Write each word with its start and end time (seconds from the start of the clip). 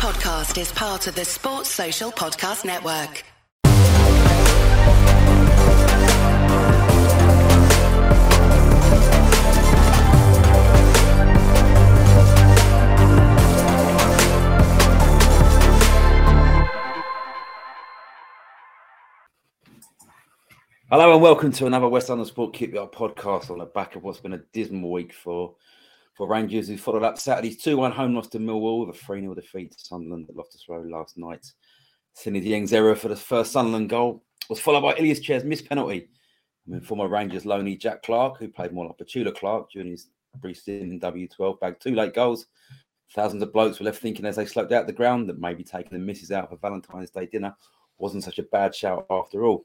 podcast 0.00 0.58
is 0.58 0.72
part 0.72 1.06
of 1.08 1.14
the 1.14 1.26
Sports 1.26 1.68
Social 1.68 2.10
Podcast 2.10 2.64
Network. 2.64 3.22
Hello 20.88 21.12
and 21.12 21.20
welcome 21.20 21.52
to 21.52 21.66
another 21.66 21.86
West 21.90 22.08
London 22.08 22.24
Sport 22.24 22.54
QPR 22.54 22.90
podcast 22.90 23.50
on 23.50 23.58
the 23.58 23.66
back 23.66 23.96
of 23.96 24.02
what's 24.02 24.20
been 24.20 24.32
a 24.32 24.38
dismal 24.54 24.90
week 24.90 25.12
for 25.12 25.56
for 26.20 26.28
Rangers, 26.28 26.68
who 26.68 26.76
followed 26.76 27.02
up 27.02 27.16
Saturday's 27.16 27.56
2 27.56 27.78
1 27.78 27.92
home 27.92 28.14
loss 28.14 28.28
to 28.28 28.38
Millwall 28.38 28.86
with 28.86 28.94
a 28.94 28.98
3 28.98 29.22
0 29.22 29.34
defeat 29.34 29.72
to 29.72 29.78
Sunderland 29.80 30.26
at 30.28 30.36
Loftus 30.36 30.68
Road 30.68 30.86
last 30.90 31.16
night. 31.16 31.50
Seny 32.12 32.40
Dieng's 32.40 32.74
error 32.74 32.94
for 32.94 33.08
the 33.08 33.16
first 33.16 33.52
Sunderland 33.52 33.88
goal 33.88 34.22
was 34.50 34.60
followed 34.60 34.82
by 34.82 34.94
Ilias 34.96 35.20
Chair's 35.20 35.44
missed 35.44 35.66
penalty. 35.66 36.10
I 36.68 36.72
mean, 36.72 36.82
former 36.82 37.08
Rangers 37.08 37.44
loanee 37.44 37.80
Jack 37.80 38.02
Clarke, 38.02 38.36
who 38.36 38.48
played 38.48 38.74
more 38.74 38.84
like 38.84 38.98
Petula 38.98 39.34
Clark 39.34 39.70
during 39.70 39.92
his 39.92 40.08
brief 40.42 40.58
stint 40.58 40.92
in 40.92 41.00
W12, 41.00 41.58
bagged 41.58 41.80
two 41.80 41.94
late 41.94 42.12
goals. 42.12 42.48
Thousands 43.14 43.42
of 43.42 43.54
blokes 43.54 43.80
were 43.80 43.86
left 43.86 44.02
thinking 44.02 44.26
as 44.26 44.36
they 44.36 44.44
sloped 44.44 44.72
out 44.72 44.86
the 44.86 44.92
ground 44.92 45.26
that 45.30 45.40
maybe 45.40 45.64
taking 45.64 45.98
the 45.98 46.04
misses 46.04 46.30
out 46.30 46.50
for 46.50 46.56
Valentine's 46.56 47.08
Day 47.08 47.24
dinner 47.32 47.56
wasn't 47.96 48.24
such 48.24 48.38
a 48.38 48.42
bad 48.42 48.74
shout 48.74 49.06
after 49.08 49.46
all. 49.46 49.64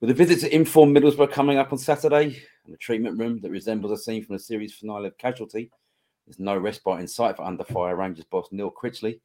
With 0.00 0.10
a 0.10 0.14
visit 0.14 0.40
to 0.40 0.52
Inform 0.52 0.92
Middlesbrough 0.92 1.30
coming 1.30 1.58
up 1.58 1.72
on 1.72 1.78
Saturday, 1.78 2.42
and 2.66 2.74
a 2.74 2.78
treatment 2.78 3.18
room 3.18 3.40
that 3.40 3.50
resembles 3.50 3.92
a 3.92 4.02
scene 4.02 4.24
from 4.24 4.34
the 4.34 4.40
series 4.40 4.74
finale 4.74 5.06
of 5.06 5.18
Casualty, 5.18 5.70
there's 6.26 6.38
no 6.38 6.56
respite 6.56 7.00
in 7.00 7.08
sight 7.08 7.36
for 7.36 7.44
under 7.44 7.64
fire 7.64 7.96
Rangers 7.96 8.24
boss 8.24 8.48
Neil 8.50 8.70
Critchley, 8.70 9.20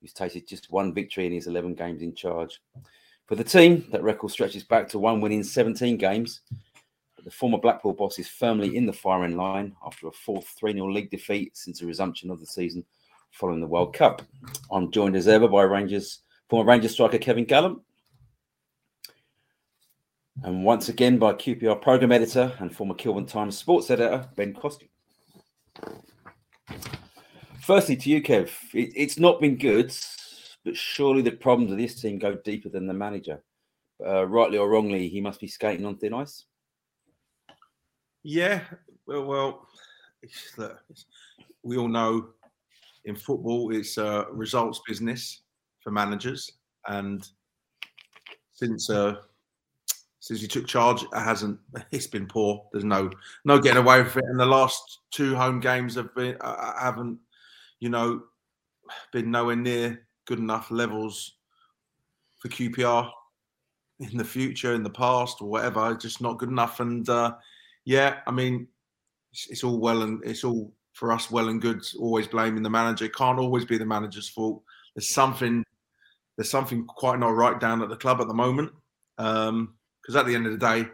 who's 0.00 0.12
tasted 0.12 0.48
just 0.48 0.70
one 0.70 0.94
victory 0.94 1.26
in 1.26 1.32
his 1.32 1.46
11 1.46 1.74
games 1.74 2.02
in 2.02 2.14
charge. 2.14 2.60
For 3.26 3.34
the 3.34 3.44
team, 3.44 3.86
that 3.90 4.02
record 4.02 4.30
stretches 4.30 4.62
back 4.62 4.88
to 4.88 4.98
one 4.98 5.20
win 5.20 5.32
in 5.32 5.44
17 5.44 5.96
games. 5.96 6.40
But 7.16 7.24
the 7.24 7.30
former 7.30 7.58
Blackpool 7.58 7.92
boss 7.92 8.18
is 8.18 8.28
firmly 8.28 8.76
in 8.76 8.86
the 8.86 8.92
firing 8.92 9.36
line 9.36 9.74
after 9.84 10.08
a 10.08 10.12
fourth 10.12 10.48
3 10.58 10.72
0 10.72 10.90
league 10.90 11.10
defeat 11.10 11.56
since 11.56 11.80
the 11.80 11.86
resumption 11.86 12.30
of 12.30 12.40
the 12.40 12.46
season 12.46 12.84
following 13.32 13.60
the 13.60 13.66
World 13.66 13.94
Cup. 13.94 14.22
I'm 14.70 14.90
joined 14.90 15.16
as 15.16 15.28
ever 15.28 15.48
by 15.48 15.62
Rangers 15.62 16.20
former 16.48 16.70
Rangers 16.70 16.92
striker 16.92 17.18
Kevin 17.18 17.44
Gallen 17.44 17.80
and 20.44 20.64
once 20.64 20.88
again 20.88 21.18
by 21.18 21.32
QPR 21.32 21.80
program 21.80 22.12
editor 22.12 22.52
and 22.60 22.74
former 22.74 22.94
Kilburn 22.94 23.26
Times 23.26 23.58
sports 23.58 23.90
editor 23.90 24.28
Ben 24.36 24.54
Kosky. 24.54 24.88
Firstly, 27.66 27.96
to 27.96 28.10
you, 28.10 28.22
Kev, 28.22 28.48
it, 28.74 28.92
it's 28.94 29.18
not 29.18 29.40
been 29.40 29.56
good, 29.56 29.92
but 30.64 30.76
surely 30.76 31.20
the 31.20 31.32
problems 31.32 31.72
of 31.72 31.78
this 31.78 32.00
team 32.00 32.16
go 32.16 32.36
deeper 32.44 32.68
than 32.68 32.86
the 32.86 32.94
manager. 32.94 33.42
Uh, 34.06 34.24
rightly 34.24 34.56
or 34.56 34.68
wrongly, 34.68 35.08
he 35.08 35.20
must 35.20 35.40
be 35.40 35.48
skating 35.48 35.84
on 35.84 35.96
thin 35.96 36.14
ice. 36.14 36.44
Yeah, 38.22 38.60
well, 39.04 39.24
well 39.24 39.68
we 41.64 41.76
all 41.76 41.88
know 41.88 42.28
in 43.04 43.16
football 43.16 43.74
it's 43.74 43.98
a 43.98 44.26
results 44.30 44.80
business 44.86 45.42
for 45.80 45.90
managers, 45.90 46.52
and 46.86 47.28
since 48.52 48.88
uh, 48.90 49.16
since 50.20 50.40
he 50.40 50.46
took 50.46 50.68
charge, 50.68 51.02
it 51.02 51.08
hasn't. 51.14 51.58
It's 51.90 52.06
been 52.06 52.26
poor. 52.26 52.64
There's 52.70 52.84
no 52.84 53.10
no 53.44 53.58
getting 53.58 53.82
away 53.82 54.02
with 54.04 54.16
it. 54.16 54.24
And 54.28 54.38
the 54.38 54.46
last 54.46 55.00
two 55.10 55.34
home 55.34 55.58
games 55.58 55.96
have 55.96 56.14
been 56.14 56.36
uh, 56.40 56.78
haven't, 56.78 57.18
you 57.80 57.88
know, 57.88 58.22
been 59.12 59.30
nowhere 59.30 59.56
near 59.56 60.06
good 60.26 60.38
enough 60.38 60.70
levels 60.70 61.36
for 62.38 62.48
QPR 62.48 63.10
in 64.00 64.16
the 64.16 64.24
future, 64.24 64.74
in 64.74 64.82
the 64.82 64.90
past, 64.90 65.40
or 65.40 65.48
whatever. 65.48 65.94
Just 65.94 66.20
not 66.20 66.38
good 66.38 66.50
enough. 66.50 66.80
And 66.80 67.08
uh, 67.08 67.34
yeah, 67.84 68.18
I 68.26 68.30
mean, 68.30 68.68
it's, 69.32 69.48
it's 69.48 69.64
all 69.64 69.78
well 69.78 70.02
and 70.02 70.22
it's 70.24 70.44
all 70.44 70.72
for 70.92 71.12
us 71.12 71.30
well 71.30 71.48
and 71.48 71.60
good. 71.60 71.82
Always 71.98 72.26
blaming 72.26 72.62
the 72.62 72.70
manager. 72.70 73.04
It 73.04 73.14
can't 73.14 73.38
always 73.38 73.64
be 73.64 73.78
the 73.78 73.86
manager's 73.86 74.28
fault. 74.28 74.62
There's 74.94 75.10
something. 75.10 75.64
There's 76.36 76.50
something 76.50 76.84
quite 76.84 77.18
not 77.18 77.34
right 77.34 77.58
down 77.58 77.82
at 77.82 77.88
the 77.88 77.96
club 77.96 78.20
at 78.20 78.28
the 78.28 78.34
moment. 78.34 78.70
Um, 79.16 79.74
because 80.02 80.16
at 80.16 80.26
the 80.26 80.34
end 80.34 80.46
of 80.46 80.52
the 80.52 80.58
day, 80.58 80.88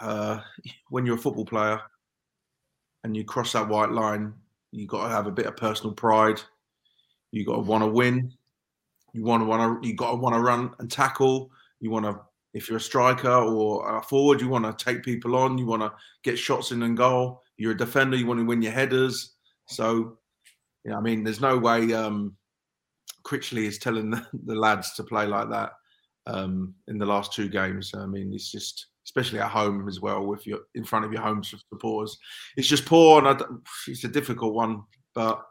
uh, 0.00 0.40
when 0.90 1.04
you're 1.04 1.16
a 1.16 1.20
football 1.20 1.46
player 1.46 1.80
and 3.02 3.16
you 3.16 3.24
cross 3.24 3.52
that 3.52 3.68
white 3.68 3.90
line, 3.90 4.34
you 4.74 4.86
got 4.86 5.04
to 5.04 5.14
have 5.14 5.26
a 5.28 5.32
bit 5.32 5.46
of 5.46 5.56
personal 5.56 5.94
pride. 5.94 6.40
You 7.30 7.46
got 7.46 7.54
to 7.54 7.60
want 7.60 7.84
to 7.84 7.88
win. 7.88 8.32
You 9.12 9.22
want 9.22 9.42
to 9.42 9.46
want 9.46 9.82
to. 9.82 9.88
You 9.88 9.94
got 9.94 10.10
to 10.10 10.16
want 10.16 10.34
to 10.34 10.40
run 10.40 10.72
and 10.80 10.90
tackle. 10.90 11.50
You 11.80 11.90
want 11.90 12.06
to, 12.06 12.20
if 12.54 12.68
you're 12.68 12.78
a 12.78 12.80
striker 12.80 13.32
or 13.32 13.98
a 13.98 14.02
forward, 14.02 14.40
you 14.40 14.48
want 14.48 14.64
to 14.64 14.84
take 14.84 15.04
people 15.04 15.36
on. 15.36 15.58
You 15.58 15.66
want 15.66 15.82
to 15.82 15.92
get 16.24 16.38
shots 16.38 16.72
in 16.72 16.82
and 16.82 16.96
goal. 16.96 17.42
You're 17.56 17.72
a 17.72 17.76
defender. 17.76 18.16
You 18.16 18.26
want 18.26 18.40
to 18.40 18.46
win 18.46 18.62
your 18.62 18.72
headers. 18.72 19.34
So, 19.66 20.18
yeah, 20.84 20.96
I 20.96 21.00
mean, 21.00 21.22
there's 21.22 21.40
no 21.40 21.56
way 21.56 21.92
um, 21.92 22.36
Critchley 23.24 23.66
is 23.66 23.78
telling 23.78 24.10
the, 24.10 24.26
the 24.44 24.56
lads 24.56 24.94
to 24.94 25.04
play 25.04 25.26
like 25.26 25.50
that 25.50 25.72
um, 26.26 26.74
in 26.88 26.98
the 26.98 27.06
last 27.06 27.32
two 27.32 27.48
games. 27.48 27.92
I 27.94 28.06
mean, 28.06 28.32
it's 28.34 28.50
just, 28.50 28.88
especially 29.04 29.40
at 29.40 29.50
home 29.50 29.88
as 29.88 30.00
well, 30.00 30.24
with 30.24 30.46
your 30.46 30.60
in 30.74 30.84
front 30.84 31.04
of 31.04 31.12
your 31.12 31.22
home 31.22 31.42
supporters, 31.44 32.18
it's 32.56 32.68
just 32.68 32.86
poor, 32.86 33.24
and 33.24 33.42
it's 33.86 34.04
a 34.04 34.08
difficult 34.08 34.54
one. 34.54 34.82
But 35.14 35.42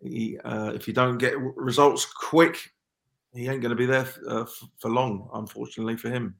he, 0.00 0.38
uh, 0.44 0.72
if 0.74 0.86
you 0.86 0.94
don't 0.94 1.18
get 1.18 1.38
results 1.38 2.06
quick, 2.06 2.58
he 3.32 3.48
ain't 3.48 3.62
going 3.62 3.70
to 3.70 3.76
be 3.76 3.86
there 3.86 4.06
uh, 4.28 4.44
for 4.78 4.90
long, 4.90 5.28
unfortunately 5.34 5.96
for 5.96 6.10
him. 6.10 6.36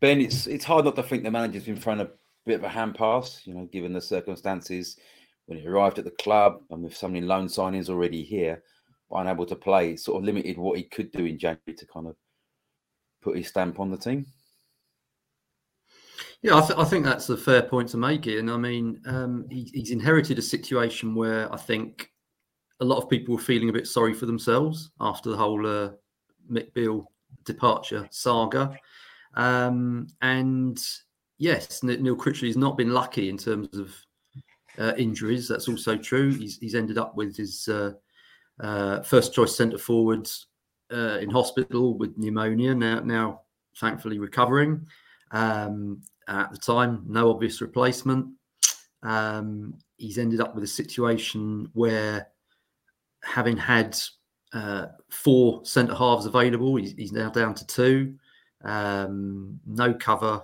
Ben, 0.00 0.20
it's 0.20 0.46
it's 0.46 0.64
hard 0.64 0.84
not 0.84 0.96
to 0.96 1.02
think 1.02 1.24
the 1.24 1.30
manager's 1.30 1.64
been 1.64 1.76
thrown 1.76 2.00
a 2.00 2.08
bit 2.46 2.60
of 2.60 2.64
a 2.64 2.68
hand 2.68 2.94
pass, 2.94 3.42
you 3.44 3.54
know, 3.54 3.68
given 3.72 3.92
the 3.92 4.00
circumstances 4.00 4.96
when 5.46 5.58
he 5.58 5.66
arrived 5.66 5.98
at 5.98 6.04
the 6.04 6.10
club 6.12 6.60
and 6.70 6.82
with 6.82 6.96
so 6.96 7.08
many 7.08 7.20
loan 7.20 7.46
signings 7.46 7.88
already 7.88 8.22
here 8.22 8.62
unable 9.10 9.46
to 9.46 9.56
play, 9.56 9.96
sort 9.96 10.18
of 10.18 10.24
limited 10.24 10.58
what 10.58 10.76
he 10.76 10.84
could 10.84 11.10
do 11.10 11.24
in 11.24 11.38
January 11.38 11.74
to 11.76 11.86
kind 11.86 12.06
of 12.06 12.16
put 13.22 13.36
his 13.36 13.48
stamp 13.48 13.80
on 13.80 13.90
the 13.90 13.96
team. 13.96 14.26
Yeah, 16.42 16.56
I, 16.56 16.60
th- 16.60 16.78
I 16.78 16.84
think 16.84 17.04
that's 17.04 17.28
a 17.30 17.36
fair 17.36 17.62
point 17.62 17.88
to 17.90 17.96
make. 17.96 18.26
It, 18.26 18.38
and 18.38 18.50
I 18.50 18.56
mean, 18.56 19.00
um, 19.06 19.46
he, 19.50 19.70
he's 19.74 19.90
inherited 19.90 20.38
a 20.38 20.42
situation 20.42 21.14
where 21.14 21.52
I 21.52 21.56
think 21.56 22.12
a 22.80 22.84
lot 22.84 22.98
of 22.98 23.10
people 23.10 23.34
were 23.34 23.40
feeling 23.40 23.70
a 23.70 23.72
bit 23.72 23.88
sorry 23.88 24.14
for 24.14 24.26
themselves 24.26 24.90
after 25.00 25.30
the 25.30 25.36
whole 25.36 25.66
uh, 25.66 25.90
Mick 26.50 26.72
departure 27.44 28.06
saga. 28.10 28.76
Um, 29.34 30.06
and 30.22 30.80
yes, 31.38 31.82
Neil 31.82 32.16
Critchley 32.16 32.46
has 32.46 32.56
not 32.56 32.76
been 32.76 32.94
lucky 32.94 33.28
in 33.28 33.36
terms 33.36 33.76
of 33.76 33.94
uh, 34.78 34.94
injuries. 34.96 35.48
That's 35.48 35.68
also 35.68 35.96
true. 35.96 36.32
He's, 36.32 36.58
he's 36.58 36.76
ended 36.76 36.98
up 36.98 37.16
with 37.16 37.36
his 37.36 37.66
uh, 37.66 37.92
uh, 38.60 39.02
first 39.02 39.34
choice 39.34 39.56
centre 39.56 39.78
forwards 39.78 40.46
uh, 40.92 41.18
in 41.18 41.30
hospital 41.30 41.98
with 41.98 42.16
pneumonia. 42.16 42.76
Now, 42.76 43.00
now 43.00 43.40
thankfully 43.76 44.20
recovering. 44.20 44.86
Um, 45.32 46.00
at 46.28 46.50
the 46.50 46.58
time, 46.58 47.04
no 47.06 47.30
obvious 47.30 47.60
replacement. 47.60 48.26
Um, 49.02 49.74
he's 49.96 50.18
ended 50.18 50.40
up 50.40 50.54
with 50.54 50.64
a 50.64 50.68
situation 50.68 51.70
where, 51.72 52.28
having 53.22 53.56
had 53.56 53.98
uh, 54.52 54.86
four 55.10 55.64
centre 55.64 55.94
halves 55.94 56.26
available, 56.26 56.76
he's, 56.76 56.92
he's, 56.92 57.12
now 57.12 57.30
down 57.30 57.54
to 57.54 57.66
two. 57.66 58.14
Um, 58.64 59.60
no 59.66 59.94
cover 59.94 60.42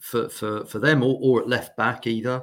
for 0.00 0.28
for 0.28 0.64
for 0.64 0.78
them 0.78 1.02
or, 1.02 1.18
or 1.20 1.40
at 1.40 1.48
left 1.48 1.76
back 1.76 2.06
either. 2.06 2.42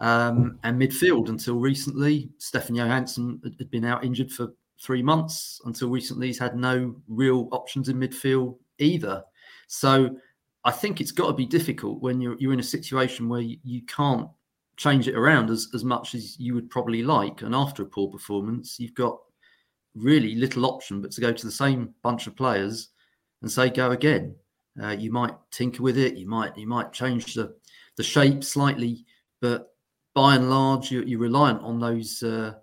Um, 0.00 0.58
and 0.64 0.80
midfield 0.80 1.28
until 1.28 1.58
recently, 1.58 2.30
Stefan 2.38 2.76
Johansen 2.76 3.40
had 3.58 3.70
been 3.70 3.84
out 3.84 4.04
injured 4.04 4.32
for 4.32 4.52
three 4.80 5.02
months. 5.02 5.60
Until 5.64 5.90
recently, 5.90 6.26
he's 6.26 6.38
had 6.38 6.56
no 6.56 6.96
real 7.08 7.48
options 7.52 7.88
in 7.88 7.98
midfield 7.98 8.56
either. 8.78 9.22
So 9.68 10.16
I 10.64 10.70
think 10.70 11.00
it's 11.00 11.12
got 11.12 11.26
to 11.26 11.32
be 11.32 11.46
difficult 11.46 12.00
when 12.00 12.20
you're 12.20 12.36
you're 12.38 12.52
in 12.52 12.60
a 12.60 12.64
situation 12.64 13.28
where 13.28 13.40
you, 13.40 13.56
you 13.64 13.82
can't 13.82 14.28
change 14.76 15.08
it 15.08 15.16
around 15.16 15.50
as, 15.50 15.68
as 15.74 15.84
much 15.84 16.14
as 16.14 16.38
you 16.38 16.54
would 16.54 16.70
probably 16.70 17.02
like. 17.02 17.42
And 17.42 17.54
after 17.54 17.82
a 17.82 17.86
poor 17.86 18.08
performance, 18.08 18.78
you've 18.78 18.94
got 18.94 19.18
really 19.94 20.34
little 20.34 20.64
option 20.64 21.02
but 21.02 21.10
to 21.12 21.20
go 21.20 21.32
to 21.32 21.46
the 21.46 21.52
same 21.52 21.94
bunch 22.02 22.26
of 22.26 22.36
players 22.36 22.88
and 23.42 23.50
say 23.50 23.68
go 23.68 23.90
again. 23.90 24.34
Uh, 24.82 24.88
you 24.90 25.12
might 25.12 25.34
tinker 25.50 25.82
with 25.82 25.98
it. 25.98 26.16
You 26.16 26.28
might 26.28 26.56
you 26.56 26.66
might 26.66 26.92
change 26.92 27.34
the 27.34 27.54
the 27.96 28.02
shape 28.02 28.42
slightly, 28.42 29.04
but 29.40 29.74
by 30.14 30.34
and 30.36 30.50
large, 30.50 30.90
you're, 30.90 31.04
you're 31.04 31.20
reliant 31.20 31.60
on 31.62 31.78
those 31.78 32.22
uh, 32.22 32.54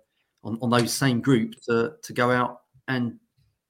on, 0.42 0.58
on 0.62 0.70
those 0.70 0.92
same 0.92 1.20
groups 1.20 1.66
to, 1.66 1.94
to 2.02 2.12
go 2.12 2.30
out 2.30 2.62
and 2.88 3.18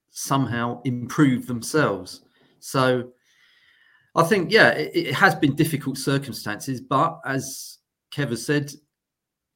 somehow 0.09 0.81
improve 0.83 1.47
themselves. 1.47 2.21
So 2.59 3.11
I 4.15 4.23
think, 4.23 4.51
yeah, 4.51 4.69
it, 4.71 4.91
it, 4.93 5.13
has 5.13 5.35
been 5.35 5.55
difficult 5.55 5.97
circumstances, 5.97 6.81
but 6.81 7.21
as 7.25 7.77
Kev 8.13 8.29
has 8.29 8.45
said, 8.45 8.71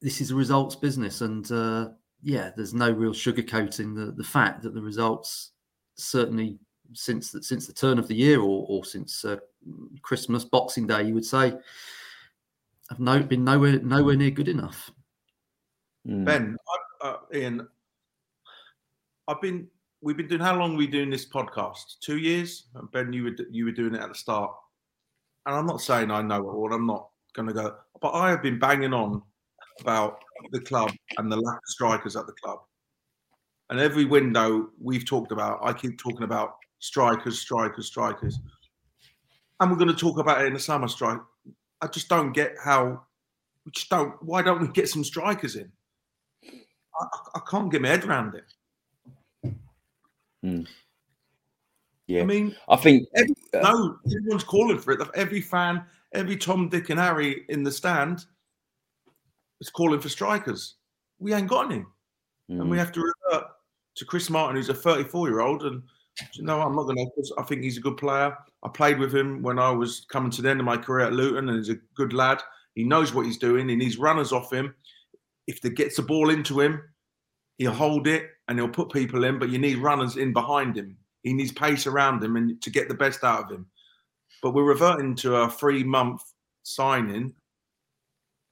this 0.02 0.22
is 0.22 0.31
a 0.31 0.36
results 0.36 0.75
business, 0.75 1.22
and 1.22 1.52
uh, 1.52 1.90
yeah, 2.24 2.52
there's 2.56 2.74
no 2.74 2.92
real 2.92 3.12
sugarcoating 3.12 3.96
the 3.96 4.12
the 4.12 4.24
fact 4.24 4.62
that 4.63 4.74
the 4.74 4.81
results 4.81 5.52
certainly 5.96 6.60
since 6.94 7.31
the, 7.31 7.42
since 7.42 7.68
the 7.68 7.74
turn 7.74 8.00
of 8.00 8.07
the 8.07 8.16
year 8.16 8.40
or, 8.40 8.66
or 8.68 8.86
since 8.86 9.25
uh, 9.25 9.38
Christmas, 10.02 10.46
Boxing 10.46 10.88
Day, 10.88 11.04
you 11.04 11.13
would 11.13 11.25
say, 11.25 11.54
have 12.90 13.00
no, 13.00 13.22
been 13.22 13.44
nowhere 13.44 13.80
nowhere 13.80 14.16
near 14.16 14.30
good 14.30 14.48
enough. 14.48 14.92
Mm. 16.08 16.25
Ben, 16.25 16.58
I, 17.01 17.08
uh, 17.08 17.18
Ian, 17.34 17.68
I've 19.28 19.42
been 19.42 19.68
we've 20.01 20.18
been 20.18 20.27
doing 20.27 20.42
how 20.42 20.57
long 20.57 20.75
are 20.75 20.77
we 20.77 20.88
doing 20.88 21.09
this 21.09 21.27
podcast? 21.27 22.00
Two 22.01 22.18
years. 22.18 22.68
And 22.75 22.92
Ben, 22.92 23.13
you 23.13 23.24
were 23.24 23.36
you 23.51 23.65
were 23.65 23.71
doing 23.71 23.95
it 23.95 24.01
at 24.01 24.09
the 24.09 24.15
start, 24.15 24.51
and 25.45 25.56
I'm 25.56 25.65
not 25.65 25.81
saying 25.81 26.12
I 26.12 26.21
know 26.21 26.38
it 26.38 26.53
all. 26.53 26.74
I'm 26.74 26.88
not 26.88 27.09
going 27.33 27.47
to 27.47 27.53
go, 27.53 27.75
but 28.01 28.12
I 28.12 28.30
have 28.30 28.42
been 28.42 28.59
banging 28.59 28.94
on 28.94 29.21
about 29.81 30.19
the 30.51 30.62
club 30.62 30.92
and 31.18 31.31
the 31.31 31.38
lack 31.38 31.57
of 31.57 31.68
strikers 31.68 32.15
at 32.15 32.27
the 32.27 32.33
club. 32.33 32.59
And 33.69 33.80
every 33.80 34.06
window 34.06 34.69
we've 34.80 35.06
talked 35.06 35.31
about, 35.31 35.59
I 35.63 35.74
keep 35.74 35.98
talking 35.98 36.24
about 36.24 36.56
strikers, 36.80 37.39
strikers, 37.39 37.88
strikers. 37.88 38.39
And 39.59 39.71
we're 39.71 39.77
going 39.77 39.89
to 39.89 39.95
talk 39.95 40.19
about 40.19 40.41
it 40.41 40.48
in 40.48 40.53
the 40.53 40.59
summer 40.59 40.88
strike. 40.88 41.19
I 41.81 41.88
just 41.88 42.09
don't 42.09 42.31
get 42.31 42.53
how 42.63 43.01
we 43.65 43.71
just 43.71 43.89
don't. 43.89 44.13
Why 44.21 44.41
don't 44.41 44.62
we 44.62 44.68
get 44.68 44.89
some 44.89 45.03
strikers 45.03 45.56
in? 45.56 45.71
I, 46.44 47.06
I 47.36 47.39
can't 47.50 47.71
get 47.71 47.81
my 47.81 47.89
head 47.89 48.06
around 48.06 48.36
it. 48.36 48.44
Mm. 50.45 50.68
Yeah, 52.07 52.21
I 52.21 52.25
mean, 52.25 52.56
I 52.69 52.75
think 52.75 53.07
every, 53.15 53.36
uh, 53.56 53.62
no, 53.62 53.97
everyone's 54.06 54.44
calling 54.44 54.77
for 54.77 54.94
it. 54.94 55.01
Every 55.15 55.42
fan, 55.42 55.83
every 56.13 56.38
Tom, 56.38 56.69
Dick, 56.69 56.92
and 56.92 57.00
Harry 57.00 57.45
in 57.50 57.63
the 57.63 57.71
stand 57.71 58.25
is 59.59 59.71
calling 59.71 60.00
for 60.00 60.09
strikers. 60.09 60.75
We 61.18 61.33
ain't 61.33 61.47
got 61.47 61.71
any, 61.71 61.80
mm. 61.80 61.88
and 62.50 62.69
we 62.69 62.77
hmm. 62.77 62.80
have 62.80 62.92
to 62.92 63.01
revert 63.01 63.47
to 63.95 64.06
Chris 64.06 64.30
Martin, 64.30 64.56
who's 64.56 64.69
a 64.69 64.74
34 64.74 65.30
year 65.30 65.39
old, 65.39 65.63
and 65.63 65.81
you 66.33 66.44
know, 66.44 66.62
I'm 66.62 66.75
not 66.75 66.83
going 66.83 66.98
to. 66.98 67.33
I 67.39 67.44
think 67.44 67.63
he's 67.63 67.77
a 67.77 67.81
good 67.81 67.98
player. 67.98 68.38
I 68.63 68.69
played 68.69 69.00
with 69.00 69.13
him 69.13 69.41
when 69.41 69.57
I 69.57 69.71
was 69.71 70.06
coming 70.12 70.31
to 70.31 70.41
the 70.41 70.50
end 70.50 70.59
of 70.59 70.65
my 70.65 70.77
career 70.77 71.07
at 71.07 71.13
Luton, 71.13 71.50
and 71.50 71.57
he's 71.57 71.69
a 71.69 71.80
good 71.95 72.13
lad. 72.13 72.41
He 72.75 72.83
knows 72.83 73.13
what 73.13 73.25
he's 73.25 73.38
doing. 73.38 73.68
He 73.68 73.75
needs 73.75 73.98
runners 73.98 74.31
off 74.31 74.53
him. 74.53 74.75
If 75.48 75.62
they 75.62 75.69
gets 75.69 75.95
the 75.95 76.03
ball 76.03 76.30
into 76.30 76.59
him, 76.59 76.81
he'll 77.57 77.72
hold 77.72 78.07
it 78.07 78.30
and 78.48 78.57
he'll 78.57 78.69
put 78.69 78.92
people 78.92 79.24
in. 79.24 79.40
But 79.40 79.50
you 79.50 79.57
need 79.57 79.78
runners 79.78 80.18
in 80.18 80.34
behind 80.34 80.78
him. 80.78 80.98
He 81.24 81.34
needs 81.34 81.52
pace 81.52 81.88
around 81.88 82.24
him 82.24 82.36
and 82.36 82.62
to 82.62 82.69
get 82.69 82.88
the 82.88 82.94
best 82.94 83.24
out 83.24 83.46
of 83.46 83.52
him. 83.52 83.66
But 84.42 84.54
we're 84.54 84.63
reverting 84.63 85.16
to 85.16 85.36
a 85.38 85.50
three 85.50 85.84
month 85.84 86.22
signing 86.63 87.34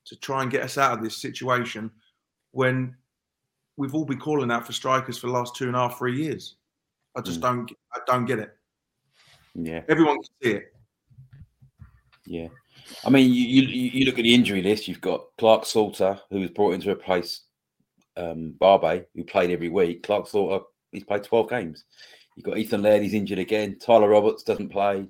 to 0.06 0.16
try 0.18 0.42
and 0.42 0.52
get 0.52 0.64
us 0.64 0.78
out 0.78 0.98
of 0.98 1.04
this 1.04 1.22
situation 1.22 1.92
when 2.52 2.96
we've 3.78 3.96
all 3.96 4.06
been 4.06 4.20
calling 4.20 4.52
out 4.52 4.66
for 4.66 4.74
strikers 4.74 5.18
for 5.18 5.28
the 5.28 5.34
last 5.34 5.56
two 5.56 5.68
and 5.68 5.76
a 5.76 5.80
half, 5.80 5.98
three 5.98 6.22
years. 6.22 6.56
I 7.16 7.22
just 7.22 7.40
mm. 7.40 7.44
don't 7.44 7.72
I 7.94 8.00
don't 8.08 8.26
get 8.26 8.40
it. 8.40 8.56
Yeah. 9.56 9.82
Everyone 9.88 10.16
can 10.16 10.26
see 10.42 10.52
it. 10.54 10.74
Yeah. 12.26 12.48
I 13.06 13.10
mean, 13.10 13.32
you, 13.32 13.62
you, 13.62 13.90
you 13.92 14.06
look 14.06 14.18
at 14.18 14.24
the 14.24 14.34
injury 14.34 14.62
list. 14.62 14.88
You've 14.88 15.02
got 15.02 15.26
Clarke 15.38 15.66
Salter, 15.66 16.20
who 16.30 16.40
was 16.40 16.50
brought 16.50 16.74
in 16.74 16.82
to 16.82 16.92
replace 16.92 17.42
um, 18.18 18.56
Barbet, 18.60 19.10
who 19.16 19.24
played 19.24 19.52
every 19.52 19.70
week. 19.70 20.04
Clarke 20.04 20.28
Salter, 20.28 20.66
he's 20.92 21.04
played 21.04 21.24
12 21.24 21.50
games. 21.50 21.86
You've 22.36 22.46
got 22.46 22.58
Ethan 22.58 22.82
Laird, 22.82 23.04
he's 23.04 23.14
injured 23.14 23.40
again. 23.40 23.78
Tyler 23.80 24.10
Roberts 24.10 24.44
doesn't 24.44 24.70
play. 24.70 25.08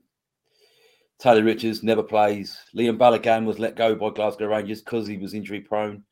Taylor 1.19 1.43
Richards 1.43 1.83
never 1.83 2.03
plays. 2.03 2.57
Leon 2.73 2.97
Balogun 2.97 3.45
was 3.45 3.59
let 3.59 3.77
go 3.77 3.95
by 3.95 4.09
Glasgow 4.09 4.47
Rangers 4.47 4.81
because 4.81 5.07
he 5.07 5.17
was 5.17 5.33
injury 5.33 5.61
prone. 5.61 6.03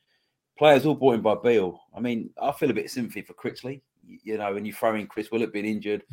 Players 0.58 0.86
all 0.86 0.96
brought 0.96 1.16
in 1.16 1.22
by 1.22 1.36
Beale. 1.36 1.82
I 1.96 2.00
mean, 2.00 2.30
I 2.42 2.52
feel 2.54 2.70
a 2.70 2.74
bit 2.74 2.86
of 2.86 2.92
sympathy 2.92 3.22
for 3.22 3.34
Critchley. 3.34 3.82
You 4.08 4.38
know, 4.38 4.54
when 4.54 4.64
you 4.64 4.72
throw 4.72 4.96
in 4.96 5.08
Chris 5.08 5.30
Willock 5.30 5.52
being 5.52 5.66
injured, 5.66 6.04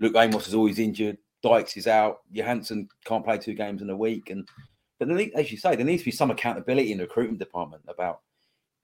Luke 0.00 0.16
Amos 0.16 0.48
is 0.48 0.54
always 0.54 0.78
injured. 0.78 1.18
Dykes 1.42 1.76
is 1.76 1.86
out. 1.86 2.22
Johansen 2.32 2.88
can't 3.04 3.24
play 3.24 3.38
two 3.38 3.54
games 3.54 3.80
in 3.80 3.90
a 3.90 3.96
week. 3.96 4.30
And 4.30 4.48
but 4.98 5.08
as 5.36 5.52
you 5.52 5.58
say, 5.58 5.76
there 5.76 5.86
needs 5.86 6.02
to 6.02 6.06
be 6.06 6.10
some 6.10 6.30
accountability 6.32 6.90
in 6.90 6.98
the 6.98 7.04
recruitment 7.04 7.38
department 7.38 7.82
about, 7.86 8.22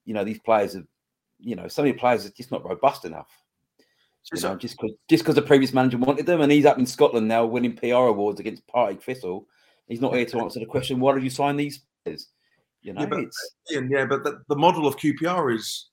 you 0.04 0.14
know, 0.14 0.22
these 0.22 0.38
players 0.38 0.76
are, 0.76 0.86
you 1.44 1.54
know, 1.56 1.68
some 1.68 1.86
of 1.86 1.92
the 1.92 1.98
players 1.98 2.26
are 2.26 2.30
just 2.30 2.50
not 2.50 2.64
robust 2.64 3.04
enough. 3.04 3.28
You 4.32 4.40
know, 4.40 4.56
just 4.56 4.76
because 4.76 4.96
just 5.08 5.22
because 5.22 5.34
the 5.34 5.42
previous 5.42 5.74
manager 5.74 5.98
wanted 5.98 6.24
them, 6.24 6.40
and 6.40 6.50
he's 6.50 6.64
up 6.64 6.78
in 6.78 6.86
Scotland 6.86 7.28
now 7.28 7.44
winning 7.44 7.76
PR 7.76 7.94
awards 7.94 8.40
against 8.40 8.66
Partick 8.66 9.02
Thistle. 9.02 9.46
He's 9.86 10.00
not 10.00 10.14
here 10.14 10.24
to 10.24 10.40
answer 10.40 10.60
the 10.60 10.66
question: 10.66 10.98
Why 10.98 11.14
did 11.14 11.22
you 11.22 11.30
sign 11.30 11.56
these 11.56 11.82
players? 12.04 12.28
You 12.80 12.94
know, 12.94 13.02
yeah, 13.02 13.06
but, 13.06 13.18
it's 13.18 13.54
yeah, 13.70 14.06
but 14.06 14.24
the, 14.24 14.40
the 14.48 14.56
model 14.56 14.86
of 14.86 14.96
QPR 14.96 15.54
is, 15.54 15.90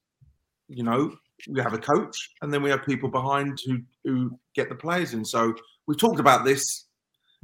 you 0.70 0.84
know, 0.84 1.14
we 1.50 1.60
have 1.62 1.74
a 1.74 1.78
coach, 1.78 2.32
and 2.42 2.54
then 2.54 2.64
we 2.64 2.70
have 2.70 2.86
people 2.86 3.10
behind 3.10 3.60
who 3.66 3.82
who 4.06 4.40
get 4.56 4.70
the 4.70 4.76
players 4.76 5.14
in. 5.14 5.26
So 5.26 5.54
we've 5.88 6.00
talked 6.00 6.22
about 6.22 6.46
this. 6.46 6.88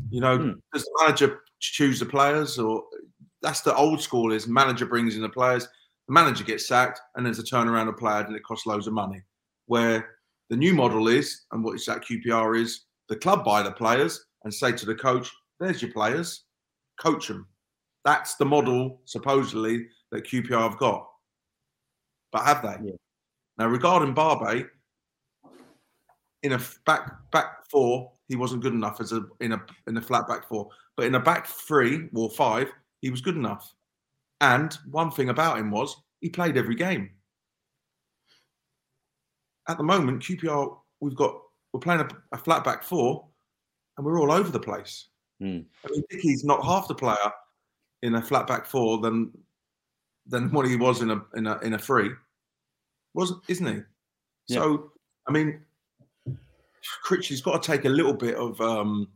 You 0.09 0.21
know, 0.21 0.37
hmm. 0.37 0.51
does 0.73 0.83
the 0.83 0.99
manager 1.01 1.39
choose 1.59 1.99
the 1.99 2.05
players, 2.05 2.57
or 2.57 2.83
that's 3.41 3.61
the 3.61 3.75
old 3.75 4.01
school? 4.01 4.31
Is 4.31 4.47
manager 4.47 4.85
brings 4.85 5.17
in 5.17 5.21
the 5.21 5.29
players, 5.29 5.67
the 6.07 6.13
manager 6.13 6.43
gets 6.43 6.67
sacked, 6.67 7.01
and 7.15 7.25
there's 7.25 7.39
a 7.39 7.43
turnaround 7.43 7.89
of 7.89 7.97
players, 7.97 8.25
and 8.27 8.35
it 8.35 8.43
costs 8.43 8.65
loads 8.65 8.87
of 8.87 8.93
money. 8.93 9.21
Where 9.65 10.15
the 10.49 10.55
new 10.55 10.73
model 10.73 11.07
is, 11.07 11.45
and 11.51 11.63
what 11.63 11.75
is 11.75 11.85
that 11.85 12.03
QPR 12.05 12.59
is, 12.59 12.85
the 13.09 13.17
club 13.17 13.43
buy 13.43 13.61
the 13.61 13.71
players 13.71 14.25
and 14.43 14.53
say 14.53 14.71
to 14.71 14.85
the 14.85 14.95
coach, 14.95 15.31
"There's 15.59 15.81
your 15.81 15.91
players, 15.91 16.45
coach 16.99 17.27
them." 17.27 17.47
That's 18.05 18.35
the 18.35 18.45
model 18.45 19.01
supposedly 19.05 19.87
that 20.11 20.23
QPR 20.23 20.69
have 20.69 20.77
got. 20.77 21.05
But 22.31 22.45
have 22.45 22.61
they? 22.61 22.89
Yeah. 22.89 22.95
Now, 23.57 23.67
regarding 23.67 24.13
Barbet, 24.13 24.69
in 26.43 26.53
a 26.53 26.59
back 26.85 27.11
back 27.31 27.69
four, 27.69 28.13
he 28.27 28.35
wasn't 28.35 28.63
good 28.63 28.73
enough 28.73 29.01
as 29.01 29.11
a 29.11 29.25
in 29.41 29.53
a 29.53 29.61
in 29.87 29.97
a 29.97 30.01
flat 30.01 30.27
back 30.27 30.47
four. 30.47 30.69
But 30.95 31.07
in 31.07 31.15
a 31.15 31.19
back 31.19 31.47
three 31.47 32.09
or 32.13 32.29
five, 32.31 32.71
he 33.01 33.09
was 33.09 33.21
good 33.21 33.35
enough. 33.35 33.73
And 34.41 34.73
one 34.89 35.11
thing 35.11 35.29
about 35.29 35.57
him 35.57 35.71
was 35.71 35.95
he 36.21 36.29
played 36.29 36.57
every 36.57 36.75
game. 36.75 37.09
At 39.67 39.77
the 39.77 39.83
moment, 39.83 40.23
QPR, 40.23 40.77
we've 40.99 41.15
got 41.15 41.35
we're 41.73 41.79
playing 41.79 42.01
a, 42.01 42.07
a 42.31 42.37
flat 42.37 42.63
back 42.63 42.83
four, 42.83 43.27
and 43.97 44.05
we're 44.05 44.19
all 44.19 44.31
over 44.31 44.49
the 44.49 44.59
place. 44.59 45.07
Mm. 45.41 45.65
I 45.85 45.91
mean, 45.91 46.03
Dickie's 46.09 46.43
not 46.43 46.63
half 46.63 46.87
the 46.87 46.95
player 46.95 47.17
in 48.03 48.15
a 48.15 48.21
flat 48.21 48.47
back 48.47 48.65
four 48.65 48.99
than 48.99 49.31
than 50.27 50.51
what 50.51 50.67
he 50.67 50.75
was 50.75 51.01
in 51.01 51.11
a 51.11 51.21
in 51.35 51.47
a 51.47 51.57
in 51.59 51.73
a 51.73 51.79
three 51.79 52.11
wasn't 53.17 53.41
isn't 53.47 53.67
he? 53.67 53.81
Yeah. 54.47 54.61
So 54.61 54.91
I 55.27 55.31
mean, 55.31 55.59
Critchley's 57.03 57.41
got 57.41 57.61
to 57.61 57.71
take 57.71 57.85
a 57.85 57.89
little 57.89 58.13
bit 58.13 58.35
of 58.35 58.61
um, 58.61 59.09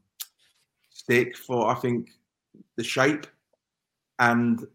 stick 0.90 1.38
for 1.38 1.70
I 1.70 1.76
think 1.76 2.10
the 2.76 2.84
shape, 2.84 3.28
and 4.20 4.66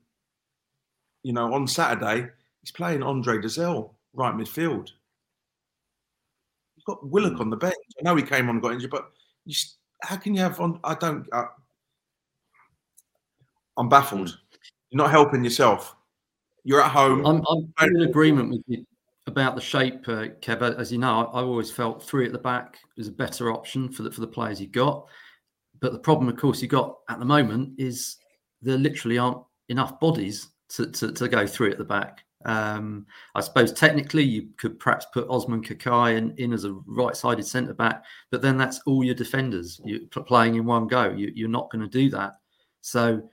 you 1.26 1.32
know 1.32 1.52
on 1.52 1.66
Saturday 1.66 2.28
he's 2.60 2.70
playing 2.70 3.02
Andre 3.02 3.38
Dozzell 3.38 3.90
right 4.14 4.32
midfield. 4.32 4.90
You've 6.76 6.84
got 6.86 7.04
Willock 7.04 7.34
mm. 7.34 7.40
on 7.40 7.50
the 7.50 7.56
bench. 7.56 7.74
I 7.98 8.04
know 8.04 8.14
he 8.14 8.22
came 8.22 8.48
on 8.48 8.56
and 8.56 8.62
got 8.62 8.74
injured, 8.74 8.90
but 8.92 9.10
you, 9.44 9.56
how 10.02 10.16
can 10.16 10.36
you 10.36 10.40
have 10.40 10.60
on? 10.60 10.78
I 10.84 10.94
don't. 10.94 11.26
Uh, 11.32 11.46
I'm 13.76 13.88
baffled. 13.88 14.28
Mm. 14.28 14.36
You're 14.90 14.98
not 14.98 15.10
helping 15.10 15.42
yourself. 15.42 15.96
You're 16.62 16.80
at 16.80 16.92
home. 16.92 17.26
I'm, 17.26 17.42
I'm 17.76 17.96
in 17.96 18.02
agreement 18.02 18.50
with 18.50 18.62
you 18.68 18.86
about 19.26 19.56
the 19.56 19.60
shape, 19.60 20.08
uh, 20.08 20.28
Kev. 20.40 20.62
As 20.78 20.92
you 20.92 20.98
know, 20.98 21.28
I, 21.34 21.40
have 21.40 21.48
always 21.48 21.72
felt 21.72 22.04
three 22.04 22.24
at 22.24 22.32
the 22.32 22.38
back 22.38 22.78
is 22.96 23.08
a 23.08 23.12
better 23.12 23.52
option 23.52 23.88
for 23.88 24.04
the 24.04 24.12
for 24.12 24.20
the 24.20 24.28
players 24.28 24.60
you've 24.60 24.70
got. 24.70 25.06
But 25.80 25.90
the 25.90 25.98
problem, 25.98 26.28
of 26.28 26.36
course, 26.36 26.62
you've 26.62 26.70
got 26.70 26.98
at 27.10 27.18
the 27.18 27.24
moment 27.24 27.72
is 27.78 28.16
there 28.62 28.78
literally 28.78 29.18
aren't 29.18 29.42
enough 29.68 29.98
bodies 29.98 30.50
to, 30.70 30.90
to, 30.90 31.12
to 31.12 31.28
go 31.28 31.46
three 31.46 31.70
at 31.70 31.78
the 31.78 31.84
back. 31.84 32.24
Um, 32.44 33.06
I 33.34 33.40
suppose 33.40 33.72
technically 33.72 34.22
you 34.22 34.48
could 34.56 34.78
perhaps 34.78 35.06
put 35.12 35.28
Osman 35.28 35.62
Kakay 35.62 36.16
in, 36.16 36.32
in 36.36 36.52
as 36.52 36.64
a 36.64 36.78
right-sided 36.86 37.46
centre 37.46 37.74
back, 37.74 38.04
but 38.30 38.40
then 38.40 38.56
that's 38.56 38.80
all 38.86 39.02
your 39.02 39.14
defenders 39.14 39.80
you 39.84 40.06
playing 40.08 40.54
in 40.54 40.64
one 40.64 40.86
go. 40.86 41.10
You, 41.10 41.46
are 41.46 41.50
not 41.50 41.70
going 41.70 41.82
to 41.82 41.90
do 41.90 42.08
that. 42.10 42.36
So 42.82 43.28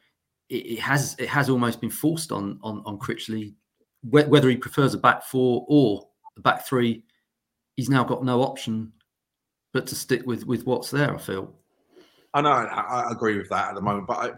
it, 0.50 0.66
it, 0.66 0.80
has 0.80 1.16
it 1.20 1.30
has 1.30 1.50
almost 1.50 1.80
been 1.80 1.92
forced 1.92 2.32
on 2.32 2.60
on 2.64 2.82
on 2.86 2.98
Critchley 2.98 3.54
whether 4.04 4.50
he 4.50 4.58
prefers 4.58 4.94
a 4.94 4.98
back 4.98 5.24
four 5.24 5.66
or 5.68 6.08
a 6.38 6.42
back 6.42 6.66
three, 6.66 7.04
he's 7.76 7.90
now 7.90 8.04
got 8.04 8.24
no 8.24 8.42
option 8.42 8.92
but 9.74 9.88
to 9.88 9.96
stick 9.96 10.24
with 10.26 10.46
with 10.46 10.66
what's 10.66 10.92
there. 10.92 11.16
I 11.16 11.18
feel. 11.18 11.54
I 12.34 12.42
know. 12.42 12.52
I, 12.52 13.02
I 13.02 13.12
agree 13.12 13.38
with 13.38 13.50
that 13.50 13.70
at 13.70 13.76
the 13.76 13.82
moment. 13.82 14.08
But 14.08 14.18
I, 14.18 14.32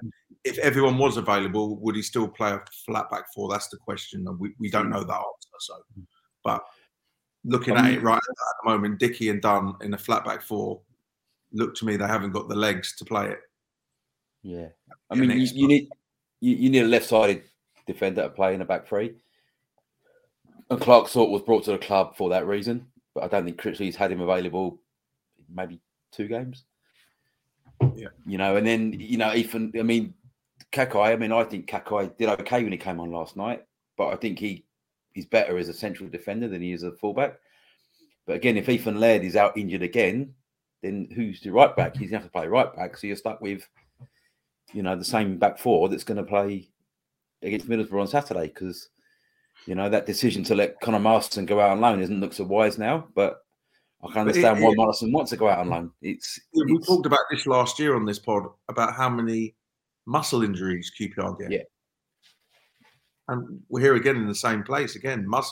if 0.46 0.58
everyone 0.60 0.98
was 0.98 1.18
available, 1.18 1.78
would 1.78 1.96
he 1.96 2.02
still 2.02 2.28
play 2.28 2.52
a 2.52 2.62
flat 2.86 3.10
back 3.10 3.26
four? 3.34 3.50
That's 3.50 3.68
the 3.68 3.78
question. 3.78 4.26
We, 4.40 4.54
we 4.60 4.70
don't 4.70 4.90
know 4.90 5.04
that 5.04 5.14
answer. 5.14 5.50
So, 5.60 5.74
but 6.44 6.64
looking 7.44 7.76
at 7.76 7.92
it 7.92 8.02
right 8.02 8.18
at 8.18 8.64
the 8.64 8.70
moment, 8.70 9.00
Dickie 9.00 9.30
and 9.30 9.42
Dunne 9.42 9.76
in 9.82 9.94
a 9.94 9.98
flat 9.98 10.24
back 10.24 10.42
four 10.42 10.82
look 11.52 11.76
to 11.76 11.86
me 11.86 11.96
they 11.96 12.08
haven't 12.08 12.32
got 12.32 12.50
the 12.50 12.56
legs 12.56 12.96
to 12.98 13.06
play 13.06 13.28
it. 13.30 13.40
Yeah, 14.44 14.68
I 15.10 15.16
mean 15.16 15.32
you, 15.32 15.48
you, 15.54 15.68
need 15.68 15.90
you, 16.40 16.56
you 16.56 16.70
need 16.70 16.84
a 16.84 16.88
left 16.88 17.08
sided 17.08 17.44
defender 17.88 18.24
to 18.24 18.30
play 18.30 18.54
in 18.54 18.62
a 18.62 18.66
back 18.66 18.88
three 18.88 19.16
and 20.70 20.82
Clarke 20.82 21.08
Salter 21.08 21.32
was 21.32 21.42
brought 21.42 21.64
to 21.66 21.72
the 21.72 21.78
club 21.78 22.16
for 22.16 22.30
that 22.30 22.48
reason, 22.48 22.88
but 23.14 23.24
I 23.24 23.28
don't 23.28 23.46
think 23.46 23.58
Critchley's 23.58 23.96
had 23.96 24.12
him 24.12 24.22
available 24.22 24.80
maybe 25.54 25.80
two 26.12 26.28
games. 26.28 26.64
Yeah. 27.96 28.08
You 28.26 28.38
know, 28.38 28.56
and 28.56 28.66
then, 28.66 28.94
you 28.94 29.18
know, 29.18 29.34
Ethan, 29.34 29.74
I 29.78 29.84
mean, 29.84 30.14
Kakay, 30.76 31.14
I 31.14 31.16
mean, 31.16 31.32
I 31.32 31.44
think 31.44 31.68
Kakay 31.68 32.16
did 32.18 32.30
okay 32.30 32.62
when 32.64 32.72
he 32.72 32.78
came 32.78 33.00
on 33.00 33.12
last 33.12 33.36
night, 33.38 33.64
but 33.98 34.08
I 34.08 34.16
think 34.16 34.38
he 34.40 34.66
he's 35.14 35.26
better 35.26 35.58
as 35.58 35.70
a 35.70 35.74
central 35.74 36.10
defender 36.10 36.48
than 36.48 36.62
he 36.62 36.74
is 36.74 36.84
a 36.84 36.92
fullback. 36.92 37.40
But 38.28 38.36
again, 38.36 38.58
if 38.58 38.68
Ethan 38.68 39.00
Laird 39.00 39.24
is 39.24 39.36
out 39.38 39.58
injured 39.58 39.82
again, 39.84 40.34
then 40.84 41.08
who's 41.16 41.40
the 41.42 41.52
right 41.52 41.74
back? 41.76 41.94
He's 41.96 42.10
going 42.12 42.20
to 42.22 42.26
have 42.26 42.32
to 42.32 42.38
play 42.38 42.48
right 42.48 42.76
back. 42.76 42.98
So 42.98 43.08
you're 43.08 43.16
stuck 43.16 43.40
with, 43.40 43.66
you 44.74 44.84
know, 44.84 44.96
the 44.98 45.06
same 45.06 45.38
back 45.38 45.58
four 45.58 45.88
that's 45.88 46.04
going 46.04 46.18
to 46.18 46.24
play 46.24 46.68
against 47.42 47.70
Middlesbrough 47.70 48.02
on 48.02 48.08
Saturday 48.08 48.48
because, 48.48 48.90
you 49.68 49.76
know, 49.76 49.88
that 49.90 50.06
decision 50.06 50.44
to 50.46 50.56
let 50.56 50.82
Conor 50.82 51.00
Masterson 51.00 51.46
go 51.46 51.62
out 51.62 51.70
on 51.70 51.80
loan 51.82 52.02
isn't 52.02 52.20
look 52.20 52.34
so 52.34 52.44
wise 52.44 52.78
now. 52.78 53.08
But 53.16 53.42
I 54.04 54.08
can 54.12 54.22
understand 54.22 54.60
it- 54.60 54.64
why 54.64 54.72
it- 54.72 54.78
Masterson 54.78 55.14
wants 55.14 55.30
to 55.32 55.38
go 55.38 55.48
out 55.48 55.60
on 55.60 55.70
loan. 55.70 55.92
It's, 56.02 56.40
We 56.54 56.64
it's- 56.64 56.88
talked 56.88 57.06
about 57.06 57.20
this 57.32 57.48
last 57.48 57.80
year 57.80 57.96
on 57.96 58.06
this 58.06 58.20
pod 58.20 58.48
about 58.68 58.96
how 58.96 59.10
many 59.10 59.56
muscle 60.06 60.44
injuries 60.44 60.92
QPR 61.00 61.40
get. 61.40 61.52
Yeah. 61.52 61.64
And 63.28 63.62
we're 63.70 63.82
here 63.82 63.96
again 63.96 64.18
in 64.18 64.28
the 64.28 64.36
same 64.36 64.64
place 64.64 64.96
again. 64.96 65.28
Mus, 65.28 65.52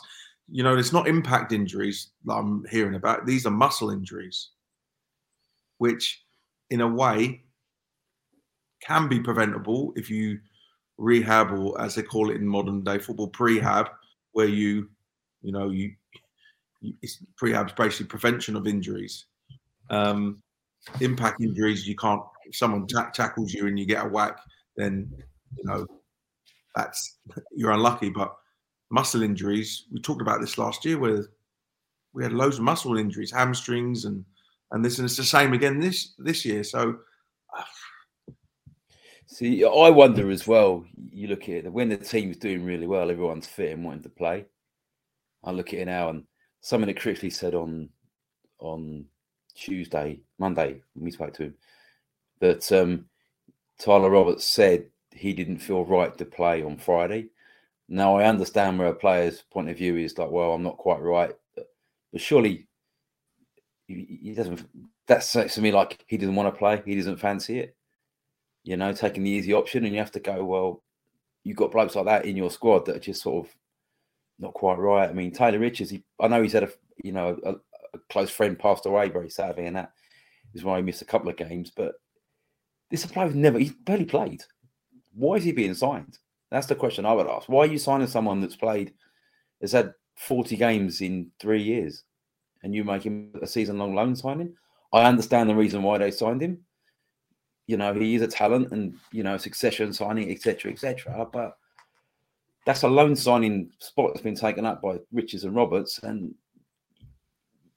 you 0.50 0.63
know, 0.63 0.77
it's 0.77 0.93
not 0.93 1.07
impact 1.07 1.51
injuries 1.51 2.12
that 2.25 2.33
I'm 2.33 2.63
hearing 2.69 2.95
about. 2.95 3.25
These 3.25 3.45
are 3.45 3.51
muscle 3.51 3.89
injuries, 3.89 4.50
which, 5.77 6.24
in 6.69 6.81
a 6.81 6.88
way, 6.88 7.43
can 8.81 9.07
be 9.07 9.19
preventable 9.19 9.93
if 9.95 10.10
you 10.10 10.39
rehab 10.98 11.51
or, 11.51 11.79
as 11.81 11.95
they 11.95 12.03
call 12.03 12.29
it 12.29 12.36
in 12.36 12.48
modern 12.48 12.83
day 12.83 13.00
football, 13.00 13.31
prehab, 13.31 13.89
where 14.33 14.48
you, 14.48 14.89
you 15.41 15.51
know, 15.51 15.69
you, 15.72 15.93
you 16.81 16.93
it's, 17.01 17.24
prehab's 17.41 17.74
basically 17.74 18.05
prevention 18.05 18.55
of 18.55 18.67
injuries. 18.67 19.25
Um, 19.89 20.43
impact 21.02 21.42
injuries, 21.42 21.88
you 21.88 21.96
can't. 21.96 22.22
If 22.46 22.56
someone 22.56 22.88
ta- 22.88 23.12
tackles 23.13 23.54
you 23.54 23.68
and 23.68 23.80
you 23.80 23.86
get 23.86 24.06
a 24.06 24.10
whack, 24.10 24.38
then 24.75 25.12
you 25.58 25.63
know 25.66 25.86
that's 26.75 27.20
you're 27.56 27.72
unlucky. 27.72 28.10
But 28.10 28.36
muscle 28.90 29.24
injuries, 29.24 29.86
we 29.92 30.00
talked 30.00 30.22
about 30.22 30.42
this 30.42 30.58
last 30.58 30.86
year, 30.86 31.00
where 31.00 31.25
we 32.13 32.24
had 32.24 32.34
loads 32.34 32.58
of 32.58 32.63
muscle 32.63 32.98
injuries, 32.98 33.32
hamstrings, 33.32 34.06
and 34.06 34.24
and 34.72 34.84
this, 34.84 34.98
and 34.98 35.06
it's 35.06 35.18
the 35.18 35.24
same 35.24 35.54
again 35.54 35.80
this 35.80 36.13
this 36.18 36.46
year. 36.46 36.63
So 36.63 36.98
See, 39.28 39.63
I 39.66 39.90
wonder 39.90 40.30
as 40.30 40.46
well. 40.46 40.86
You 41.12 41.28
look 41.28 41.44
at 41.44 41.66
it 41.66 41.74
when 41.74 41.90
the 41.90 41.98
team's 41.98 42.38
doing 42.38 42.63
really 42.63 42.86
well, 42.86 43.10
everyone's 43.10 43.48
fit 43.48 43.72
and 43.72 43.84
wanting 43.84 44.04
to 44.04 44.10
play. 44.10 44.46
I 45.44 45.52
look 45.52 45.74
at 45.74 45.80
it 45.80 45.86
now, 45.86 46.10
and 46.10 46.25
something 46.62 46.88
that 46.88 47.02
Critchley 47.02 47.32
said 47.32 47.56
on 47.56 47.90
on 48.60 49.06
Tuesday, 49.55 50.19
Monday, 50.39 50.81
when 50.93 51.05
we 51.05 51.12
spoke 51.12 51.33
to 51.36 51.43
him, 51.43 51.55
that 52.39 52.72
um, 52.72 53.05
Tyler 53.79 54.10
Roberts 54.10 54.45
said 54.45 54.88
he 55.12 55.33
didn't 55.33 55.60
feel 55.60 55.86
right 55.86 56.17
to 56.17 56.25
play 56.25 56.63
on 56.63 56.77
Friday. 56.77 57.27
Now 57.88 58.17
I 58.17 58.25
understand 58.25 58.79
where 58.79 58.88
a 58.88 58.95
player's 58.95 59.41
point 59.41 59.69
of 59.69 59.77
view 59.77 59.98
is 59.98 60.17
like, 60.17 60.31
well, 60.31 60.53
I'm 60.53 60.63
not 60.63 60.77
quite 60.77 61.01
right, 61.01 61.31
but, 61.55 61.67
surely 62.22 62.67
he, 63.88 64.19
he 64.22 64.33
doesn't. 64.33 64.67
That 65.07 65.24
sounds 65.24 65.55
to 65.55 65.62
me 65.62 65.72
like 65.72 66.03
he 66.07 66.17
doesn't 66.17 66.36
want 66.36 66.53
to 66.53 66.57
play. 66.57 66.81
He 66.86 66.95
doesn't 66.95 67.17
fancy 67.17 67.60
it 67.60 67.75
you 68.63 68.77
know, 68.77 68.93
taking 68.93 69.24
the 69.24 69.29
easy 69.29 69.53
option, 69.53 69.83
and 69.83 69.93
you 69.93 70.00
have 70.00 70.12
to 70.12 70.19
go, 70.19 70.43
well, 70.43 70.81
you've 71.43 71.57
got 71.57 71.72
blokes 71.72 71.95
like 71.95 72.05
that 72.05 72.25
in 72.25 72.38
your 72.38 72.50
squad 72.50 72.86
that 72.86 72.95
are 72.95 73.00
just 73.00 73.22
sort 73.22 73.45
of 73.45 73.53
not 74.39 74.53
quite 74.53 74.77
right. 74.79 75.10
I 75.10 75.13
mean, 75.13 75.31
Taylor 75.31 75.60
Richards, 75.60 75.89
he, 75.89 76.03
I 76.19 76.27
know 76.29 76.41
he's 76.41 76.53
had 76.53 76.63
a, 76.63 76.69
you 77.03 77.12
know, 77.12 77.38
a, 77.45 77.55
a 77.93 78.00
close 78.09 78.29
friend 78.29 78.57
passed 78.57 78.85
away 78.85 79.09
very 79.09 79.29
sadly, 79.29 79.65
and 79.65 79.75
that 79.75 79.91
is 80.53 80.63
why 80.63 80.77
he 80.77 80.83
missed 80.83 81.01
a 81.01 81.05
couple 81.05 81.29
of 81.29 81.38
games. 81.38 81.71
But 81.75 81.93
this 82.89 83.05
player 83.05 83.27
who's 83.27 83.35
never, 83.35 83.59
he's 83.59 83.73
barely 83.73 84.05
played. 84.05 84.43
Why 85.13 85.35
is 85.35 85.43
he 85.43 85.51
being 85.51 85.73
signed? 85.73 86.17
That's 86.51 86.67
the 86.67 86.75
question 86.75 87.05
I 87.05 87.13
would 87.13 87.27
ask. 87.27 87.50
Why 87.50 87.62
are 87.62 87.71
you 87.71 87.77
signing 87.77 88.07
someone 88.07 88.41
that's 88.41 88.55
played, 88.55 88.93
has 89.62 89.71
had 89.71 89.93
40 90.15 90.55
games 90.55 91.01
in 91.01 91.31
three 91.39 91.62
years, 91.62 92.03
and 92.63 92.73
you 92.73 92.83
make 92.83 93.03
him 93.03 93.33
a 93.41 93.47
season 93.47 93.77
long 93.77 93.95
loan 93.95 94.15
signing? 94.15 94.55
I 94.91 95.03
understand 95.05 95.50
the 95.50 95.55
reason 95.55 95.81
why 95.81 95.97
they 95.97 96.12
signed 96.12 96.41
him 96.41 96.63
you 97.67 97.77
know 97.77 97.93
he 97.93 98.15
is 98.15 98.21
a 98.21 98.27
talent 98.27 98.71
and 98.71 98.95
you 99.12 99.23
know 99.23 99.38
succession 99.38 99.93
signing 99.93 100.29
etc 100.31 100.71
etc 100.71 101.27
but 101.31 101.57
that's 102.65 102.83
a 102.83 102.88
loan 102.88 103.15
signing 103.15 103.69
spot 103.79 104.12
that's 104.13 104.23
been 104.23 104.35
taken 104.35 104.65
up 104.65 104.81
by 104.81 104.97
Richards 105.12 105.43
and 105.43 105.55
Roberts 105.55 106.00
and 106.03 106.33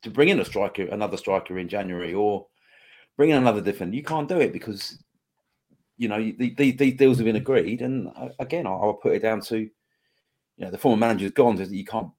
to 0.06 0.10
bring 0.10 0.28
in 0.28 0.40
a 0.40 0.44
striker 0.44 0.84
another 0.86 1.16
striker 1.16 1.58
in 1.58 1.68
January 1.68 2.14
or 2.14 2.46
bring 3.16 3.30
in 3.30 3.36
another 3.36 3.60
different. 3.60 3.94
you 3.94 4.02
can't 4.02 4.28
do 4.28 4.40
it 4.40 4.52
because 4.52 5.02
you 5.98 6.08
know 6.08 6.18
these 6.38 6.54
the, 6.56 6.72
the 6.72 6.92
deals 6.92 7.18
have 7.18 7.26
been 7.26 7.36
agreed 7.36 7.82
and 7.82 8.10
again 8.38 8.66
I'll, 8.66 8.80
I'll 8.82 8.94
put 8.94 9.14
it 9.14 9.22
down 9.22 9.40
to 9.42 9.58
you 9.58 9.70
know 10.58 10.70
the 10.70 10.78
former 10.78 10.96
manager's 10.96 11.32
gone 11.32 11.56
so 11.56 11.64
that 11.64 11.74
you 11.74 11.84
can't 11.84 12.10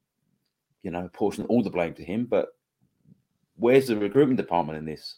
you 0.84 0.92
know 0.92 1.10
portion 1.14 1.46
all 1.46 1.64
the 1.64 1.70
blame 1.70 1.94
to 1.96 2.04
him 2.04 2.26
but 2.26 2.50
where's 3.56 3.88
the 3.88 3.98
recruitment 3.98 4.38
department 4.38 4.78
in 4.78 4.86
this 4.86 5.18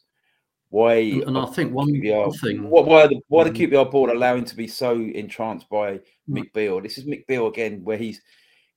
why 0.69 0.97
And 1.25 1.35
I 1.35 1.47
think 1.47 1.73
one, 1.73 1.87
QPR, 1.87 2.39
thing. 2.39 2.69
Why, 2.69 2.81
why, 2.83 3.07
the, 3.07 3.19
why 3.27 3.43
the. 3.43 3.49
QPR 3.49 3.89
board 3.89 4.11
allow 4.11 4.35
him 4.35 4.45
to 4.45 4.55
be 4.55 4.67
so 4.67 4.91
entranced 4.93 5.67
by 5.67 5.99
Mm. 6.29 6.37
Mick 6.37 6.53
Beale? 6.53 6.81
This 6.81 6.97
is 6.97 7.05
Mick 7.05 7.25
Beale 7.27 7.47
again, 7.47 7.83
where 7.83 7.97
he's 7.97 8.21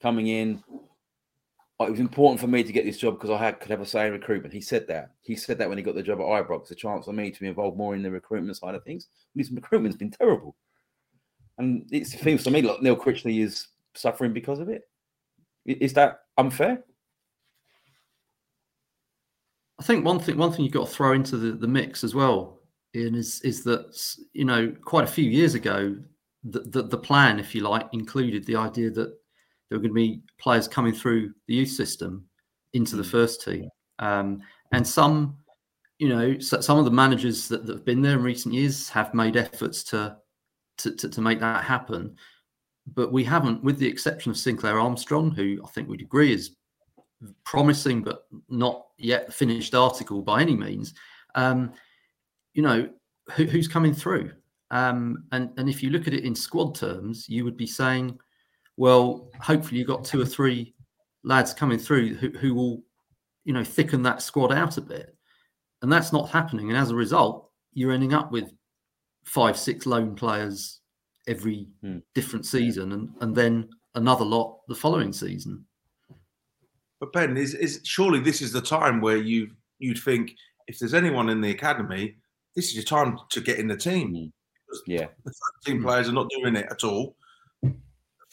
coming 0.01 0.29
in. 0.29 0.63
"Oh, 1.83 1.87
It 1.87 1.91
was 1.91 2.01
important 2.01 2.41
for 2.41 2.47
me 2.47 2.63
to 2.63 2.73
get 2.73 2.85
this 2.85 2.99
job 2.99 3.15
because 3.15 3.31
I 3.31 3.39
had 3.39 3.61
could 3.61 3.71
have 3.71 3.81
a 3.81 3.87
say 3.87 4.07
in 4.07 4.13
recruitment. 4.13 4.55
He 4.55 4.61
said 4.61 4.87
that. 4.89 5.11
He 5.23 5.37
said 5.37 5.59
that 5.59 5.69
when 5.69 5.79
he 5.79 5.85
got 5.85 5.95
the 5.95 6.03
job 6.03 6.21
at 6.21 6.27
Ibrox, 6.27 6.71
a 6.71 6.75
chance 6.75 7.07
for 7.07 7.13
me 7.13 7.31
to 7.31 7.41
be 7.41 7.49
involved 7.49 7.77
more 7.77 7.95
in 7.95 8.03
the 8.03 8.11
recruitment 8.11 8.57
side 8.57 8.75
of 8.75 8.85
things. 8.85 9.09
His 9.37 9.51
recruitment's 9.51 9.97
been 9.97 10.11
terrible, 10.11 10.57
and 11.59 11.89
it 11.91 12.07
seems 12.07 12.45
to 12.45 12.51
me 12.51 12.63
like 12.63 12.83
Neil 12.83 12.97
Critchley 12.97 13.43
is 13.43 13.69
suffering 13.95 14.33
because 14.33 14.59
of 14.59 14.69
it. 14.69 14.89
Is 15.67 15.93
that 15.95 16.21
unfair? 16.39 16.85
I 19.79 19.85
think 19.85 20.05
one 20.05 20.21
thing 20.21 20.37
one 20.37 20.53
thing 20.53 20.65
you've 20.65 20.75
got 20.75 20.87
to 20.87 20.95
throw 20.95 21.13
into 21.13 21.37
the, 21.37 21.53
the 21.53 21.67
mix 21.67 22.05
as 22.05 22.15
well, 22.15 22.61
Ian, 22.95 23.15
is 23.15 23.41
is 23.43 23.65
that 23.65 24.17
you 24.33 24.45
know 24.45 24.73
quite 24.85 25.05
a 25.05 25.13
few 25.13 25.29
years 25.29 25.55
ago, 25.55 25.97
the, 26.45 26.61
the 26.61 26.83
the 26.83 26.99
plan, 26.99 27.41
if 27.41 27.55
you 27.55 27.63
like, 27.63 27.89
included 27.93 28.45
the 28.45 28.57
idea 28.57 28.91
that 28.91 29.17
there 29.73 29.79
were 29.79 29.89
going 29.89 29.95
to 29.95 29.95
be 29.95 30.21
players 30.39 30.69
coming 30.69 30.93
through 30.93 31.33
the 31.49 31.55
youth 31.55 31.71
system 31.71 32.27
into 32.75 32.95
the 32.95 33.03
Mm. 33.03 33.11
first 33.11 33.43
team, 33.43 33.71
um, 34.01 34.43
and 34.73 34.87
some, 34.87 35.39
you 35.99 36.11
know, 36.11 36.39
so, 36.41 36.61
some 36.61 36.79
of 36.79 36.85
the 36.85 36.91
managers 36.91 37.49
that, 37.49 37.65
that 37.65 37.77
have 37.77 37.85
been 37.87 38.03
there 38.03 38.19
in 38.19 38.23
recent 38.23 38.55
years 38.55 38.91
have 38.91 39.15
made 39.15 39.39
efforts 39.39 39.83
to 39.85 40.19
to, 40.77 40.95
to 40.97 41.09
to 41.09 41.21
make 41.23 41.41
that 41.41 41.65
happen, 41.65 42.17
but 42.95 43.13
we 43.13 43.25
haven't, 43.25 43.65
with 43.65 43.79
the 43.79 43.89
exception 43.89 44.31
of 44.31 44.37
Sinclair 44.37 44.79
Armstrong, 44.79 45.31
who 45.31 45.59
I 45.65 45.69
think 45.69 45.89
we'd 45.89 46.03
agree 46.03 46.35
is 46.35 46.57
promising 47.45 48.03
but 48.03 48.27
not 48.51 48.89
yet 48.99 49.33
finished 49.33 49.75
article 49.75 50.21
by 50.21 50.43
any 50.43 50.57
means. 50.57 50.93
Um, 51.35 51.73
you 52.53 52.63
know, 52.63 52.91
who, 53.33 53.45
who's 53.45 53.69
coming 53.69 53.95
through? 53.95 54.33
Um, 54.71 55.25
and 55.33 55.51
and 55.57 55.69
if 55.71 55.83
you 55.83 55.89
look 55.89 56.07
at 56.07 56.15
it 56.15 56.25
in 56.25 56.35
squad 56.35 56.75
terms, 56.75 57.27
you 57.27 57.45
would 57.45 57.57
be 57.57 57.67
saying, 57.67 58.19
well, 58.83 59.31
hopefully 59.41 59.79
you've 59.79 59.87
got 59.87 60.05
two 60.05 60.21
or 60.21 60.27
three 60.27 60.75
lads 61.23 61.55
coming 61.55 61.79
through 61.79 62.15
who, 62.17 62.31
who 62.31 62.53
will, 62.53 62.83
you 63.45 63.53
know, 63.53 63.63
thicken 63.63 64.03
that 64.03 64.21
squad 64.21 64.51
out 64.51 64.77
a 64.77 64.81
bit. 64.81 65.17
And 65.83 65.93
that's 65.93 66.13
not 66.13 66.31
happening. 66.31 66.69
And 66.69 66.77
as 66.77 66.91
a 66.91 66.97
result, 66.97 67.49
you're 67.75 67.93
ending 67.93 68.13
up 68.13 68.33
with 68.33 68.53
five, 69.25 69.57
six 69.57 69.87
loan 69.87 70.17
players 70.17 70.81
every 71.29 71.69
Hmm. 71.81 71.99
different 72.17 72.45
season 72.45 72.91
and, 72.91 73.09
and 73.21 73.37
then 73.37 73.69
another 73.95 74.25
lot 74.25 74.63
the 74.67 74.75
following 74.75 75.13
season. 75.13 75.65
But 76.99 77.13
Ben, 77.13 77.37
is 77.37 77.55
is 77.55 77.81
surely 77.85 78.19
this 78.19 78.43
is 78.43 78.51
the 78.51 78.61
time 78.61 79.01
where 79.01 79.17
you 79.17 79.53
you'd 79.79 80.03
think 80.03 80.35
if 80.67 80.81
there's 80.81 80.95
anyone 80.95 81.29
in 81.29 81.41
the 81.41 81.51
academy, 81.53 82.17
this 82.57 82.67
is 82.67 82.75
your 82.75 82.85
time 82.85 83.17
to 83.31 83.41
get 83.41 83.61
in 83.61 83.69
the 83.69 83.77
team. 83.77 84.13
Mm. 84.13 84.33
Yeah, 84.89 85.07
The 85.25 85.33
team 85.65 85.79
Mm. 85.79 85.85
players 85.85 86.09
are 86.09 86.19
not 86.21 86.29
doing 86.31 86.57
it 86.57 86.67
at 86.69 86.83
all. 86.83 87.15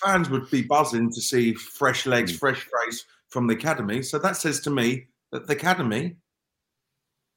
Fans 0.01 0.29
would 0.29 0.49
be 0.49 0.61
buzzing 0.61 1.11
to 1.11 1.21
see 1.21 1.53
fresh 1.53 2.05
legs, 2.05 2.31
Mm. 2.33 2.39
fresh 2.39 2.67
face 2.85 3.05
from 3.29 3.47
the 3.47 3.53
academy. 3.55 4.01
So 4.01 4.17
that 4.19 4.37
says 4.37 4.59
to 4.61 4.69
me 4.69 5.07
that 5.31 5.45
the 5.47 5.53
academy 5.53 6.15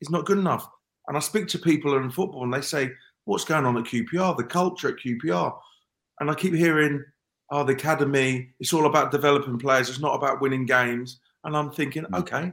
is 0.00 0.10
not 0.10 0.26
good 0.26 0.38
enough. 0.38 0.68
And 1.08 1.16
I 1.16 1.20
speak 1.20 1.48
to 1.48 1.58
people 1.58 1.96
in 1.96 2.10
football 2.10 2.44
and 2.44 2.54
they 2.54 2.60
say, 2.60 2.92
What's 3.24 3.44
going 3.44 3.64
on 3.64 3.76
at 3.78 3.84
QPR? 3.84 4.36
The 4.36 4.42
culture 4.44 4.88
at 4.88 4.96
QPR. 4.96 5.56
And 6.20 6.28
I 6.30 6.34
keep 6.34 6.54
hearing, 6.54 7.04
Oh, 7.50 7.62
the 7.64 7.72
academy, 7.74 8.52
it's 8.58 8.72
all 8.72 8.86
about 8.86 9.10
developing 9.12 9.58
players, 9.58 9.88
it's 9.88 10.00
not 10.00 10.14
about 10.14 10.40
winning 10.40 10.66
games. 10.66 11.20
And 11.44 11.56
I'm 11.56 11.70
thinking, 11.70 12.04
Mm. 12.04 12.18
okay. 12.20 12.52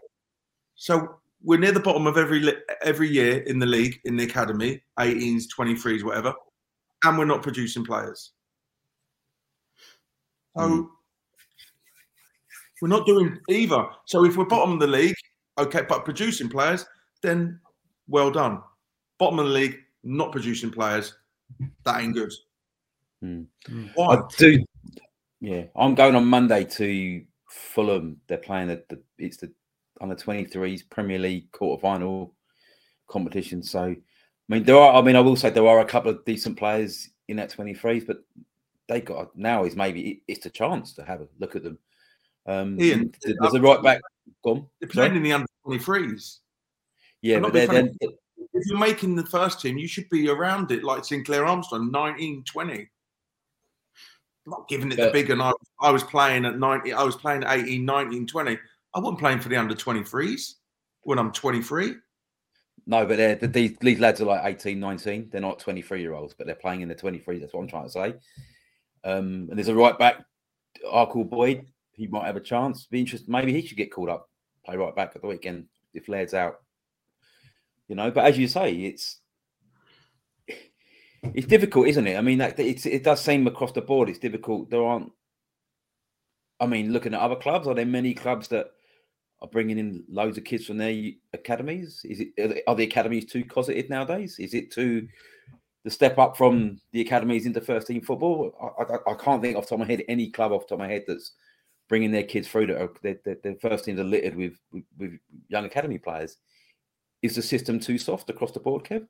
So 0.76 1.20
we're 1.42 1.60
near 1.60 1.72
the 1.72 1.80
bottom 1.80 2.06
of 2.08 2.18
every 2.18 2.42
every 2.84 3.08
year 3.10 3.38
in 3.44 3.60
the 3.60 3.66
league, 3.66 4.00
in 4.06 4.18
the 4.18 4.26
academy, 4.26 4.84
18s, 5.00 5.48
23s, 5.48 6.04
whatever, 6.04 6.34
and 7.04 7.18
we're 7.18 7.26
not 7.26 7.44
producing 7.44 7.86
players. 7.86 8.34
So 10.60 10.70
Mm. 10.70 10.90
We're 12.82 12.88
not 12.88 13.06
doing 13.06 13.40
either. 13.50 13.88
So 14.06 14.26
if 14.26 14.38
we're 14.38 14.46
bottom 14.46 14.74
of 14.74 14.80
the 14.80 14.88
league, 14.88 15.16
okay, 15.58 15.82
but 15.88 16.06
producing 16.06 16.50
players, 16.50 16.86
then 17.22 17.60
well 18.08 18.32
done. 18.32 18.62
Bottom 19.18 19.40
of 19.40 19.48
the 19.48 19.52
league, 19.52 19.78
not 20.04 20.32
producing 20.32 20.72
players, 20.72 21.16
that 21.84 22.02
ain't 22.02 22.14
good. 22.14 22.32
Hmm. 23.22 23.44
Why? 23.96 24.16
I 24.16 24.22
do. 24.38 24.64
Yeah, 25.42 25.64
I'm 25.76 25.96
going 25.96 26.16
on 26.16 26.26
Monday 26.26 26.64
to 26.64 27.24
Fulham. 27.50 28.18
They're 28.28 28.38
playing 28.38 28.70
at 28.70 28.88
the 28.88 29.02
it's 29.18 29.38
the 29.38 29.52
under 30.00 30.16
23s 30.16 30.90
Premier 30.90 31.20
League 31.20 31.52
quarter 31.52 31.82
final 31.82 32.34
competition. 33.10 33.62
So, 33.62 33.84
I 33.84 33.98
mean, 34.48 34.64
there 34.64 34.78
are. 34.78 34.96
I 34.96 35.02
mean, 35.02 35.18
I 35.18 35.22
will 35.22 35.36
say 35.36 35.50
there 35.50 35.68
are 35.68 35.82
a 35.82 35.86
couple 35.86 36.12
of 36.12 36.24
decent 36.24 36.58
players 36.58 37.10
in 37.28 37.38
that 37.38 37.52
23s, 37.52 38.08
but 38.08 38.24
they 38.90 39.00
got 39.00 39.34
now 39.38 39.64
is 39.64 39.76
maybe 39.78 40.24
it's 40.28 40.46
a 40.46 40.50
chance 40.50 40.94
to 40.96 41.06
have 41.06 41.22
a 41.22 41.28
look 41.40 41.56
at 41.56 41.64
them. 41.64 41.78
Um, 42.46 42.82
Ian, 42.82 43.14
th- 43.24 43.38
there's 43.40 43.54
a 43.54 43.62
right 43.62 43.82
back. 43.82 44.02
Go 44.44 44.52
on. 44.52 44.68
They're 44.82 44.90
Sorry? 44.90 45.10
playing 45.10 45.18
in 45.18 45.24
the 45.24 45.34
under 45.34 45.48
23s. 45.66 46.40
Yeah, 47.22 47.38
I'm 47.38 47.44
but 47.44 47.54
they're, 47.54 47.68
they're, 47.68 47.90
If 48.02 48.66
you're 48.66 48.80
making 48.80 49.16
the 49.16 49.26
first 49.26 49.62
team, 49.62 49.78
you 49.78 49.88
should 49.88 50.10
be 50.10 50.30
around 50.30 50.72
it 50.72 50.84
like 50.84 51.06
Sinclair 51.06 51.46
Armstrong, 51.46 51.92
19, 51.92 52.44
20. 52.46 52.90
not 54.46 54.68
giving 54.68 54.92
it 54.92 54.96
the 54.96 55.12
big 55.12 55.30
and 55.30 55.42
I, 55.42 55.52
I 55.82 55.92
was 55.92 56.04
playing 56.04 56.46
at 56.46 56.58
90, 56.58 56.94
I 56.94 57.04
was 57.04 57.16
playing 57.16 57.44
at 57.44 57.60
18, 57.60 57.86
19, 57.86 58.28
20. 58.28 58.58
I 58.96 59.00
wasn't 59.00 59.20
playing 59.20 59.40
for 59.40 59.50
the 59.50 59.58
under 59.58 59.76
23s 59.76 60.54
when 61.04 61.20
I'm 61.20 61.32
23. 61.32 61.96
no, 62.88 63.06
but 63.06 63.18
they're, 63.18 63.36
these 63.36 63.78
these 63.82 64.00
lads 64.00 64.22
are 64.22 64.26
like 64.26 64.42
18, 64.44 64.80
19. 64.80 65.30
They're 65.32 65.42
not 65.42 65.60
23 65.60 66.02
year 66.02 66.14
olds, 66.14 66.34
but 66.34 66.48
they're 66.48 66.56
playing 66.56 66.82
in 66.82 66.90
the 66.90 66.96
23s. 66.96 67.42
That's 67.42 67.54
what 67.54 67.62
I'm 67.62 67.68
trying 67.68 67.86
to 67.86 67.90
say. 67.92 68.14
Um, 69.04 69.48
and 69.50 69.58
there's 69.58 69.68
a 69.68 69.76
right 69.76 69.98
back, 69.98 70.26
Arkle 70.86 71.30
Boyd. 71.30 71.66
He 71.92 72.08
might 72.08 72.26
have 72.26 72.36
a 72.36 72.42
chance. 72.42 72.86
Be 72.86 73.00
interested. 73.00 73.30
Maybe 73.30 73.54
he 73.54 73.66
should 73.66 73.78
get 73.78 73.92
called 73.92 74.10
up, 74.10 74.30
play 74.66 74.78
right 74.78 74.96
back 74.96 75.12
at 75.16 75.22
the 75.22 75.28
weekend 75.28 75.66
if 75.94 76.08
Laird's 76.08 76.34
out. 76.34 76.62
You 77.88 77.96
know, 77.96 78.12
but 78.12 78.26
as 78.26 78.38
you 78.38 78.48
say, 78.48 78.74
it's 78.74 79.20
it's 81.24 81.48
difficult, 81.48 81.88
isn't 81.88 82.08
it? 82.08 82.18
I 82.18 82.22
mean, 82.22 82.38
that 82.38 82.60
it 82.60 83.04
does 83.04 83.22
seem 83.22 83.48
across 83.48 83.72
the 83.72 83.82
board 83.82 84.10
it's 84.10 84.20
difficult. 84.20 84.70
There 84.70 84.84
aren't. 84.84 85.12
I 86.60 86.66
mean, 86.68 86.92
looking 86.92 87.14
at 87.14 87.22
other 87.22 87.36
clubs, 87.36 87.68
are 87.68 87.74
there 87.74 87.86
many 87.86 88.14
clubs 88.14 88.48
that 88.50 88.72
are 89.42 89.48
bringing 89.48 89.80
in 89.80 90.04
loads 90.10 90.38
of 90.38 90.44
kids 90.44 90.66
from 90.66 90.78
their 90.78 91.12
academies? 91.34 92.02
Is 92.04 92.22
it 92.22 92.64
are 92.68 92.76
the 92.76 92.84
academies 92.84 93.26
too 93.26 93.44
cosseted 93.44 93.90
nowadays? 93.90 94.38
Is 94.40 94.54
it 94.54 94.72
too 94.72 95.08
the 95.84 95.90
step 95.92 96.18
up 96.18 96.36
from 96.38 96.80
the 96.92 97.02
academies 97.02 97.46
into 97.46 97.62
first 97.62 97.88
team 97.88 98.02
football? 98.02 98.54
I, 98.80 98.84
I, 98.94 99.14
I 99.14 99.16
can't 99.16 99.42
think 99.42 99.56
off 99.58 99.64
the 99.66 99.70
top 99.70 99.82
of 99.82 99.88
my 99.88 99.94
head 99.94 100.04
any 100.08 100.30
club 100.30 100.52
off 100.52 100.64
the 100.64 100.76
top 100.76 100.84
of 100.84 100.88
my 100.88 100.88
head 100.88 101.04
that's 101.08 101.34
bringing 101.88 102.12
their 102.12 102.24
kids 102.24 102.48
through 102.48 102.68
that 102.68 102.80
uh, 102.80 102.84
are, 102.86 102.92
their, 103.02 103.20
their, 103.26 103.38
their 103.44 103.56
first 103.56 103.86
teams 103.86 104.00
are 104.00 104.04
littered 104.04 104.36
with, 104.36 104.54
with 104.72 104.84
with 104.98 105.20
young 105.48 105.66
academy 105.66 105.98
players. 105.98 106.38
Is 107.22 107.36
the 107.36 107.42
system 107.42 107.80
too 107.80 107.98
soft 107.98 108.30
across 108.30 108.52
the 108.52 108.60
board, 108.60 108.84
Kev? 108.84 109.06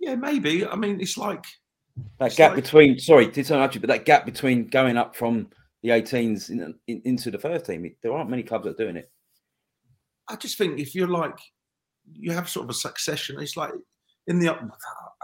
Yeah, 0.00 0.16
maybe. 0.16 0.66
I 0.66 0.76
mean, 0.76 1.00
it's 1.00 1.16
like 1.16 1.44
That 2.18 2.26
It's 2.26 2.36
gap 2.36 2.52
like- 2.52 2.62
between 2.64 2.98
sorry, 2.98 3.26
did 3.26 3.46
sound 3.46 3.62
actually, 3.62 3.80
but 3.82 3.88
that 3.88 4.04
gap 4.04 4.26
between 4.26 4.66
going 4.66 4.96
up 4.96 5.14
from 5.16 5.48
the 5.82 5.90
18s 5.90 6.50
in, 6.50 6.74
in, 6.88 7.02
into 7.04 7.30
the 7.30 7.38
first 7.38 7.66
team, 7.66 7.90
there 8.02 8.12
aren't 8.12 8.30
many 8.30 8.42
clubs 8.42 8.64
that 8.64 8.70
are 8.70 8.84
doing 8.84 8.96
it. 8.96 9.10
I 10.28 10.36
just 10.36 10.56
think 10.58 10.78
if 10.78 10.94
you're 10.94 11.08
like, 11.08 11.38
you 12.12 12.32
have 12.32 12.48
sort 12.48 12.64
of 12.64 12.70
a 12.70 12.74
succession. 12.74 13.38
It's 13.40 13.56
like 13.56 13.70
in 14.26 14.38
the, 14.38 14.58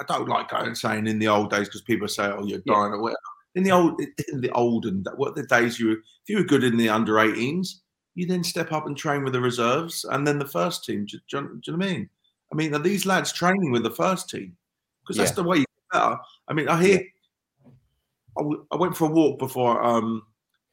I 0.01 0.05
don't 0.05 0.29
like 0.29 0.49
going 0.49 0.75
saying 0.75 1.07
in 1.07 1.19
the 1.19 1.29
old 1.29 1.51
days 1.51 1.69
because 1.69 1.83
people 1.83 2.09
say, 2.09 2.25
oh, 2.25 2.45
you're 2.45 2.63
Yeah. 2.65 2.75
dying 2.75 2.93
or 2.95 3.03
whatever. 3.03 3.19
In 3.55 3.63
the 3.65 3.73
old, 3.73 4.01
in 4.33 4.41
the 4.41 4.51
olden, 4.53 5.05
what 5.17 5.35
the 5.35 5.43
days 5.45 5.79
you, 5.79 5.89
were- 5.89 5.93
if 5.95 6.29
you 6.29 6.39
were 6.39 6.45
good 6.45 6.65
in 6.65 6.77
the 6.77 6.89
under 6.89 7.15
18s, 7.15 7.81
you 8.15 8.27
then 8.27 8.43
step 8.43 8.73
up 8.73 8.87
and 8.87 8.97
train 8.97 9.23
with 9.25 9.33
the 9.35 9.41
reserves 9.41 10.05
and 10.05 10.27
then 10.27 10.39
the 10.39 10.47
first 10.49 10.85
team. 10.85 11.05
Do, 11.07 11.19
do, 11.29 11.37
you- 11.37 11.61
do 11.61 11.73
you 11.73 11.73
know 11.73 11.79
what 11.79 11.87
I 11.87 11.93
mean? 11.93 12.11
I 12.53 12.57
mean, 12.57 12.75
are 12.75 12.79
these 12.81 13.07
lads 13.07 13.33
training 13.33 13.71
with 13.73 13.83
the 13.83 13.91
first 13.91 14.29
team? 14.31 14.57
Because 15.03 15.17
that's 15.17 15.31
Yeah. 15.33 15.43
the 15.43 15.49
way 15.49 15.57
you 15.59 15.65
get 15.67 15.93
better. 16.01 16.17
I 16.49 16.53
mean, 16.55 16.69
I 16.69 16.83
hear. 16.83 17.01
I, 18.39 18.43
w- 18.43 18.65
I 18.71 18.77
went 18.77 18.97
for 18.97 19.09
a 19.09 19.13
walk 19.13 19.39
before 19.39 19.83
um, 19.83 20.23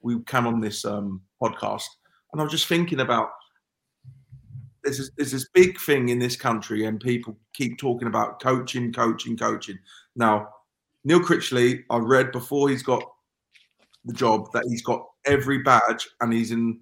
we 0.01 0.19
came 0.23 0.47
on 0.47 0.59
this 0.61 0.85
um, 0.85 1.21
podcast, 1.41 1.85
and 2.31 2.39
I 2.39 2.43
was 2.43 2.51
just 2.53 2.67
thinking 2.67 2.99
about 2.99 3.29
there's 4.87 4.97
this, 4.99 5.11
there's 5.17 5.31
this 5.33 5.49
big 5.53 5.77
thing 5.81 6.09
in 6.09 6.17
this 6.19 6.37
country, 6.37 6.85
and 6.85 6.99
people 6.99 7.37
keep 7.53 7.77
talking 7.77 8.07
about 8.07 8.41
coaching, 8.41 8.93
coaching, 8.93 9.35
coaching. 9.35 9.77
Now, 10.15 10.47
Neil 11.03 11.19
Critchley, 11.19 11.83
I 11.89 11.97
read 11.97 12.31
before 12.31 12.69
he's 12.69 12.83
got 12.83 13.03
the 14.05 14.13
job 14.13 14.49
that 14.53 14.63
he's 14.69 14.81
got 14.81 15.05
every 15.25 15.57
badge 15.59 16.07
and 16.21 16.31
he's 16.31 16.51
in 16.51 16.79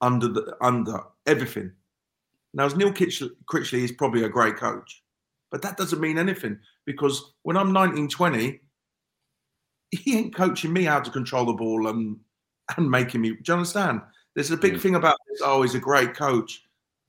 under 0.00 0.28
the 0.28 0.56
under 0.60 1.00
everything. 1.26 1.72
Now, 2.54 2.66
as 2.66 2.76
Neil 2.76 2.92
Critchley, 2.92 3.82
is 3.82 3.92
probably 3.92 4.22
a 4.22 4.28
great 4.28 4.56
coach, 4.56 5.02
but 5.50 5.60
that 5.62 5.76
doesn't 5.76 6.00
mean 6.00 6.16
anything 6.16 6.58
because 6.84 7.32
when 7.42 7.56
I'm 7.56 7.72
19, 7.72 8.08
20, 8.08 8.60
he 9.90 10.16
ain't 10.16 10.34
coaching 10.34 10.72
me 10.72 10.84
how 10.84 11.00
to 11.00 11.10
control 11.10 11.46
the 11.46 11.52
ball 11.54 11.88
and 11.88 12.18
and 12.76 12.88
making 12.88 13.20
me. 13.22 13.30
Do 13.30 13.38
you 13.48 13.54
understand? 13.54 14.02
There's 14.34 14.52
a 14.52 14.56
big 14.56 14.74
Mm. 14.74 14.80
thing 14.80 14.94
about 14.94 15.16
this. 15.28 15.40
Oh, 15.42 15.62
he's 15.62 15.74
a 15.74 15.80
great 15.80 16.14
coach. 16.14 16.62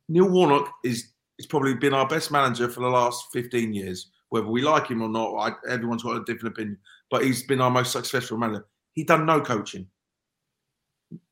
Neil 0.10 0.28
Warnock 0.28 0.74
is 0.84 1.14
is 1.38 1.46
probably 1.46 1.74
been 1.74 1.94
our 1.94 2.08
best 2.08 2.32
manager 2.32 2.68
for 2.68 2.82
the 2.82 2.90
last 2.90 3.28
15 3.32 3.74
years. 3.74 4.12
Whether 4.28 4.48
we 4.48 4.62
like 4.62 4.88
him 4.88 5.02
or 5.02 5.08
not, 5.08 5.36
I, 5.36 5.54
everyone's 5.72 6.04
got 6.04 6.18
a 6.18 6.26
different 6.26 6.54
opinion. 6.54 6.78
But 7.10 7.24
he's 7.24 7.44
been 7.44 7.62
our 7.62 7.72
most 7.72 7.94
successful 7.94 8.38
manager. 8.38 8.68
He 8.94 9.06
done 9.06 9.26
no 9.26 9.40
coaching. 9.40 9.88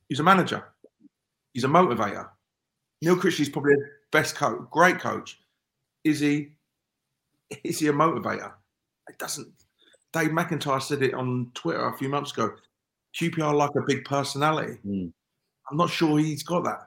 He's 0.08 0.22
a 0.22 0.24
manager. 0.24 0.64
He's 1.54 1.66
a 1.66 1.68
motivator. 1.68 2.30
Neil 3.02 3.18
Critchley's 3.18 3.50
probably 3.50 3.76
the 3.76 3.90
best 4.12 4.36
coach, 4.36 4.60
great 4.72 5.00
coach. 5.00 5.40
Is 6.04 6.22
he? 6.22 6.54
Is 7.64 7.80
he 7.80 7.88
a 7.88 7.94
motivator? 7.94 8.54
It 9.10 9.18
doesn't. 9.18 9.52
Dave 10.14 10.30
McIntyre 10.30 10.82
said 10.82 11.02
it 11.02 11.14
on 11.14 11.52
Twitter 11.54 11.86
a 11.88 11.98
few 11.98 12.10
months 12.10 12.32
ago. 12.32 12.52
QPR 13.20 13.54
like 13.54 13.72
a 13.78 13.86
big 13.86 14.06
personality. 14.06 14.78
Mm. 14.86 15.12
I'm 15.70 15.78
not 15.78 15.90
sure 15.90 16.18
he's 16.18 16.44
got 16.44 16.64
that. 16.64 16.80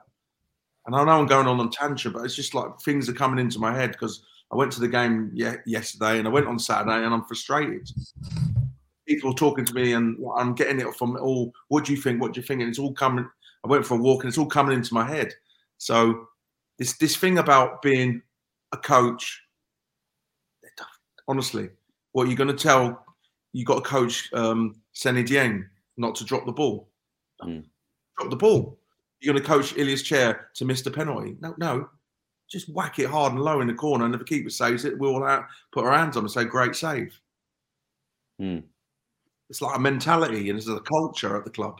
And 0.91 0.99
I 0.99 1.05
know 1.05 1.21
I'm 1.21 1.25
going 1.25 1.47
on 1.47 1.61
on 1.61 1.69
tangent, 1.69 2.13
but 2.13 2.25
it's 2.25 2.35
just 2.35 2.53
like 2.53 2.77
things 2.81 3.07
are 3.07 3.13
coming 3.13 3.39
into 3.39 3.59
my 3.59 3.73
head 3.73 3.93
because 3.93 4.25
I 4.51 4.57
went 4.57 4.73
to 4.73 4.81
the 4.81 4.89
game 4.89 5.31
ye- 5.33 5.55
yesterday 5.65 6.19
and 6.19 6.27
I 6.27 6.31
went 6.31 6.47
on 6.47 6.59
Saturday 6.59 7.05
and 7.05 7.13
I'm 7.13 7.23
frustrated. 7.23 7.89
People 9.07 9.31
are 9.31 9.35
talking 9.35 9.63
to 9.63 9.73
me 9.73 9.93
and 9.93 10.17
I'm 10.35 10.53
getting 10.53 10.81
it 10.81 10.93
from 10.95 11.15
all. 11.15 11.53
What 11.69 11.85
do 11.85 11.93
you 11.93 12.01
think? 12.01 12.19
What 12.19 12.33
do 12.33 12.41
you 12.41 12.45
think? 12.45 12.59
And 12.59 12.69
it's 12.69 12.77
all 12.77 12.91
coming. 12.91 13.25
I 13.63 13.69
went 13.69 13.85
for 13.85 13.93
a 13.93 14.01
walk 14.01 14.25
and 14.25 14.29
it's 14.29 14.37
all 14.37 14.47
coming 14.47 14.75
into 14.75 14.93
my 14.93 15.07
head. 15.07 15.33
So 15.77 16.27
this 16.77 16.97
this 16.97 17.15
thing 17.15 17.37
about 17.37 17.81
being 17.81 18.21
a 18.73 18.77
coach, 18.77 19.41
honestly, 21.29 21.69
what 22.11 22.27
you're 22.27 22.35
going 22.35 22.53
to 22.53 22.63
tell 22.63 23.05
you 23.53 23.63
got 23.63 23.75
to 23.75 23.89
coach 23.89 24.29
um, 24.33 24.75
Seny 24.91 25.23
Dieng 25.23 25.69
not 25.95 26.15
to 26.15 26.25
drop 26.25 26.45
the 26.45 26.51
ball. 26.51 26.89
Mm. 27.41 27.63
Drop 28.17 28.29
the 28.29 28.35
ball. 28.35 28.77
You're 29.21 29.33
going 29.33 29.43
to 29.43 29.47
coach 29.47 29.77
Ilias 29.77 30.01
Chair 30.01 30.49
to 30.55 30.65
miss 30.65 30.81
the 30.81 30.91
penalty. 30.91 31.37
No, 31.39 31.55
no. 31.57 31.89
Just 32.49 32.73
whack 32.73 32.99
it 32.99 33.09
hard 33.09 33.33
and 33.33 33.41
low 33.41 33.61
in 33.61 33.67
the 33.67 33.73
corner, 33.73 34.03
and 34.03 34.13
if 34.13 34.19
the 34.19 34.25
keeper 34.25 34.49
saves 34.49 34.83
it, 34.83 34.97
we'll 34.97 35.15
all 35.15 35.23
out, 35.23 35.45
put 35.71 35.85
our 35.85 35.97
hands 35.97 36.17
on 36.17 36.23
and 36.23 36.31
say, 36.31 36.43
"Great 36.43 36.75
save." 36.75 37.17
Mm. 38.41 38.63
It's 39.49 39.61
like 39.61 39.77
a 39.77 39.79
mentality, 39.79 40.49
and 40.49 40.57
it's 40.57 40.67
a 40.67 40.81
culture 40.81 41.37
at 41.37 41.45
the 41.45 41.51
club. 41.51 41.79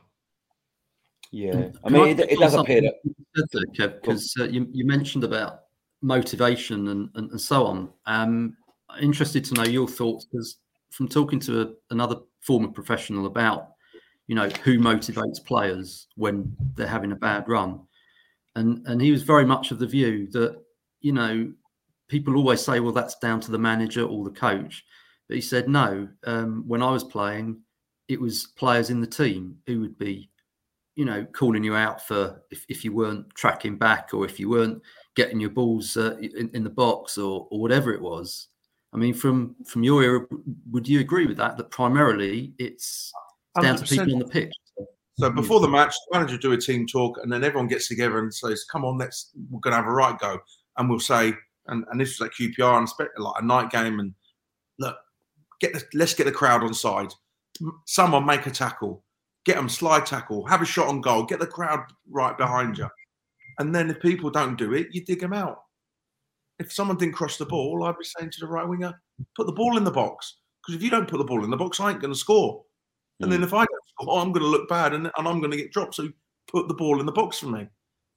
Yeah, 1.32 1.69
I 1.84 1.89
mean, 1.89 2.08
it, 2.08 2.19
it 2.19 2.39
does 2.39 2.54
appear 2.54 2.82
that 2.82 2.93
something 3.04 3.15
you 3.17 3.25
said 3.36 3.45
there, 3.51 3.88
Kev, 3.89 4.01
because 4.01 4.34
uh, 4.39 4.45
you, 4.45 4.67
you 4.71 4.86
mentioned 4.86 5.23
about 5.23 5.62
motivation 6.01 6.89
and, 6.89 7.10
and, 7.15 7.32
and 7.32 7.39
so 7.39 7.65
on. 7.65 7.89
Um, 8.06 8.56
I'm 8.89 9.04
interested 9.04 9.45
to 9.45 9.54
know 9.54 9.63
your 9.63 9.88
thoughts 9.88 10.25
because 10.25 10.58
from 10.89 11.08
talking 11.08 11.39
to 11.41 11.62
a, 11.62 11.67
another 11.89 12.17
former 12.41 12.67
professional 12.67 13.27
about, 13.27 13.71
you 14.32 14.36
know, 14.36 14.48
who 14.63 14.80
motivates 14.80 15.46
players 15.46 16.08
when 16.15 16.56
they're 16.76 16.88
having 16.88 17.12
a 17.12 17.17
bad 17.17 17.50
run, 17.50 17.82
and 18.56 18.82
and 18.88 19.02
he 19.02 19.12
was 19.12 19.24
very 19.24 19.44
much 19.44 19.72
of 19.72 19.80
the 19.80 19.86
view 19.86 20.26
that 20.32 20.58
you 21.02 21.12
know 21.12 21.52
people 22.08 22.38
always 22.38 22.63
say, 22.63 22.80
well, 22.80 22.94
that's 22.94 23.20
down 23.20 23.41
to 23.41 23.52
the 23.52 23.58
manager 23.58 24.06
or 24.06 24.24
the 24.24 24.32
coach, 24.32 24.86
but 25.28 25.36
he 25.36 25.41
said 25.41 25.67
no. 25.67 26.08
Um, 26.26 26.63
when 26.65 26.82
I 26.82 26.91
was 26.91 27.04
playing, 27.04 27.60
it 28.08 28.22
was 28.22 28.48
players 28.56 28.89
in 28.89 29.02
the 29.02 29.06
team 29.22 29.58
who 29.67 29.82
would 29.82 29.98
be 29.98 30.30
you 30.96 31.04
know, 31.04 31.26
calling 31.34 31.63
you 31.63 31.76
out 31.76 32.06
for 32.08 32.41
if, 32.52 32.65
if 32.70 32.86
you 32.86 32.94
weren't 32.94 33.30
tracking 33.36 33.78
back 33.78 34.12
or 34.13 34.24
if 34.24 34.39
you 34.39 34.50
weren't 34.50 34.82
getting 35.15 35.41
your 35.41 35.50
balls 35.50 35.98
uh, 35.98 36.15
in, 36.22 36.50
in 36.54 36.63
the 36.63 36.70
box 36.70 37.17
or, 37.17 37.48
or 37.52 37.60
whatever 37.60 37.94
it 37.94 38.02
was. 38.02 38.48
I 38.94 38.98
mean, 38.98 39.13
from 39.13 39.56
from 39.65 39.84
your 39.84 40.04
era, 40.04 40.26
would 40.70 40.88
you 40.88 41.02
agree 41.02 41.26
with 41.26 41.38
that? 41.38 41.58
That 41.58 41.70
primarily 41.70 42.54
it's 42.58 43.12
down 43.60 43.78
to 43.78 43.84
100%. 43.84 43.90
people 43.90 44.14
on 44.14 44.20
the 44.20 44.26
pitch. 44.26 44.54
So 45.20 45.30
before 45.30 45.60
the 45.60 45.68
match, 45.68 45.94
the 46.10 46.18
manager 46.18 46.38
do 46.38 46.54
a 46.54 46.58
team 46.58 46.88
talk, 46.88 47.20
and 47.22 47.32
then 47.32 47.44
everyone 47.44 47.68
gets 47.68 47.88
together 47.88 48.20
and 48.20 48.34
says, 48.34 48.64
"Come 48.64 48.86
on, 48.86 48.98
let's 48.98 49.32
we're 49.50 49.60
going 49.60 49.74
to 49.74 49.78
have 49.78 49.88
a 49.88 49.92
right 49.92 50.18
go." 50.18 50.40
And 50.78 50.90
we'll 50.90 51.00
say, 51.00 51.34
and, 51.68 51.86
and 51.92 52.00
this 52.00 52.18
was 52.18 52.22
like 52.22 52.32
QPR 52.32 52.78
and 52.78 52.90
spe- 52.90 53.18
like 53.18 53.42
a 53.42 53.46
night 53.46 53.70
game, 53.70 54.00
and 54.00 54.14
look, 54.80 54.96
get 55.60 55.74
the, 55.74 55.84
let's 55.94 56.14
get 56.14 56.24
the 56.24 56.32
crowd 56.32 56.64
on 56.64 56.74
side. 56.74 57.14
Someone 57.86 58.26
make 58.26 58.48
a 58.48 58.52
tackle. 58.52 59.04
get 59.46 59.56
them 59.56 59.70
slide 59.70 60.06
tackle, 60.06 60.46
have 60.46 60.62
a 60.62 60.66
shot 60.66 60.88
on 60.88 61.02
goal, 61.02 61.24
get 61.24 61.40
the 61.40 61.48
crowd 61.48 61.82
right 62.10 62.38
behind 62.38 62.78
you. 62.78 62.88
And 63.60 63.74
then 63.74 63.90
if 63.90 64.00
people 64.00 64.30
don't 64.30 64.58
do 64.58 64.74
it, 64.74 64.88
you 64.92 65.04
dig 65.04 65.20
them 65.20 65.34
out. 65.34 65.64
If 66.60 66.72
someone 66.72 66.98
didn't 66.98 67.16
cross 67.16 67.38
the 67.38 67.46
ball, 67.46 67.84
I'd 67.84 67.98
be 67.98 68.06
saying 68.06 68.32
to 68.32 68.40
the 68.40 68.48
right 68.48 68.68
winger, 68.68 68.94
put 69.36 69.48
the 69.48 69.54
ball 69.54 69.78
in 69.78 69.84
the 69.84 69.92
box. 69.92 70.38
Because 70.62 70.76
if 70.78 70.84
you 70.84 70.92
don't 70.92 71.10
put 71.10 71.18
the 71.18 71.24
ball 71.24 71.44
in 71.44 71.50
the 71.50 71.58
box, 71.58 71.80
I 71.80 71.90
ain't 71.92 72.02
going 72.02 72.14
to 72.14 72.20
score. 72.20 72.64
And 73.24 73.32
then 73.32 73.44
if 73.44 73.54
I 73.54 73.66
don't 73.66 73.88
score, 73.88 74.20
I'm 74.20 74.32
going 74.32 74.44
to 74.44 74.50
look 74.50 74.70
bad 74.70 74.94
and, 74.94 75.12
and 75.18 75.28
I'm 75.28 75.40
going 75.40 75.52
to 75.52 75.58
get 75.58 75.72
dropped. 75.72 75.96
So 75.96 76.10
put 76.48 76.68
the 76.68 76.74
ball 76.74 77.00
in 77.00 77.06
the 77.06 77.12
box 77.12 77.40
for 77.40 77.48
me. 77.48 77.68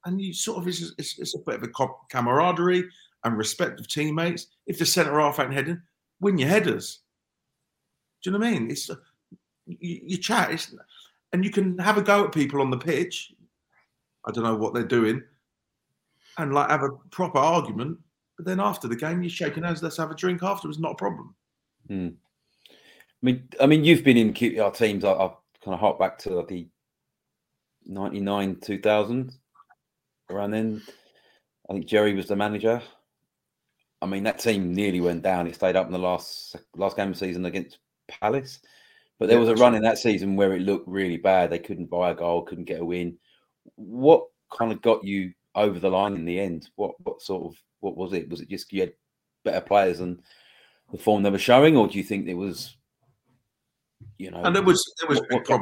And 0.04 0.20
you 0.20 0.32
sort 0.32 0.58
of, 0.58 0.68
it's, 0.68 0.92
it's, 0.98 1.18
it's 1.18 1.34
a 1.34 1.38
bit 1.38 1.56
of 1.56 1.62
a 1.62 1.88
camaraderie 2.10 2.84
and 3.24 3.38
respect 3.38 3.80
of 3.80 3.88
teammates. 3.88 4.48
If 4.66 4.78
the 4.78 4.86
centre 4.86 5.18
half 5.18 5.40
ain't 5.40 5.52
heading, 5.52 5.80
win 6.20 6.38
your 6.38 6.48
headers. 6.48 7.00
Do 8.22 8.30
you 8.30 8.32
know 8.32 8.38
what 8.38 8.48
I 8.48 8.58
mean? 8.58 8.70
It's 8.70 8.88
you, 9.66 10.00
you 10.04 10.16
chat, 10.16 10.50
it's, 10.50 10.74
and 11.32 11.44
you 11.44 11.50
can 11.50 11.78
have 11.78 11.98
a 11.98 12.02
go 12.02 12.24
at 12.24 12.32
people 12.32 12.60
on 12.60 12.70
the 12.70 12.78
pitch. 12.78 13.32
I 14.26 14.30
don't 14.30 14.44
know 14.44 14.56
what 14.56 14.72
they're 14.72 14.84
doing, 14.84 15.22
and 16.38 16.54
like 16.54 16.70
have 16.70 16.82
a 16.82 16.90
proper 17.10 17.38
argument. 17.38 17.98
But 18.36 18.46
then 18.46 18.60
after 18.60 18.88
the 18.88 18.96
game, 18.96 19.22
you're 19.22 19.30
shaking 19.30 19.62
hands. 19.62 19.82
Let's 19.82 19.96
have 19.98 20.10
a 20.10 20.14
drink 20.14 20.42
afterwards. 20.42 20.78
Not 20.78 20.92
a 20.92 20.96
problem. 20.96 21.34
Hmm. 21.88 22.08
I 23.24 23.26
mean, 23.26 23.48
I 23.58 23.66
mean, 23.66 23.84
you've 23.84 24.04
been 24.04 24.18
in 24.18 24.34
QPR 24.34 24.76
teams. 24.76 25.02
I, 25.02 25.12
I 25.12 25.28
kind 25.64 25.74
of 25.74 25.80
hark 25.80 25.98
back 25.98 26.18
to 26.18 26.44
the 26.46 26.68
'99, 27.86 28.56
2000, 28.60 29.32
around 30.28 30.50
then. 30.50 30.82
I 31.70 31.72
think 31.72 31.86
Gerry 31.86 32.12
was 32.12 32.26
the 32.26 32.36
manager. 32.36 32.82
I 34.02 34.06
mean, 34.06 34.24
that 34.24 34.40
team 34.40 34.74
nearly 34.74 35.00
went 35.00 35.22
down. 35.22 35.46
It 35.46 35.54
stayed 35.54 35.74
up 35.74 35.86
in 35.86 35.92
the 35.92 35.98
last 35.98 36.56
last 36.76 36.96
game 36.96 37.08
of 37.08 37.14
the 37.14 37.26
season 37.26 37.46
against 37.46 37.78
Palace. 38.08 38.60
But 39.18 39.30
there 39.30 39.40
was 39.40 39.48
a 39.48 39.54
run 39.54 39.74
in 39.74 39.82
that 39.84 39.96
season 39.96 40.36
where 40.36 40.52
it 40.52 40.60
looked 40.60 40.86
really 40.86 41.16
bad. 41.16 41.48
They 41.48 41.58
couldn't 41.58 41.86
buy 41.86 42.10
a 42.10 42.14
goal, 42.14 42.42
couldn't 42.42 42.64
get 42.64 42.80
a 42.80 42.84
win. 42.84 43.16
What 43.76 44.26
kind 44.54 44.70
of 44.70 44.82
got 44.82 45.02
you 45.02 45.32
over 45.54 45.78
the 45.78 45.88
line 45.88 46.12
in 46.12 46.26
the 46.26 46.38
end? 46.38 46.68
What 46.76 46.92
what 47.04 47.22
sort 47.22 47.44
of 47.46 47.58
what 47.80 47.96
was 47.96 48.12
it? 48.12 48.28
Was 48.28 48.42
it 48.42 48.50
just 48.50 48.70
you 48.70 48.82
had 48.82 48.92
better 49.44 49.62
players 49.62 50.00
and 50.00 50.20
the 50.92 50.98
form 50.98 51.22
they 51.22 51.30
were 51.30 51.38
showing, 51.38 51.74
or 51.74 51.88
do 51.88 51.96
you 51.96 52.04
think 52.04 52.28
it 52.28 52.34
was, 52.34 52.76
you 54.18 54.30
know? 54.30 54.42
And 54.42 54.54
there 54.54 54.62
was 54.62 54.82
there 55.00 55.08
was 55.08 55.20
what, 55.30 55.48
what 55.48 55.60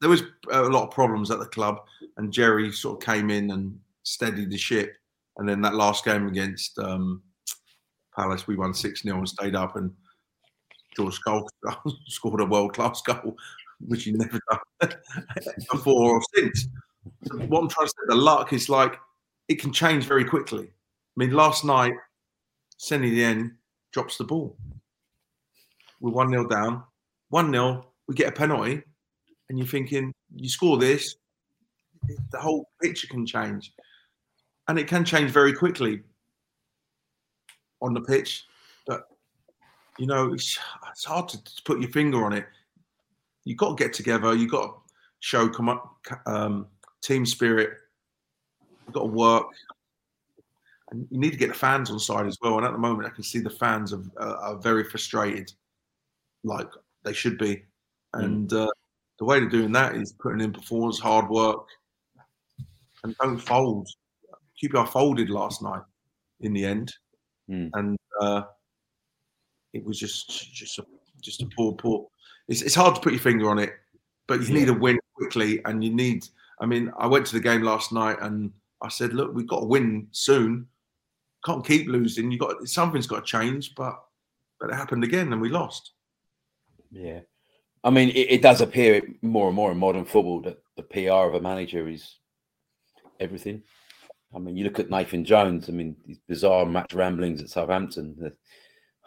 there 0.00 0.10
was 0.10 0.22
a 0.50 0.62
lot 0.62 0.88
of 0.88 0.90
problems 0.90 1.30
at 1.30 1.38
the 1.38 1.46
club, 1.46 1.80
and 2.16 2.32
Gerry 2.32 2.72
sort 2.72 3.00
of 3.00 3.06
came 3.06 3.30
in 3.30 3.50
and 3.50 3.78
steadied 4.02 4.50
the 4.50 4.58
ship. 4.58 4.94
And 5.36 5.48
then 5.48 5.60
that 5.62 5.74
last 5.74 6.04
game 6.04 6.26
against 6.26 6.78
um, 6.78 7.22
Palace, 8.14 8.46
we 8.46 8.56
won 8.56 8.74
six 8.74 9.02
0 9.02 9.16
and 9.16 9.28
stayed 9.28 9.54
up 9.54 9.76
and 9.76 9.92
George 10.96 11.18
Kulcsar 11.26 11.46
scored 12.08 12.40
a 12.40 12.44
world 12.44 12.74
class 12.74 13.00
goal, 13.02 13.36
which 13.80 14.04
he 14.04 14.12
never 14.12 14.40
done 14.50 14.90
before 15.70 16.16
or 16.16 16.22
since. 16.34 16.66
So 17.24 17.38
what 17.38 17.60
I'm 17.60 17.68
trying 17.68 17.86
to 17.86 17.90
say, 17.90 18.06
the 18.08 18.16
luck 18.16 18.52
is 18.52 18.68
like 18.68 18.98
it 19.48 19.60
can 19.60 19.72
change 19.72 20.04
very 20.04 20.24
quickly. 20.24 20.64
I 20.64 21.16
mean, 21.16 21.30
last 21.30 21.64
night, 21.64 21.92
Seny 22.78 23.10
Dieng 23.10 23.52
drops 23.92 24.16
the 24.16 24.24
ball. 24.24 24.56
We're 26.00 26.12
1 26.12 26.30
0 26.30 26.48
down. 26.48 26.84
1 27.30 27.52
0, 27.52 27.86
we 28.06 28.14
get 28.14 28.28
a 28.28 28.32
penalty, 28.32 28.82
and 29.48 29.58
you're 29.58 29.66
thinking, 29.66 30.12
you 30.34 30.48
score 30.48 30.78
this, 30.78 31.16
the 32.30 32.38
whole 32.38 32.68
picture 32.82 33.06
can 33.08 33.26
change. 33.26 33.72
And 34.68 34.78
it 34.78 34.86
can 34.86 35.04
change 35.04 35.30
very 35.30 35.52
quickly 35.52 36.02
on 37.82 37.94
the 37.94 38.00
pitch 38.00 38.44
But, 38.86 39.08
you 39.98 40.06
know, 40.06 40.32
it's, 40.32 40.58
it's 40.90 41.04
hard 41.04 41.28
to, 41.30 41.42
to, 41.42 41.62
put 41.64 41.80
your 41.80 41.90
finger 41.90 42.24
on 42.24 42.32
it. 42.32 42.46
You've 43.44 43.58
got 43.58 43.76
to 43.76 43.84
get 43.84 43.92
together. 43.92 44.34
You've 44.34 44.50
got 44.50 44.66
to 44.66 44.72
show 45.20 45.48
come 45.48 45.68
up, 45.68 45.96
um, 46.26 46.66
team 47.02 47.24
spirit. 47.26 47.70
You've 48.86 48.94
got 48.94 49.00
to 49.00 49.06
work. 49.06 49.46
And 50.90 51.06
you 51.10 51.18
need 51.18 51.30
to 51.30 51.38
get 51.38 51.48
the 51.48 51.54
fans 51.54 51.90
on 51.90 51.98
side 51.98 52.26
as 52.26 52.38
well. 52.42 52.58
And 52.58 52.66
at 52.66 52.72
the 52.72 52.78
moment, 52.78 53.08
I 53.08 53.14
can 53.14 53.24
see 53.24 53.38
the 53.38 53.50
fans 53.50 53.92
are, 53.92 54.02
uh, 54.20 54.36
are 54.40 54.56
very 54.58 54.84
frustrated, 54.84 55.52
like 56.44 56.68
they 57.04 57.12
should 57.12 57.38
be. 57.38 57.62
Hmm. 58.14 58.24
And 58.24 58.52
uh, 58.52 58.70
the 59.18 59.24
way 59.24 59.38
of 59.38 59.50
doing 59.50 59.72
that 59.72 59.94
is 59.94 60.12
putting 60.12 60.40
in 60.40 60.52
performance, 60.52 60.98
hard 60.98 61.28
work, 61.28 61.66
and 63.04 63.16
don't 63.18 63.38
fold. 63.38 63.88
QPR 64.62 64.88
folded 64.88 65.30
last 65.30 65.62
night 65.62 65.82
in 66.40 66.52
the 66.52 66.64
end. 66.64 66.92
Mm. 67.50 67.70
And 67.74 67.98
uh, 68.20 68.42
it 69.72 69.84
was 69.84 69.98
just 69.98 70.52
just 70.52 70.78
a, 70.78 70.84
just 71.20 71.42
a 71.42 71.48
poor 71.56 71.72
poor. 71.72 72.06
It's, 72.48 72.62
it's 72.62 72.74
hard 72.74 72.94
to 72.94 73.00
put 73.00 73.12
your 73.12 73.20
finger 73.20 73.50
on 73.50 73.58
it, 73.58 73.72
but 74.26 74.40
you 74.40 74.46
yeah. 74.46 74.60
need 74.60 74.68
a 74.68 74.74
win 74.74 74.98
quickly, 75.14 75.60
and 75.64 75.82
you 75.82 75.90
need. 75.90 76.26
I 76.60 76.66
mean, 76.66 76.92
I 76.98 77.06
went 77.06 77.26
to 77.26 77.34
the 77.34 77.40
game 77.40 77.62
last 77.62 77.92
night, 77.92 78.18
and 78.20 78.52
I 78.82 78.88
said, 78.88 79.14
"Look, 79.14 79.34
we've 79.34 79.48
got 79.48 79.60
to 79.60 79.66
win 79.66 80.08
soon. 80.10 80.66
Can't 81.44 81.64
keep 81.64 81.88
losing. 81.88 82.30
You 82.30 82.38
got 82.38 82.68
something's 82.68 83.06
got 83.06 83.26
to 83.26 83.30
change." 83.30 83.74
But 83.74 84.00
but 84.60 84.70
it 84.70 84.76
happened 84.76 85.04
again, 85.04 85.32
and 85.32 85.40
we 85.40 85.48
lost. 85.48 85.92
Yeah, 86.90 87.20
I 87.82 87.90
mean, 87.90 88.10
it, 88.10 88.30
it 88.30 88.42
does 88.42 88.60
appear 88.60 89.02
more 89.22 89.48
and 89.48 89.56
more 89.56 89.72
in 89.72 89.78
modern 89.78 90.04
football 90.04 90.40
that 90.42 90.58
the 90.76 90.82
PR 90.82 91.28
of 91.28 91.34
a 91.34 91.40
manager 91.40 91.88
is 91.88 92.18
everything. 93.18 93.62
I 94.34 94.38
mean, 94.38 94.56
you 94.56 94.64
look 94.64 94.78
at 94.78 94.90
Nathan 94.90 95.24
Jones. 95.24 95.68
I 95.68 95.72
mean, 95.72 95.96
these 96.06 96.20
bizarre 96.28 96.66
match 96.66 96.94
ramblings 96.94 97.42
at 97.42 97.50
Southampton. 97.50 98.16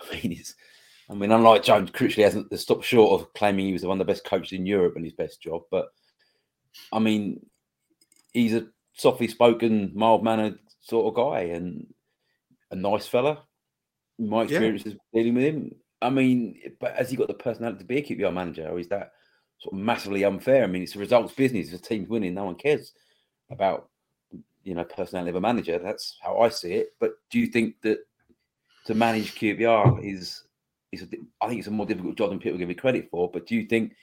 I 0.01 0.15
mean, 0.15 0.43
I 1.09 1.13
mean, 1.13 1.31
unlike 1.31 1.63
Jones, 1.63 1.91
Critchley 1.91 2.23
hasn't 2.23 2.57
stopped 2.59 2.83
short 2.83 3.21
of 3.21 3.33
claiming 3.33 3.67
he 3.67 3.73
was 3.73 3.85
one 3.85 3.99
of 3.99 4.05
the 4.05 4.11
best 4.11 4.25
coaches 4.25 4.53
in 4.53 4.65
Europe 4.65 4.95
and 4.95 5.05
his 5.05 5.13
best 5.13 5.41
job. 5.41 5.61
But 5.69 5.87
I 6.91 6.99
mean, 6.99 7.45
he's 8.33 8.53
a 8.53 8.67
softly 8.93 9.27
spoken, 9.27 9.91
mild 9.93 10.23
mannered 10.23 10.59
sort 10.81 11.07
of 11.07 11.15
guy 11.15 11.41
and 11.53 11.93
a 12.71 12.75
nice 12.75 13.07
fella. 13.07 13.43
My 14.19 14.43
experience 14.43 14.83
yeah. 14.85 14.93
dealing 15.13 15.35
with 15.35 15.43
him. 15.43 15.75
I 16.03 16.09
mean, 16.09 16.59
but 16.79 16.95
has 16.95 17.09
he 17.09 17.15
got 17.15 17.27
the 17.27 17.33
personality 17.33 17.79
to 17.79 17.85
be 17.85 17.97
a 17.97 18.03
QPR 18.03 18.33
manager, 18.33 18.67
or 18.67 18.79
is 18.79 18.87
that 18.89 19.13
sort 19.59 19.73
of 19.73 19.79
massively 19.79 20.23
unfair? 20.23 20.63
I 20.63 20.67
mean, 20.67 20.83
it's 20.83 20.95
a 20.95 20.99
results 20.99 21.33
business. 21.33 21.69
If 21.69 21.79
a 21.79 21.83
team's 21.83 22.09
winning, 22.09 22.33
no 22.33 22.45
one 22.45 22.55
cares 22.55 22.91
about 23.49 23.89
you 24.63 24.73
know 24.73 24.83
personality 24.83 25.29
of 25.29 25.35
a 25.37 25.41
manager. 25.41 25.79
That's 25.79 26.17
how 26.21 26.39
I 26.39 26.49
see 26.49 26.73
it. 26.73 26.93
But 26.99 27.13
do 27.29 27.39
you 27.39 27.47
think 27.47 27.75
that 27.81 27.99
to 28.85 28.93
manage 28.93 29.35
QPR 29.35 30.03
is 30.03 30.43
is 30.91 31.03
a, 31.03 31.07
I 31.41 31.47
think 31.47 31.59
it's 31.59 31.67
a 31.67 31.71
more 31.71 31.85
difficult 31.85 32.17
job 32.17 32.29
than 32.29 32.39
people 32.39 32.57
give 32.59 32.67
me 32.67 32.75
credit 32.75 33.09
for. 33.09 33.29
But 33.31 33.47
do 33.47 33.55
you 33.55 33.65
think 33.65 33.93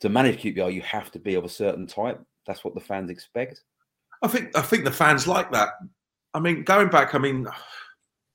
to 0.00 0.08
manage 0.08 0.42
QPR 0.42 0.72
you 0.72 0.82
have 0.82 1.10
to 1.12 1.18
be 1.18 1.34
of 1.34 1.44
a 1.44 1.48
certain 1.48 1.86
type? 1.86 2.20
That's 2.46 2.64
what 2.64 2.74
the 2.74 2.80
fans 2.80 3.10
expect. 3.10 3.62
I 4.22 4.28
think 4.28 4.56
I 4.56 4.62
think 4.62 4.84
the 4.84 4.90
fans 4.90 5.26
like 5.26 5.50
that. 5.52 5.70
I 6.34 6.40
mean, 6.40 6.64
going 6.64 6.88
back, 6.88 7.14
I 7.14 7.18
mean, 7.18 7.46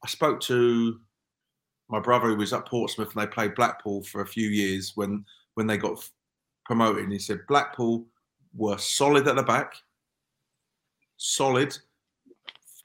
I 0.03 0.07
spoke 0.07 0.39
to 0.41 0.99
my 1.89 1.99
brother 1.99 2.27
who 2.27 2.35
was 2.35 2.53
at 2.53 2.65
Portsmouth 2.65 3.15
and 3.15 3.21
they 3.21 3.27
played 3.27 3.55
Blackpool 3.55 4.03
for 4.03 4.21
a 4.21 4.27
few 4.27 4.49
years 4.49 4.93
when 4.95 5.25
when 5.55 5.67
they 5.67 5.77
got 5.77 6.07
promoted. 6.65 7.03
And 7.03 7.13
he 7.13 7.19
said 7.19 7.47
Blackpool 7.47 8.05
were 8.55 8.77
solid 8.77 9.27
at 9.27 9.35
the 9.35 9.43
back, 9.43 9.73
solid, 11.17 11.77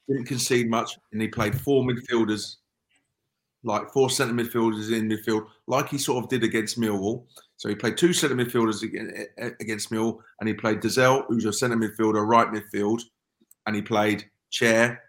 didn't 0.08 0.26
concede 0.26 0.70
much, 0.70 0.96
and 1.12 1.20
he 1.20 1.28
played 1.28 1.58
four 1.60 1.84
midfielders 1.84 2.56
like 3.64 3.92
four 3.92 4.10
centre 4.10 4.34
midfielders 4.34 4.92
in 4.92 5.08
midfield, 5.08 5.46
like 5.66 5.88
he 5.88 5.98
sort 5.98 6.22
of 6.22 6.30
did 6.30 6.42
against 6.42 6.80
Millwall. 6.80 7.24
So 7.56 7.68
he 7.68 7.74
played 7.74 7.96
two 7.96 8.12
centre 8.12 8.34
midfielders 8.34 8.82
against 9.60 9.90
Millwall, 9.90 10.18
and 10.40 10.48
he 10.48 10.54
played 10.54 10.80
Dozzell, 10.80 11.26
who's 11.28 11.44
a 11.44 11.52
centre 11.52 11.76
midfielder, 11.76 12.26
right 12.26 12.48
midfield, 12.48 13.02
and 13.66 13.76
he 13.76 13.82
played 13.82 14.24
Chair, 14.50 15.00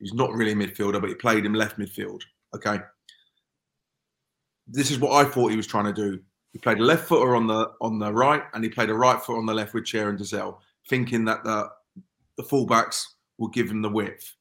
who's 0.00 0.14
not 0.14 0.32
really 0.32 0.52
a 0.52 0.54
midfielder, 0.54 1.00
but 1.00 1.10
he 1.10 1.14
played 1.14 1.44
him 1.44 1.54
left 1.54 1.78
midfield. 1.78 2.22
Okay. 2.54 2.80
This 4.68 4.90
is 4.90 4.98
what 4.98 5.12
I 5.12 5.28
thought 5.28 5.50
he 5.50 5.56
was 5.56 5.66
trying 5.66 5.86
to 5.86 5.92
do. 5.92 6.20
He 6.52 6.58
played 6.58 6.78
a 6.78 6.84
left 6.84 7.06
footer 7.08 7.34
on 7.34 7.46
the 7.46 7.72
on 7.80 7.98
the 7.98 8.12
right, 8.12 8.42
and 8.54 8.62
he 8.62 8.70
played 8.70 8.90
a 8.90 8.94
right 8.94 9.20
foot 9.20 9.38
on 9.38 9.46
the 9.46 9.54
left 9.54 9.74
with 9.74 9.84
Chair 9.84 10.08
and 10.08 10.18
Dozzell, 10.18 10.58
thinking 10.88 11.24
that 11.26 11.44
the 11.44 11.70
the 12.36 12.42
fullbacks 12.42 13.04
will 13.38 13.48
give 13.48 13.70
him 13.70 13.82
the 13.82 13.88
width 13.88 14.34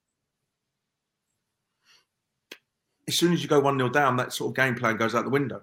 as 3.08 3.16
soon 3.16 3.34
as 3.34 3.42
you 3.42 3.48
go 3.48 3.60
one 3.60 3.78
0 3.78 3.90
down, 3.90 4.18
that 4.18 4.34
sort 4.34 4.52
of 4.52 4.56
game 4.56 4.76
plan 4.76 4.98
goes 4.98 5.16
out 5.16 5.24
the 5.24 5.30
window. 5.30 5.62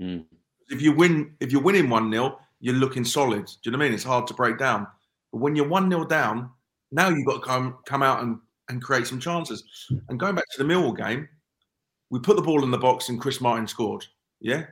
Mm. 0.00 0.24
If 0.68 0.82
you 0.82 0.92
win, 0.92 1.34
if 1.40 1.50
you're 1.52 1.62
winning 1.62 1.88
one 1.88 2.10
0 2.10 2.38
you're 2.60 2.74
looking 2.74 3.04
solid. 3.04 3.46
Do 3.46 3.52
you 3.64 3.72
know 3.72 3.78
what 3.78 3.84
I 3.84 3.86
mean? 3.88 3.94
It's 3.94 4.04
hard 4.04 4.28
to 4.28 4.34
break 4.34 4.56
down. 4.56 4.86
But 5.32 5.40
when 5.40 5.56
you're 5.56 5.66
one 5.66 5.90
0 5.90 6.06
down, 6.06 6.50
now 6.92 7.08
you've 7.08 7.26
got 7.26 7.42
to 7.42 7.46
come 7.46 7.78
come 7.86 8.02
out 8.02 8.22
and, 8.22 8.38
and 8.68 8.82
create 8.82 9.06
some 9.06 9.18
chances. 9.18 9.64
And 10.08 10.20
going 10.20 10.34
back 10.34 10.44
to 10.52 10.62
the 10.62 10.72
Millwall 10.72 10.96
game, 10.96 11.28
we 12.12 12.20
put 12.20 12.36
the 12.36 12.42
ball 12.42 12.62
in 12.62 12.70
the 12.70 12.78
box 12.78 13.08
and 13.08 13.20
Chris 13.20 13.40
Martin 13.40 13.66
scored. 13.66 14.04
Yeah, 14.40 14.66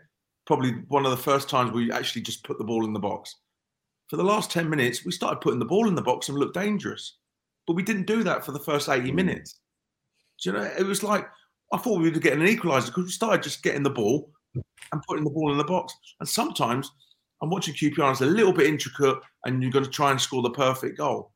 probably 0.46 0.72
one 0.88 1.06
of 1.06 1.10
the 1.10 1.16
first 1.16 1.48
times 1.48 1.72
we 1.72 1.90
actually 1.90 2.22
just 2.22 2.44
put 2.44 2.58
the 2.58 2.64
ball 2.64 2.84
in 2.84 2.92
the 2.92 3.00
box. 3.00 3.34
For 4.08 4.16
the 4.16 4.24
last 4.24 4.50
10 4.50 4.68
minutes, 4.68 5.04
we 5.04 5.12
started 5.12 5.40
putting 5.40 5.58
the 5.58 5.64
ball 5.64 5.88
in 5.88 5.94
the 5.94 6.02
box 6.02 6.28
and 6.28 6.36
looked 6.36 6.54
dangerous. 6.54 7.16
But 7.66 7.76
we 7.76 7.82
didn't 7.82 8.06
do 8.06 8.22
that 8.24 8.44
for 8.44 8.52
the 8.52 8.58
first 8.58 8.88
80 8.88 9.12
minutes. 9.12 9.60
Do 10.42 10.50
you 10.50 10.56
know, 10.56 10.70
it 10.78 10.84
was 10.84 11.02
like 11.02 11.26
I 11.72 11.78
thought 11.78 12.00
we 12.00 12.10
were 12.10 12.18
getting 12.18 12.42
an 12.42 12.46
equaliser 12.46 12.86
because 12.86 13.04
we 13.04 13.10
started 13.10 13.42
just 13.42 13.62
getting 13.62 13.84
the 13.84 13.90
ball 13.90 14.30
and 14.54 15.02
putting 15.08 15.24
the 15.24 15.30
ball 15.30 15.50
in 15.50 15.58
the 15.58 15.64
box. 15.64 15.94
And 16.18 16.28
sometimes 16.28 16.90
I'm 17.40 17.48
watching 17.48 17.74
QPR. 17.74 18.02
and 18.02 18.12
It's 18.12 18.20
a 18.20 18.26
little 18.26 18.52
bit 18.52 18.66
intricate, 18.66 19.16
and 19.46 19.62
you're 19.62 19.72
going 19.72 19.84
to 19.84 19.90
try 19.90 20.10
and 20.10 20.20
score 20.20 20.42
the 20.42 20.50
perfect 20.50 20.98
goal. 20.98 21.32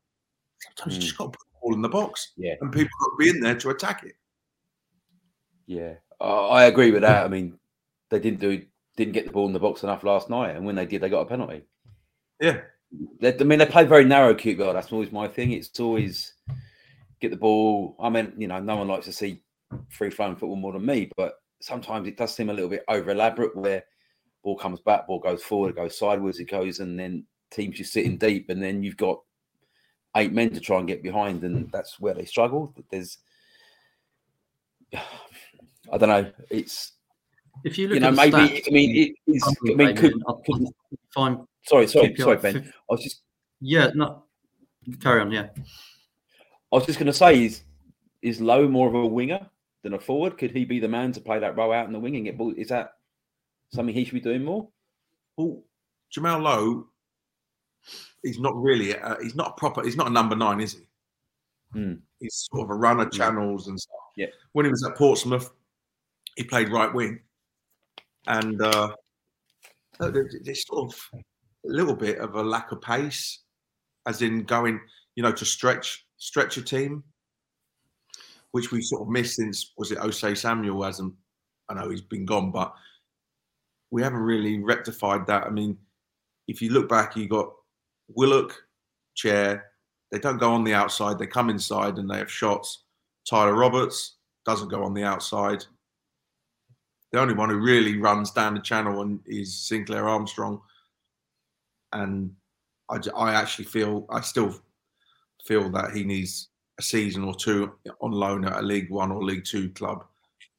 Sometimes 0.59 0.95
you 0.95 0.99
hmm. 0.99 1.05
just 1.05 1.17
got 1.17 1.23
to 1.25 1.29
put 1.31 1.47
the 1.51 1.59
ball 1.63 1.73
in 1.73 1.81
the 1.81 1.89
box, 1.89 2.33
Yeah. 2.37 2.53
and 2.61 2.71
people 2.71 2.91
got 2.99 3.11
to 3.11 3.17
be 3.17 3.29
in 3.29 3.39
there 3.39 3.55
to 3.55 3.69
attack 3.69 4.03
it. 4.03 4.13
Yeah, 5.67 5.93
I, 6.19 6.65
agree 6.65 6.91
with 6.91 7.01
that. 7.01 7.25
I 7.25 7.27
mean, 7.27 7.57
they 8.09 8.19
didn't 8.19 8.39
do 8.39 8.63
didn't 8.95 9.13
get 9.13 9.25
the 9.25 9.31
ball 9.31 9.47
in 9.47 9.53
the 9.53 9.59
box 9.59 9.83
enough 9.83 10.03
last 10.03 10.29
night, 10.29 10.55
and 10.55 10.65
when 10.65 10.75
they 10.75 10.85
did, 10.85 11.01
they 11.01 11.09
got 11.09 11.21
a 11.21 11.25
penalty. 11.25 11.63
Yeah, 12.39 12.61
They, 13.19 13.37
I 13.37 13.43
mean, 13.43 13.59
they 13.59 13.65
play 13.65 13.83
very 13.83 14.05
narrow 14.05 14.33
cute 14.33 14.57
QPR. 14.57 14.73
That's 14.73 14.91
always 14.91 15.11
my 15.11 15.27
thing. 15.27 15.51
It's 15.51 15.79
always 15.79 16.33
get 17.19 17.31
the 17.31 17.37
ball. 17.37 17.95
I 17.99 18.09
mean, 18.09 18.33
you 18.37 18.47
know, 18.47 18.59
no 18.59 18.77
one 18.77 18.87
likes 18.87 19.05
to 19.05 19.11
see 19.11 19.41
free 19.89 20.09
flowing 20.09 20.35
football 20.35 20.55
more 20.55 20.73
than 20.73 20.85
me, 20.85 21.11
but 21.17 21.35
sometimes 21.61 22.07
it 22.07 22.17
does 22.17 22.33
seem 22.33 22.49
a 22.49 22.53
little 22.53 22.69
bit 22.69 22.83
over 22.87 23.11
elaborate 23.11 23.55
where 23.55 23.83
ball 24.43 24.57
comes 24.57 24.79
back, 24.79 25.07
ball 25.07 25.19
goes 25.19 25.43
forward, 25.43 25.69
it 25.69 25.75
goes 25.75 25.97
sideways, 25.97 26.39
it 26.39 26.49
goes, 26.49 26.79
and 26.79 26.97
then 26.99 27.25
teams 27.51 27.77
just 27.77 27.93
sitting 27.93 28.17
deep, 28.17 28.49
and 28.49 28.61
then 28.61 28.83
you've 28.83 28.97
got 28.97 29.21
eight 30.15 30.31
men 30.31 30.51
to 30.51 30.59
try 30.59 30.77
and 30.77 30.87
get 30.87 31.03
behind, 31.03 31.43
and 31.43 31.71
that's 31.71 31.99
where 31.99 32.13
they 32.13 32.25
struggle. 32.25 32.73
There's, 32.89 33.17
I 35.91 35.97
don't 35.97 36.09
know. 36.09 36.31
It's 36.49 36.93
If 37.63 37.77
you 37.77 37.87
look 37.87 37.95
you 37.95 37.99
know 38.01 38.07
at 38.09 38.13
maybe. 38.15 38.31
stats, 38.37 38.63
I 38.67 38.71
mean, 38.71 38.95
it 38.95 39.31
is. 39.31 39.43
I 39.43 39.73
mean, 39.73 39.95
could, 39.95 40.13
I- 40.27 40.33
could 40.45 40.63
I 40.65 40.95
find 41.13 41.39
sorry, 41.63 41.87
sorry, 41.87 42.09
QPR 42.09 42.17
sorry, 42.23 42.37
Ben. 42.37 42.53
fif- 42.53 42.67
I 42.69 42.93
was 42.93 43.03
just 43.03 43.21
Yeah, 43.61 43.91
no. 43.95 44.23
Carry 45.01 45.21
on. 45.21 45.31
Yeah. 45.31 45.47
I 45.57 46.75
was 46.75 46.85
just 46.85 46.99
going 46.99 47.07
to 47.07 47.13
say, 47.13 47.45
is 47.45 47.61
is 48.21 48.41
Lowe 48.41 48.67
more 48.67 48.87
of 48.87 48.95
a 48.95 49.05
winger 49.05 49.47
than 49.83 49.93
a 49.93 49.99
forward? 49.99 50.37
Could 50.37 50.51
he 50.51 50.65
be 50.65 50.79
the 50.79 50.87
man 50.87 51.11
to 51.13 51.21
play 51.21 51.39
that 51.39 51.55
role 51.57 51.71
out 51.71 51.87
in 51.87 51.93
the 51.93 51.99
wing 51.99 52.15
and 52.15 52.25
get 52.25 52.37
ball? 52.37 52.53
Is 52.57 52.69
that 52.69 52.93
something 53.73 53.93
he 53.95 54.03
should 54.05 54.13
be 54.13 54.19
doing 54.19 54.43
more? 54.43 54.67
well, 55.37 55.61
Jamal 56.11 56.39
Lowe, 56.39 56.87
he's 58.23 58.39
not 58.39 58.55
really. 58.55 58.91
A, 58.91 59.17
he's 59.21 59.35
not 59.35 59.49
a 59.49 59.53
proper. 59.59 59.83
He's 59.83 59.97
not 59.97 60.07
a 60.07 60.11
number 60.11 60.35
nine, 60.35 60.61
is 60.61 60.73
he? 60.73 60.87
Hmm. 61.73 61.93
He's 62.19 62.47
sort 62.51 62.63
of 62.65 62.69
a 62.69 62.75
runner, 62.75 63.09
channels 63.09 63.67
and 63.67 63.79
stuff. 63.79 63.95
Yeah. 64.15 64.27
When 64.53 64.65
he 64.65 64.71
was 64.71 64.85
at 64.85 64.95
Portsmouth, 64.95 65.51
he 66.35 66.43
played 66.43 66.69
right 66.69 66.93
wing, 66.93 67.19
and 68.27 68.61
uh, 68.61 68.91
there's 69.99 70.65
sort 70.67 70.93
of 70.93 70.99
a 71.15 71.21
little 71.63 71.95
bit 71.95 72.19
of 72.19 72.35
a 72.35 72.43
lack 72.43 72.71
of 72.71 72.81
pace, 72.81 73.41
as 74.07 74.21
in 74.21 74.43
going, 74.43 74.79
you 75.15 75.23
know, 75.23 75.31
to 75.31 75.45
stretch 75.45 76.05
stretch 76.17 76.57
a 76.57 76.61
team, 76.61 77.03
which 78.51 78.71
we 78.71 78.81
sort 78.81 79.01
of 79.01 79.09
missed 79.09 79.35
since 79.35 79.73
was 79.77 79.91
it 79.91 79.99
Osayi-Samuel 79.99 80.83
hasn't. 80.83 81.13
I 81.69 81.73
know 81.73 81.89
he's 81.89 82.01
been 82.01 82.25
gone, 82.25 82.51
but 82.51 82.73
we 83.91 84.01
haven't 84.01 84.19
really 84.19 84.59
rectified 84.59 85.25
that. 85.27 85.45
I 85.45 85.49
mean, 85.49 85.77
if 86.47 86.61
you 86.61 86.69
look 86.69 86.89
back, 86.89 87.15
you 87.15 87.27
got 87.27 87.51
Willock, 88.09 88.53
Chair. 89.15 89.71
They 90.11 90.19
don't 90.19 90.37
go 90.37 90.53
on 90.53 90.63
the 90.63 90.73
outside. 90.73 91.17
They 91.17 91.27
come 91.27 91.49
inside 91.49 91.97
and 91.97 92.09
they 92.09 92.19
have 92.19 92.31
shots. 92.31 92.83
Tyler 93.27 93.55
Roberts 93.55 94.17
doesn't 94.45 94.69
go 94.69 94.83
on 94.83 94.93
the 94.93 95.03
outside. 95.03 95.65
The 97.15 97.21
only 97.21 97.33
one 97.33 97.49
who 97.49 97.59
really 97.59 97.97
runs 97.97 98.31
down 98.31 98.55
the 98.55 98.59
channel 98.59 99.01
and 99.01 99.21
is 99.25 99.57
Sinclair 99.57 100.09
Armstrong. 100.09 100.59
And 101.93 102.35
I 102.89 103.33
actually 103.33 103.63
feel, 103.63 104.05
I 104.09 104.19
still 104.19 104.53
feel 105.45 105.69
that 105.69 105.95
he 105.95 106.03
needs 106.03 106.49
a 106.77 106.81
season 106.81 107.23
or 107.23 107.33
two 107.33 107.71
on 108.01 108.11
loan 108.11 108.43
at 108.43 108.59
a 108.59 108.61
League 108.61 108.91
One 108.91 109.13
or 109.13 109.23
League 109.23 109.45
Two 109.45 109.69
club, 109.69 110.03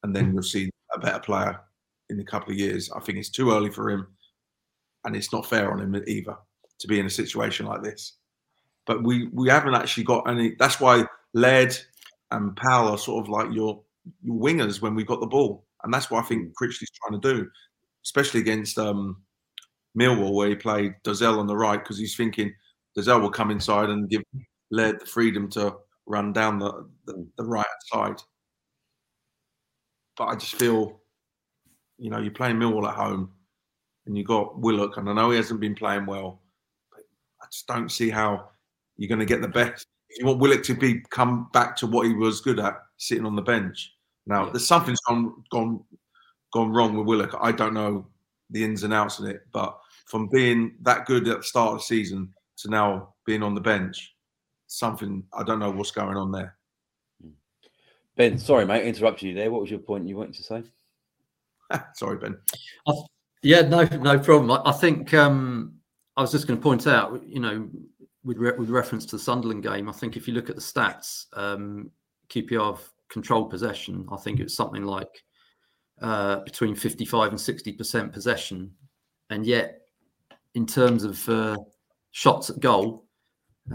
and 0.02 0.16
then 0.16 0.32
you'll 0.32 0.42
see 0.42 0.70
a 0.94 0.98
better 0.98 1.18
player 1.18 1.60
in 2.08 2.20
a 2.20 2.24
couple 2.24 2.52
of 2.52 2.58
years. 2.58 2.90
I 2.90 3.00
think 3.00 3.18
it's 3.18 3.28
too 3.28 3.50
early 3.50 3.68
for 3.68 3.90
him, 3.90 4.06
and 5.04 5.14
it's 5.14 5.34
not 5.34 5.44
fair 5.44 5.70
on 5.70 5.82
him 5.82 6.02
either 6.06 6.38
to 6.78 6.88
be 6.88 6.98
in 6.98 7.04
a 7.04 7.10
situation 7.10 7.66
like 7.66 7.82
this. 7.82 8.14
But 8.86 9.02
we 9.02 9.26
we 9.34 9.50
haven't 9.50 9.74
actually 9.74 10.04
got 10.04 10.26
any. 10.26 10.54
That's 10.58 10.80
why 10.80 11.04
Laird 11.34 11.76
and 12.30 12.56
Powell 12.56 12.92
are 12.92 12.98
sort 12.98 13.26
of 13.26 13.28
like 13.28 13.52
your 13.52 13.82
your 14.22 14.36
wingers 14.36 14.80
when 14.80 14.94
we've 14.94 15.06
got 15.06 15.20
the 15.20 15.26
ball, 15.26 15.65
and 15.82 15.92
that's 15.92 16.10
what 16.10 16.24
I 16.24 16.26
think 16.26 16.54
Critchley's 16.56 16.90
trying 16.90 17.20
to 17.20 17.34
do, 17.34 17.48
especially 18.04 18.40
against 18.40 18.78
um, 18.78 19.22
Millwall 19.98 20.34
where 20.34 20.48
he 20.48 20.54
played 20.54 20.94
Dozzell 21.04 21.38
on 21.38 21.46
the 21.46 21.56
right 21.56 21.78
because 21.78 21.98
he's 21.98 22.16
thinking 22.16 22.52
Dozzell 22.96 23.20
will 23.20 23.30
come 23.30 23.50
inside 23.50 23.90
and 23.90 24.08
give 24.08 24.22
Laird 24.70 25.00
the 25.00 25.06
freedom 25.06 25.48
to 25.50 25.76
run 26.06 26.32
down 26.32 26.58
the, 26.58 26.88
the, 27.06 27.26
the 27.36 27.44
right 27.44 27.66
side. 27.92 28.20
But 30.16 30.26
I 30.26 30.34
just 30.36 30.54
feel, 30.54 31.00
you 31.98 32.10
know, 32.10 32.18
you're 32.18 32.30
playing 32.30 32.56
Millwall 32.56 32.88
at 32.88 32.94
home 32.94 33.30
and 34.06 34.16
you've 34.16 34.26
got 34.26 34.58
Willock, 34.58 34.96
and 34.96 35.10
I 35.10 35.12
know 35.12 35.30
he 35.30 35.36
hasn't 35.36 35.60
been 35.60 35.74
playing 35.74 36.06
well, 36.06 36.40
but 36.90 37.02
I 37.42 37.46
just 37.50 37.66
don't 37.66 37.90
see 37.90 38.08
how 38.08 38.48
you're 38.96 39.08
going 39.08 39.18
to 39.18 39.26
get 39.26 39.42
the 39.42 39.48
best. 39.48 39.86
If 40.08 40.20
you 40.20 40.26
want 40.26 40.38
Willock 40.38 40.62
to 40.64 40.74
be 40.74 41.02
come 41.10 41.48
back 41.52 41.76
to 41.76 41.86
what 41.86 42.06
he 42.06 42.14
was 42.14 42.40
good 42.40 42.60
at, 42.60 42.78
sitting 42.96 43.26
on 43.26 43.36
the 43.36 43.42
bench. 43.42 43.92
Now, 44.26 44.46
Yeah. 44.46 44.50
there's 44.52 44.66
something's 44.66 45.00
gone 45.00 45.42
gone 45.50 45.84
gone 46.52 46.72
wrong 46.72 46.96
with 46.96 47.06
Willock. 47.06 47.34
I 47.40 47.52
don't 47.52 47.74
know 47.74 48.06
the 48.50 48.64
ins 48.64 48.82
and 48.84 48.94
outs 48.94 49.18
of 49.18 49.26
it, 49.26 49.46
but 49.52 49.78
from 50.06 50.28
being 50.28 50.76
that 50.82 51.06
good 51.06 51.26
at 51.28 51.38
the 51.38 51.42
start 51.42 51.72
of 51.72 51.78
the 51.78 51.84
season 51.84 52.32
to 52.58 52.70
now 52.70 53.14
being 53.24 53.42
on 53.42 53.54
the 53.54 53.60
bench, 53.60 54.14
something 54.66 55.24
I 55.32 55.42
don't 55.42 55.58
know 55.58 55.70
what's 55.70 55.90
going 55.90 56.16
on 56.16 56.30
there. 56.32 56.56
Ben, 58.16 58.38
sorry, 58.38 58.64
mate, 58.64 58.82
I 58.82 58.84
interrupted 58.84 59.28
you 59.28 59.34
there. 59.34 59.50
What 59.50 59.60
was 59.60 59.70
your 59.70 59.80
point 59.80 60.08
you 60.08 60.16
wanted 60.16 60.34
to 60.36 60.42
say? 60.42 60.62
Sorry, 61.94 62.16
Ben. 62.16 62.38
Yeah, 63.42 63.60
no, 63.62 63.82
no 63.82 64.18
problem. 64.18 64.50
I, 64.50 64.70
I 64.70 64.72
think 64.72 65.12
um, 65.12 65.74
I 66.16 66.22
was 66.22 66.32
just 66.32 66.46
going 66.46 66.58
to 66.58 66.62
point 66.62 66.86
out, 66.86 67.22
you 67.26 67.40
know, 67.40 67.68
with 68.24 68.38
re- 68.38 68.56
with 68.56 68.70
reference 68.70 69.04
to 69.06 69.16
the 69.16 69.22
Sunderland 69.22 69.64
game, 69.64 69.88
I 69.88 69.92
think 69.92 70.16
if 70.16 70.26
you 70.26 70.32
look 70.32 70.48
at 70.48 70.56
the 70.56 70.62
stats, 70.62 71.26
um, 71.34 71.90
QPR 72.30 72.74
have 72.76 72.88
controlled 73.08 73.50
possession. 73.50 74.06
I 74.10 74.16
think 74.16 74.40
it's 74.40 74.54
something 74.54 74.84
like 74.84 75.24
uh, 76.00 76.40
between 76.40 76.74
fifty-five 76.74 77.30
and 77.30 77.40
sixty 77.40 77.72
percent 77.72 78.12
possession, 78.12 78.70
and 79.30 79.46
yet 79.46 79.82
in 80.54 80.66
terms 80.66 81.04
of 81.04 81.28
uh, 81.28 81.56
shots 82.12 82.50
at 82.50 82.60
goal, 82.60 83.06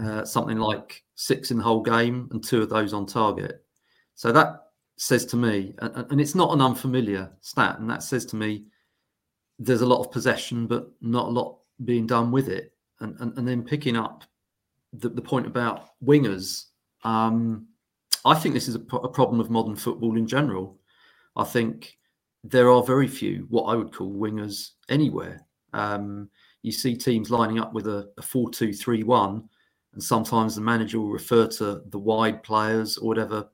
uh, 0.00 0.24
something 0.24 0.58
like 0.58 1.02
six 1.14 1.50
in 1.50 1.58
the 1.58 1.62
whole 1.62 1.82
game 1.82 2.28
and 2.32 2.42
two 2.42 2.62
of 2.62 2.68
those 2.68 2.92
on 2.92 3.06
target. 3.06 3.64
So 4.14 4.32
that 4.32 4.68
says 4.96 5.24
to 5.26 5.36
me, 5.36 5.74
and, 5.78 6.06
and 6.10 6.20
it's 6.20 6.34
not 6.34 6.52
an 6.52 6.60
unfamiliar 6.60 7.30
stat, 7.40 7.78
and 7.78 7.88
that 7.90 8.02
says 8.02 8.24
to 8.26 8.36
me 8.36 8.64
there's 9.58 9.82
a 9.82 9.86
lot 9.86 10.00
of 10.00 10.10
possession, 10.10 10.66
but 10.66 10.90
not 11.00 11.26
a 11.26 11.30
lot 11.30 11.58
being 11.84 12.06
done 12.06 12.32
with 12.32 12.48
it. 12.48 12.72
And 13.00 13.18
and, 13.20 13.36
and 13.38 13.46
then 13.48 13.62
picking 13.62 13.96
up 13.96 14.24
the, 14.92 15.08
the 15.08 15.22
point 15.22 15.46
about 15.46 15.90
wingers, 16.04 16.66
um, 17.04 17.66
I 18.24 18.34
think 18.34 18.54
this 18.54 18.68
is 18.68 18.76
a, 18.76 18.96
a 18.96 19.08
problem 19.08 19.40
of 19.40 19.50
modern 19.50 19.76
football 19.76 20.16
in 20.16 20.26
general. 20.26 20.78
I 21.36 21.44
think 21.44 21.98
there 22.44 22.70
are 22.70 22.82
very 22.82 23.08
few 23.08 23.46
what 23.50 23.64
I 23.64 23.74
would 23.74 23.92
call 23.92 24.12
wingers 24.12 24.70
anywhere. 24.88 25.46
Um, 25.72 26.28
you 26.62 26.72
see 26.72 26.96
teams 26.96 27.30
lining 27.30 27.58
up 27.58 27.72
with 27.72 27.86
a, 27.86 28.10
a 28.18 28.22
4 28.22 28.50
2 28.50 28.72
3 28.72 29.02
1, 29.02 29.48
and 29.94 30.02
sometimes 30.02 30.54
the 30.54 30.60
manager 30.60 31.00
will 31.00 31.10
refer 31.10 31.46
to 31.46 31.82
the 31.88 31.98
wide 31.98 32.42
players 32.42 32.98
or 32.98 33.08
whatever. 33.08 33.48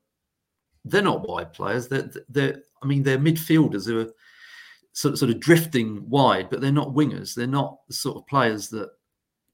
They're 0.85 1.01
not 1.01 1.27
wide 1.27 1.53
players. 1.53 1.87
They're, 1.87 2.09
they're 2.29 2.61
I 2.81 2.87
mean, 2.87 3.03
they're 3.03 3.17
midfielders 3.17 3.85
who 3.85 4.01
are 4.01 4.11
sort 4.93 5.13
of, 5.13 5.19
sort 5.19 5.31
of 5.31 5.39
drifting 5.39 6.07
wide, 6.09 6.49
but 6.49 6.61
they're 6.61 6.71
not 6.71 6.89
wingers. 6.89 7.33
They're 7.33 7.47
not 7.47 7.79
the 7.87 7.93
sort 7.93 8.17
of 8.17 8.27
players 8.27 8.69
that 8.69 8.91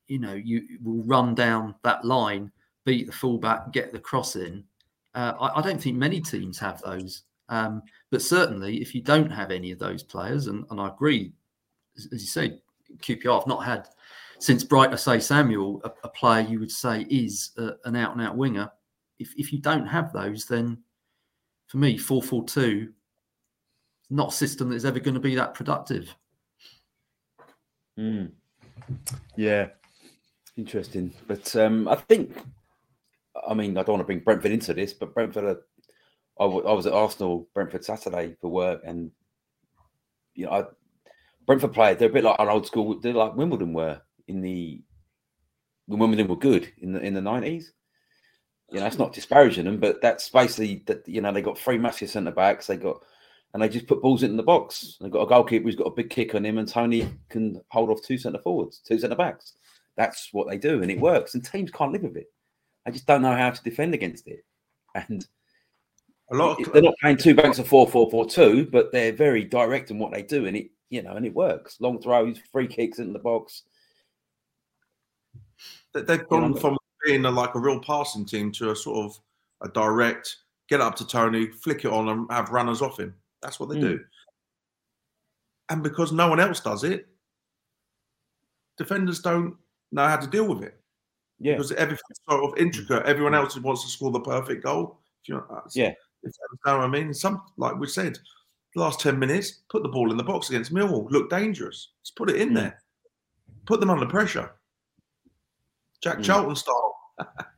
you 0.08 0.19
know 0.19 0.34
you 0.34 0.80
will 0.84 1.04
run 1.04 1.34
down 1.34 1.75
that 1.84 2.06
line, 2.06 2.51
beat 2.86 3.08
the 3.08 3.13
fullback, 3.13 3.71
get 3.71 3.91
the 3.91 3.99
cross 3.99 4.36
in. 4.36 4.63
Uh, 5.15 5.34
I, 5.39 5.60
I 5.60 5.62
don't 5.62 5.82
think 5.82 5.97
many 5.97 6.21
teams 6.21 6.60
have 6.60 6.82
those. 6.82 7.23
Um, 7.49 7.82
but 8.12 8.21
certainly, 8.21 8.82
if 8.82 8.93
you 8.93 9.01
don't 9.01 9.32
have 9.32 9.51
any 9.51 9.71
of 9.71 9.80
those 9.80 10.04
players, 10.04 10.47
and, 10.47 10.65
and 10.69 10.80
I 10.80 10.89
agree, 10.89 11.34
as, 11.97 12.08
as 12.13 12.21
you 12.21 12.28
say, 12.28 12.60
QPR 12.97 13.39
have 13.39 13.47
not 13.47 13.65
had 13.65 13.88
since 14.39 14.63
Bright 14.63 14.91
Osayi-Samuel 14.91 15.82
a, 15.84 15.91
a 16.04 16.10
player 16.10 16.45
you 16.45 16.60
would 16.60 16.71
say 16.71 17.06
is 17.10 17.51
a, 17.58 17.71
an 17.86 17.95
out 17.95 18.13
and 18.13 18.21
out 18.21 18.36
winger. 18.36 18.69
If 19.17 19.34
if 19.38 19.54
you 19.54 19.60
don't 19.60 19.86
have 19.86 20.12
those, 20.12 20.45
then 20.45 20.78
for 21.67 21.78
me, 21.78 21.97
four 21.97 22.21
four 22.21 22.43
two 22.43 22.89
not 24.10 24.30
a 24.30 24.36
system 24.36 24.69
that's 24.69 24.86
ever 24.86 24.99
going 24.99 25.15
to 25.15 25.19
be 25.19 25.36
that 25.36 25.54
productive. 25.54 26.13
Mm. 27.97 28.32
Yeah, 29.36 29.69
interesting. 30.58 31.13
But 31.28 31.56
um, 31.56 31.88
I 31.88 31.95
think, 31.95 32.38
I 33.47 33.53
mean, 33.53 33.77
I 33.77 33.83
don't 33.83 33.95
want 33.95 34.01
to 34.01 34.05
bring 34.05 34.19
Brentford 34.19 34.51
into 34.51 34.73
this, 34.73 34.93
but 34.93 35.13
Brentford, 35.13 35.43
are, 35.43 35.61
I, 36.39 36.43
w- 36.45 36.65
I 36.65 36.73
was 36.73 36.85
at 36.85 36.93
Arsenal 36.93 37.47
Brentford 37.53 37.83
Saturday 37.83 38.35
for 38.41 38.49
work, 38.49 38.81
and 38.85 39.11
you 40.33 40.45
know, 40.45 40.51
I, 40.51 40.63
Brentford 41.45 41.73
players 41.73 41.97
they're 41.97 42.09
a 42.09 42.13
bit 42.13 42.23
like 42.23 42.39
our 42.39 42.49
old 42.49 42.65
school. 42.65 42.99
They're 42.99 43.13
like 43.13 43.35
Wimbledon 43.35 43.73
were 43.73 44.01
in 44.27 44.41
the 44.41 44.81
when 45.87 45.99
Wimbledon 45.99 46.27
were 46.27 46.35
good 46.35 46.71
in 46.79 46.93
the 46.93 46.99
in 46.99 47.13
the 47.13 47.21
nineties. 47.21 47.73
You 48.71 48.79
know, 48.79 48.87
it's 48.87 48.97
not 48.97 49.13
disparaging 49.13 49.65
them, 49.65 49.79
but 49.79 50.01
that's 50.01 50.29
basically 50.29 50.83
that. 50.87 51.07
You 51.07 51.21
know, 51.21 51.31
they 51.31 51.41
got 51.41 51.57
three 51.57 51.77
massive 51.77 52.09
centre 52.09 52.31
backs. 52.31 52.67
They 52.67 52.77
got 52.77 53.03
and 53.55 53.63
they 53.63 53.69
just 53.69 53.87
put 53.87 54.01
balls 54.01 54.21
into 54.21 54.35
the 54.35 54.43
box. 54.43 54.97
They've 54.99 55.09
got 55.09 55.21
a 55.21 55.27
goalkeeper 55.27 55.63
who's 55.63 55.77
got 55.77 55.87
a 55.87 55.95
big 55.95 56.09
kick 56.09 56.35
on 56.35 56.45
him, 56.45 56.57
and 56.57 56.67
Toney 56.67 57.07
can 57.29 57.61
hold 57.69 57.89
off 57.89 58.01
two 58.03 58.17
centre 58.17 58.41
forwards, 58.41 58.81
two 58.85 58.99
centre 58.99 59.15
backs. 59.15 59.53
That's 59.95 60.27
what 60.33 60.49
they 60.49 60.57
do, 60.57 60.81
and 60.81 60.91
it 60.91 60.99
works. 60.99 61.35
And 61.35 61.45
teams 61.45 61.71
can't 61.71 61.93
live 61.93 62.03
with 62.03 62.17
it. 62.17 62.27
I 62.85 62.91
just 62.91 63.07
don't 63.07 63.21
know 63.21 63.35
how 63.35 63.49
to 63.49 63.63
defend 63.63 63.93
against 63.93 64.27
it. 64.27 64.45
And 64.93 65.25
A 66.31 66.35
lot 66.35 66.59
of 66.59 66.71
they're 66.71 66.81
not 66.81 66.93
playing 67.01 67.17
two 67.17 67.35
banks 67.35 67.59
of 67.59 67.67
four, 67.67 67.87
four, 67.87 68.09
four, 68.09 68.25
two, 68.25 68.67
but 68.71 68.91
they're 68.91 69.11
very 69.11 69.43
direct 69.43 69.91
in 69.91 69.99
what 69.99 70.11
they 70.11 70.21
do, 70.21 70.45
and 70.45 70.55
it, 70.55 70.71
you 70.89 71.01
know, 71.01 71.13
and 71.15 71.25
it 71.25 71.33
works. 71.33 71.81
Long 71.81 72.01
throws, 72.01 72.39
free 72.51 72.67
kicks 72.67 72.99
into 72.99 73.13
the 73.13 73.19
box. 73.19 73.63
They- 75.93 76.01
They've 76.03 76.27
gone 76.27 76.51
know, 76.51 76.59
from 76.59 76.77
being 77.05 77.25
a, 77.25 77.31
like 77.31 77.55
a 77.55 77.59
real 77.59 77.79
passing 77.79 78.25
team 78.25 78.51
to 78.53 78.71
a 78.71 78.75
sort 78.75 79.05
of 79.05 79.19
a 79.61 79.69
direct 79.71 80.37
get 80.67 80.81
up 80.81 80.95
to 80.95 81.07
Toney, 81.07 81.47
flick 81.47 81.85
it 81.85 81.91
on, 81.91 82.09
and 82.09 82.31
have 82.31 82.49
runners 82.49 82.81
off 82.81 82.99
him. 82.99 83.13
That's 83.41 83.59
what 83.59 83.69
they 83.69 83.75
Mm. 83.75 83.81
do. 83.81 84.05
And 85.69 85.83
because 85.83 86.11
no 86.11 86.27
one 86.27 86.39
else 86.39 86.59
does 86.59 86.83
it, 86.83 87.07
defenders 88.77 89.19
don't 89.19 89.57
know 89.91 90.07
how 90.07 90.17
to 90.17 90.27
deal 90.27 90.47
with 90.47 90.63
it 90.63 90.79
Yeah, 91.39 91.53
because 91.55 91.71
everything's 91.73 92.21
sort 92.29 92.43
of 92.43 92.57
intricate. 92.57 93.03
Everyone 93.05 93.35
else 93.35 93.57
wants 93.59 93.83
to 93.83 93.89
score 93.89 94.11
the 94.11 94.21
perfect 94.21 94.63
goal. 94.63 94.99
If 95.23 95.29
you 95.29 95.35
know, 95.35 95.61
Yeah. 95.73 95.89
if 95.89 95.97
you 96.23 96.31
understand 96.49 96.79
what 96.79 96.85
I 96.85 96.87
mean. 96.87 97.13
Some 97.13 97.41
like 97.57 97.75
we 97.77 97.87
said, 97.87 98.17
last 98.75 98.99
ten 99.01 99.19
minutes, 99.19 99.63
put 99.69 99.83
the 99.83 99.89
ball 99.89 100.11
in 100.11 100.17
the 100.17 100.23
box 100.23 100.49
against 100.49 100.73
Millwall. 100.73 101.09
Look 101.11 101.29
dangerous. 101.29 101.89
Just 102.01 102.15
put 102.15 102.29
it 102.29 102.37
in 102.37 102.49
Mm. 102.51 102.55
there. 102.55 102.81
Put 103.65 103.79
them 103.79 103.89
under 103.89 104.05
pressure. 104.05 104.51
Jack 106.01 106.19
Mm. 106.19 106.23
Charlton 106.23 106.55
style. 106.55 106.95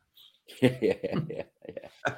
yeah, 0.61 0.77
yeah, 0.81 0.95
yeah, 1.29 1.43
yeah. 1.67 2.15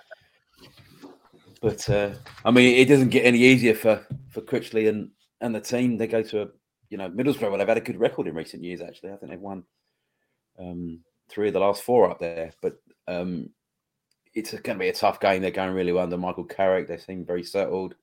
But 1.61 1.89
uh, 1.89 2.13
I 2.45 2.51
mean, 2.51 2.77
it 2.77 2.85
doesn't 2.85 3.09
get 3.09 3.25
any 3.25 3.39
easier 3.39 3.73
for 3.75 4.05
for 4.29 4.41
Critchley 4.41 4.87
and 4.87 5.11
and 5.41 5.53
the 5.53 5.59
team. 5.59 5.97
They 5.97 6.07
go 6.07 6.23
to 6.23 6.43
a 6.43 6.47
you 6.89 6.97
know 6.97 7.09
Middlesbrough. 7.09 7.49
Well, 7.49 7.57
they've 7.57 7.67
had 7.67 7.77
a 7.77 7.81
good 7.81 7.99
record 7.99 8.27
in 8.27 8.35
recent 8.35 8.63
years. 8.63 8.81
Actually, 8.81 9.11
I 9.11 9.17
think 9.17 9.31
they've 9.31 9.39
won 9.41 9.63
um, 10.57 10.99
three 11.29 11.47
of 11.47 11.53
the 11.53 11.59
last 11.59 11.83
four 11.83 12.09
up 12.09 12.19
there. 12.19 12.51
But 12.61 12.81
um, 13.07 13.49
it's 14.33 14.51
going 14.51 14.77
to 14.77 14.83
be 14.83 14.89
a 14.89 14.93
tough 14.93 15.19
game. 15.19 15.41
They're 15.41 15.51
going 15.51 15.73
really 15.73 15.91
well 15.91 16.03
under 16.03 16.17
Michael 16.17 16.43
Carrick. 16.43 16.87
They 16.87 16.97
seem 16.97 17.25
very 17.25 17.43
settled. 17.43 17.95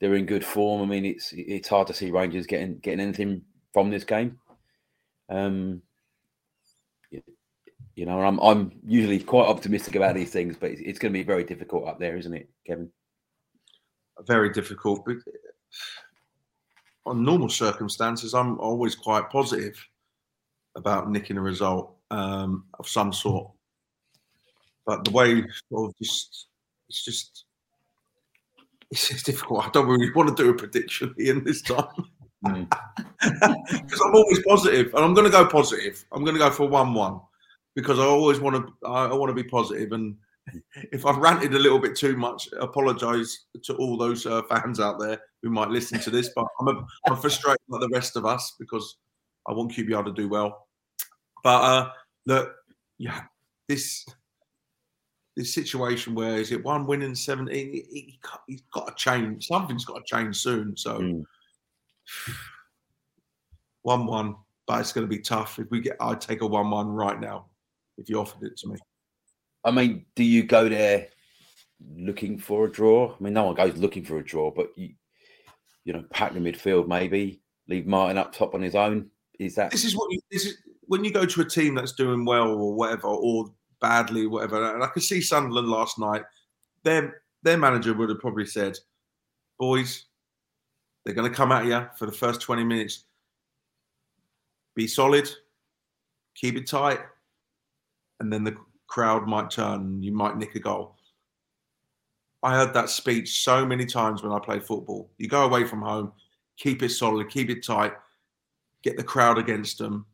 They're 0.00 0.14
in 0.14 0.26
good 0.26 0.44
form. 0.44 0.82
I 0.82 0.86
mean, 0.86 1.04
it's 1.04 1.32
it's 1.36 1.68
hard 1.68 1.88
to 1.88 1.94
see 1.94 2.10
Rangers 2.10 2.46
getting 2.46 2.78
getting 2.78 3.00
anything 3.00 3.42
from 3.72 3.90
this 3.90 4.04
game. 4.04 4.38
Um, 5.28 5.82
you, 7.94 8.06
know, 8.06 8.20
I'm 8.22 8.38
I'm 8.38 8.72
usually 8.86 9.18
quite 9.18 9.48
optimistic 9.48 9.96
about 9.96 10.14
these 10.14 10.30
things, 10.30 10.56
but 10.56 10.70
it's, 10.70 10.80
it's 10.84 10.98
going 11.00 11.12
to 11.12 11.18
be 11.18 11.24
very 11.24 11.42
difficult 11.42 11.88
up 11.88 11.98
there, 11.98 12.16
isn't 12.16 12.32
it, 12.32 12.48
Kevin? 12.64 12.90
Very 14.24 14.50
difficult. 14.50 15.04
But 15.04 15.16
on 17.04 17.24
normal 17.24 17.48
circumstances, 17.48 18.34
I'm 18.34 18.60
always 18.60 18.94
quite 18.94 19.30
positive 19.30 19.84
about 20.76 21.10
nicking 21.10 21.38
a 21.38 21.42
result 21.42 21.97
um, 22.10 22.64
of 22.78 22.88
some 22.88 23.12
sort. 23.12 23.50
But 24.86 25.04
the 25.04 25.10
way 25.10 25.44
sort 25.70 25.90
of 25.90 25.98
just 25.98 26.46
it's 26.88 27.04
just 27.04 27.44
it's 28.90 29.08
just 29.08 29.26
difficult. 29.26 29.66
I 29.66 29.70
don't 29.70 29.86
really 29.86 30.10
want 30.12 30.34
to 30.34 30.42
do 30.42 30.50
a 30.50 30.54
prediction 30.54 31.14
in 31.18 31.44
this 31.44 31.62
time. 31.62 31.86
Mm. 32.46 32.70
because 33.20 34.00
I'm 34.00 34.14
always 34.14 34.40
positive, 34.44 34.94
and 34.94 35.04
I'm 35.04 35.12
going 35.12 35.24
to 35.24 35.30
go 35.30 35.44
positive. 35.44 36.04
I'm 36.12 36.22
going 36.22 36.36
to 36.36 36.38
go 36.38 36.52
for 36.52 36.68
one-one 36.68 37.20
because 37.74 37.98
I 37.98 38.04
always 38.04 38.38
want 38.38 38.54
to. 38.54 38.88
I, 38.88 39.06
I 39.06 39.12
want 39.14 39.30
to 39.30 39.34
be 39.34 39.42
positive, 39.42 39.90
and 39.90 40.16
if 40.92 41.04
I've 41.04 41.16
ranted 41.16 41.54
a 41.54 41.58
little 41.58 41.80
bit 41.80 41.96
too 41.96 42.16
much, 42.16 42.48
apologise 42.60 43.46
to 43.64 43.74
all 43.74 43.96
those 43.96 44.24
uh, 44.24 44.42
fans 44.42 44.78
out 44.78 45.00
there 45.00 45.20
who 45.42 45.50
might 45.50 45.70
listen 45.70 45.98
to 46.00 46.10
this. 46.10 46.30
But 46.34 46.46
I'm, 46.60 46.68
a, 46.68 46.86
I'm 47.08 47.16
frustrated 47.16 47.58
like 47.68 47.80
the 47.80 47.88
rest 47.92 48.16
of 48.16 48.24
us 48.24 48.54
because 48.58 48.98
I 49.48 49.52
want 49.52 49.72
QPR 49.72 50.04
to 50.04 50.12
do 50.12 50.28
well. 50.28 50.67
But 51.42 51.62
uh, 51.62 51.90
look, 52.26 52.54
yeah, 52.98 53.22
this 53.68 54.06
this 55.36 55.54
situation 55.54 56.14
where 56.14 56.36
is 56.36 56.50
it 56.50 56.64
one 56.64 56.84
win 56.84 57.02
in 57.02 57.14
17? 57.14 57.54
He, 57.54 57.84
he, 57.90 58.18
he's 58.48 58.62
got 58.72 58.88
to 58.88 58.94
change. 58.96 59.46
Something's 59.46 59.84
got 59.84 60.04
to 60.04 60.16
change 60.16 60.36
soon. 60.36 60.76
So. 60.76 60.98
Mm. 60.98 61.24
one 63.82 64.06
one, 64.06 64.36
but 64.66 64.80
it's 64.80 64.92
going 64.92 65.06
to 65.06 65.08
be 65.08 65.20
tough. 65.20 65.58
If 65.58 65.70
we 65.70 65.80
get, 65.80 65.96
I'd 66.00 66.20
take 66.20 66.42
a 66.42 66.46
one 66.46 66.70
one 66.70 66.88
right 66.88 67.18
now 67.18 67.46
if 67.96 68.08
you 68.08 68.20
offered 68.20 68.44
it 68.44 68.56
to 68.58 68.68
me. 68.68 68.76
I 69.64 69.70
mean, 69.70 70.06
do 70.14 70.24
you 70.24 70.44
go 70.44 70.68
there 70.68 71.08
looking 71.96 72.38
for 72.38 72.66
a 72.66 72.70
draw? 72.70 73.12
I 73.12 73.22
mean, 73.22 73.32
no 73.32 73.44
one 73.44 73.54
goes 73.54 73.76
looking 73.76 74.04
for 74.04 74.18
a 74.18 74.24
draw, 74.24 74.50
but 74.50 74.70
you, 74.76 74.90
you 75.84 75.92
know, 75.92 76.04
pack 76.10 76.32
the 76.32 76.40
midfield 76.40 76.86
maybe, 76.86 77.42
leave 77.66 77.86
Martin 77.86 78.18
up 78.18 78.32
top 78.32 78.54
on 78.54 78.62
his 78.62 78.74
own. 78.74 79.10
Is 79.38 79.54
that 79.56 79.70
This 79.70 79.84
is 79.84 79.96
what 79.96 80.10
you. 80.10 80.20
This 80.30 80.46
is 80.46 80.58
when 80.88 81.04
you 81.04 81.12
go 81.12 81.24
to 81.24 81.40
a 81.42 81.48
team 81.48 81.74
that's 81.74 81.92
doing 81.92 82.24
well 82.24 82.48
or 82.48 82.74
whatever, 82.74 83.06
or 83.06 83.52
badly, 83.80 84.26
whatever. 84.26 84.74
And 84.74 84.82
I 84.82 84.88
could 84.88 85.02
see 85.02 85.20
Sunderland 85.20 85.68
last 85.68 85.98
night. 85.98 86.24
Their 86.82 87.22
their 87.42 87.58
manager 87.58 87.94
would 87.94 88.08
have 88.08 88.18
probably 88.18 88.46
said, 88.46 88.76
"Boys, 89.58 90.06
they're 91.04 91.14
going 91.14 91.30
to 91.30 91.36
come 91.36 91.52
at 91.52 91.66
you 91.66 91.86
for 91.96 92.06
the 92.06 92.12
first 92.12 92.40
twenty 92.40 92.64
minutes. 92.64 93.04
Be 94.74 94.86
solid, 94.86 95.30
keep 96.34 96.56
it 96.56 96.66
tight, 96.66 97.00
and 98.20 98.32
then 98.32 98.44
the 98.44 98.56
crowd 98.86 99.28
might 99.28 99.50
turn. 99.50 100.02
You 100.02 100.12
might 100.12 100.36
nick 100.36 100.54
a 100.54 100.60
goal." 100.60 100.96
I 102.42 102.54
heard 102.54 102.72
that 102.74 102.88
speech 102.88 103.42
so 103.42 103.66
many 103.66 103.84
times 103.84 104.22
when 104.22 104.32
I 104.32 104.38
played 104.38 104.64
football. 104.64 105.10
You 105.18 105.28
go 105.28 105.44
away 105.44 105.64
from 105.64 105.82
home, 105.82 106.12
keep 106.56 106.84
it 106.84 106.90
solid, 106.90 107.28
keep 107.28 107.50
it 107.50 107.64
tight, 107.64 107.94
get 108.82 108.96
the 108.96 109.02
crowd 109.02 109.38
against 109.38 109.78
them, 109.78 110.06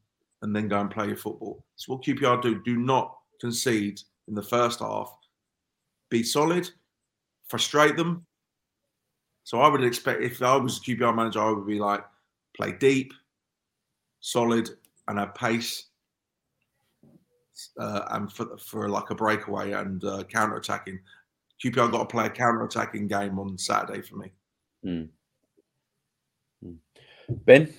and 0.44 0.54
then 0.54 0.68
go 0.68 0.78
and 0.78 0.90
play 0.90 1.06
your 1.06 1.16
football. 1.16 1.64
That's 1.74 1.88
what 1.88 2.02
QPR 2.02 2.40
do. 2.42 2.62
Do 2.62 2.76
not 2.76 3.16
concede 3.40 4.00
in 4.28 4.34
the 4.34 4.42
first 4.42 4.80
half. 4.80 5.10
Be 6.10 6.22
solid, 6.22 6.70
frustrate 7.48 7.96
them. 7.96 8.26
So 9.42 9.60
I 9.60 9.68
would 9.68 9.82
expect 9.82 10.22
if 10.22 10.40
I 10.42 10.56
was 10.56 10.78
a 10.78 10.80
QPR 10.82 11.16
manager, 11.16 11.40
I 11.40 11.50
would 11.50 11.66
be 11.66 11.78
like, 11.78 12.04
play 12.54 12.72
deep, 12.72 13.12
solid, 14.20 14.68
and 15.08 15.18
have 15.18 15.34
pace, 15.34 15.86
uh, 17.78 18.02
and 18.10 18.30
for, 18.30 18.56
for 18.58 18.88
like 18.90 19.08
a 19.10 19.14
breakaway 19.14 19.72
and 19.72 20.04
uh, 20.04 20.24
counter 20.24 20.56
attacking. 20.56 21.00
QPR 21.62 21.90
got 21.90 21.98
to 21.98 22.04
play 22.04 22.26
a 22.26 22.30
counter 22.30 22.64
attacking 22.64 23.06
game 23.06 23.38
on 23.38 23.56
Saturday 23.56 24.02
for 24.02 24.16
me. 24.16 24.32
Mm. 24.84 25.08
Ben? 27.46 27.72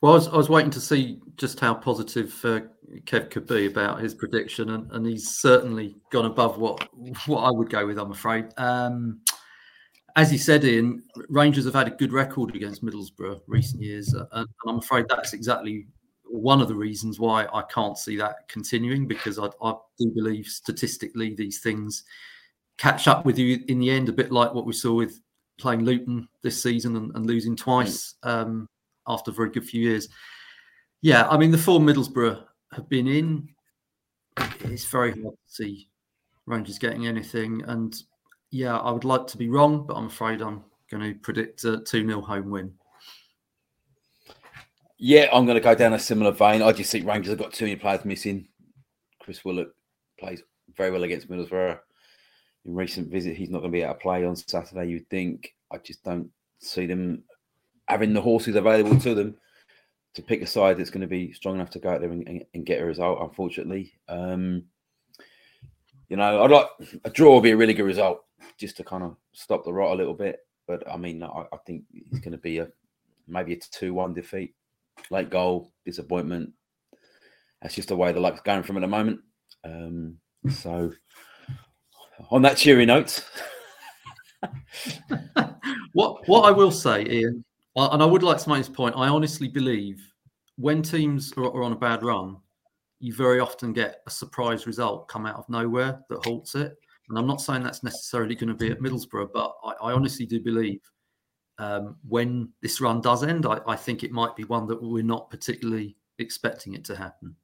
Well, 0.00 0.12
I 0.12 0.14
was, 0.14 0.28
I 0.28 0.36
was 0.36 0.48
waiting 0.48 0.70
to 0.70 0.80
see 0.80 1.20
just 1.36 1.60
how 1.60 1.74
positive 1.74 2.32
uh, 2.44 2.60
Kev 3.04 3.30
could 3.30 3.46
be 3.46 3.66
about 3.66 4.00
his 4.00 4.14
prediction, 4.14 4.70
and, 4.70 4.90
and 4.92 5.06
he's 5.06 5.36
certainly 5.38 5.96
gone 6.10 6.24
above 6.24 6.58
what 6.58 6.88
what 7.26 7.42
I 7.42 7.50
would 7.50 7.68
go 7.68 7.86
with. 7.86 7.98
I'm 7.98 8.10
afraid. 8.10 8.46
Um, 8.56 9.20
as 10.16 10.32
you 10.32 10.38
said, 10.38 10.64
Ian, 10.64 11.02
Rangers 11.28 11.66
have 11.66 11.74
had 11.74 11.86
a 11.86 11.92
good 11.92 12.12
record 12.12 12.56
against 12.56 12.82
Middlesbrough 12.82 13.40
recent 13.46 13.82
years, 13.82 14.14
uh, 14.14 14.24
and 14.32 14.48
I'm 14.66 14.78
afraid 14.78 15.06
that's 15.08 15.34
exactly 15.34 15.86
one 16.24 16.60
of 16.60 16.68
the 16.68 16.74
reasons 16.74 17.18
why 17.18 17.46
I 17.52 17.62
can't 17.62 17.98
see 17.98 18.16
that 18.16 18.48
continuing 18.48 19.06
because 19.06 19.38
I, 19.38 19.48
I 19.62 19.74
do 19.98 20.12
believe 20.14 20.46
statistically 20.46 21.34
these 21.34 21.60
things 21.60 22.04
catch 22.78 23.08
up 23.08 23.24
with 23.24 23.38
you 23.38 23.62
in 23.68 23.78
the 23.78 23.90
end, 23.90 24.08
a 24.08 24.12
bit 24.12 24.32
like 24.32 24.54
what 24.54 24.64
we 24.64 24.72
saw 24.72 24.94
with 24.94 25.20
playing 25.58 25.84
Luton 25.84 26.28
this 26.42 26.62
season 26.62 26.96
and, 26.96 27.14
and 27.14 27.26
losing 27.26 27.56
twice 27.56 28.14
um, 28.22 28.66
after 29.10 29.30
a 29.30 29.34
very 29.34 29.50
good 29.50 29.64
few 29.64 29.82
years. 29.82 30.08
Yeah, 31.02 31.28
I 31.28 31.36
mean 31.36 31.50
the 31.50 31.58
form 31.58 31.86
Middlesbrough 31.86 32.42
have 32.72 32.88
been 32.88 33.06
in, 33.06 33.48
it's 34.64 34.84
very 34.84 35.10
hard 35.10 35.34
to 35.34 35.52
see 35.52 35.88
Rangers 36.46 36.78
getting 36.78 37.06
anything. 37.06 37.62
And 37.66 37.94
yeah, 38.50 38.78
I 38.78 38.90
would 38.90 39.04
like 39.04 39.26
to 39.28 39.36
be 39.36 39.48
wrong, 39.48 39.86
but 39.86 39.94
I'm 39.94 40.06
afraid 40.06 40.40
I'm 40.40 40.64
going 40.90 41.02
to 41.02 41.18
predict 41.20 41.64
a 41.64 41.78
2 41.78 42.06
0 42.06 42.20
home 42.20 42.50
win. 42.50 42.72
Yeah, 44.98 45.28
I'm 45.32 45.46
going 45.46 45.56
to 45.56 45.62
go 45.62 45.74
down 45.74 45.94
a 45.94 45.98
similar 45.98 46.32
vein. 46.32 46.62
I 46.62 46.72
just 46.72 46.92
think 46.92 47.06
Rangers 47.06 47.30
have 47.30 47.38
got 47.38 47.52
too 47.52 47.64
many 47.64 47.76
players 47.76 48.04
missing. 48.04 48.48
Chris 49.20 49.44
Willock 49.44 49.68
plays 50.18 50.42
very 50.76 50.90
well 50.90 51.04
against 51.04 51.30
Middlesbrough. 51.30 51.78
In 52.66 52.74
recent 52.74 53.10
visit, 53.10 53.36
he's 53.36 53.48
not 53.48 53.60
going 53.60 53.72
to 53.72 53.76
be 53.76 53.82
able 53.82 53.94
to 53.94 54.00
play 54.00 54.24
on 54.26 54.36
Saturday. 54.36 54.90
You'd 54.90 55.08
think. 55.08 55.54
I 55.72 55.78
just 55.78 56.04
don't 56.04 56.28
see 56.58 56.84
them 56.84 57.22
having 57.90 58.14
the 58.14 58.20
horses 58.20 58.56
available 58.56 58.98
to 59.00 59.14
them 59.14 59.36
to 60.14 60.22
pick 60.22 60.42
a 60.42 60.46
side 60.46 60.78
that's 60.78 60.90
going 60.90 61.00
to 61.00 61.06
be 61.06 61.32
strong 61.32 61.56
enough 61.56 61.70
to 61.70 61.78
go 61.78 61.90
out 61.90 62.00
there 62.00 62.10
and, 62.10 62.26
and, 62.28 62.44
and 62.54 62.66
get 62.66 62.80
a 62.80 62.84
result. 62.84 63.20
Unfortunately, 63.20 63.92
um, 64.08 64.64
you 66.08 66.16
know, 66.16 66.42
I'd 66.42 66.50
like 66.50 66.66
a 67.04 67.10
draw 67.10 67.34
would 67.34 67.42
be 67.42 67.50
a 67.50 67.56
really 67.56 67.74
good 67.74 67.84
result 67.84 68.24
just 68.58 68.76
to 68.76 68.84
kind 68.84 69.02
of 69.02 69.16
stop 69.32 69.64
the 69.64 69.72
rot 69.72 69.92
a 69.92 69.96
little 69.96 70.14
bit. 70.14 70.38
But 70.66 70.88
I 70.90 70.96
mean, 70.96 71.22
I, 71.22 71.44
I 71.52 71.56
think 71.66 71.84
it's 71.92 72.20
going 72.20 72.32
to 72.32 72.38
be 72.38 72.58
a 72.58 72.68
maybe 73.26 73.52
a 73.54 73.56
two-one 73.56 74.14
defeat 74.14 74.54
late 75.10 75.30
goal, 75.30 75.72
disappointment. 75.84 76.52
That's 77.62 77.74
just 77.74 77.88
the 77.88 77.96
way 77.96 78.12
the 78.12 78.20
luck's 78.20 78.40
going 78.40 78.62
from 78.62 78.76
at 78.76 78.80
the 78.80 78.86
moment. 78.86 79.20
Um, 79.64 80.16
so, 80.48 80.92
on 82.30 82.42
that 82.42 82.56
cheery 82.56 82.86
note, 82.86 83.24
what 85.92 86.26
what 86.26 86.48
I 86.48 86.50
will 86.50 86.70
say, 86.70 87.04
Ian, 87.04 87.44
and 87.76 88.02
I 88.02 88.06
would 88.06 88.22
like 88.22 88.38
to 88.38 88.48
make 88.48 88.58
this 88.58 88.68
point. 88.68 88.94
I 88.96 89.08
honestly 89.08 89.48
believe 89.48 90.00
when 90.56 90.82
teams 90.82 91.32
are, 91.36 91.44
are 91.44 91.62
on 91.62 91.72
a 91.72 91.76
bad 91.76 92.02
run, 92.02 92.36
you 92.98 93.14
very 93.14 93.40
often 93.40 93.72
get 93.72 94.02
a 94.06 94.10
surprise 94.10 94.66
result 94.66 95.08
come 95.08 95.26
out 95.26 95.36
of 95.36 95.48
nowhere 95.48 96.00
that 96.10 96.24
halts 96.26 96.54
it. 96.54 96.76
And 97.08 97.18
I'm 97.18 97.26
not 97.26 97.40
saying 97.40 97.62
that's 97.62 97.82
necessarily 97.82 98.34
going 98.34 98.48
to 98.48 98.54
be 98.54 98.70
at 98.70 98.80
Middlesbrough, 98.80 99.30
but 99.32 99.54
I, 99.64 99.72
I 99.82 99.92
honestly 99.92 100.26
do 100.26 100.40
believe 100.40 100.80
um, 101.58 101.96
when 102.08 102.50
this 102.62 102.80
run 102.80 103.00
does 103.00 103.24
end, 103.24 103.46
I, 103.46 103.60
I, 103.66 103.76
think 103.76 104.02
it 104.02 104.12
might 104.12 104.34
be 104.34 104.44
one 104.44 104.66
that 104.68 104.82
we're 104.82 105.02
not 105.02 105.28
particularly 105.28 105.96
expecting 106.18 106.74
it 106.74 106.84
to 106.86 106.96
happen. 106.96 107.36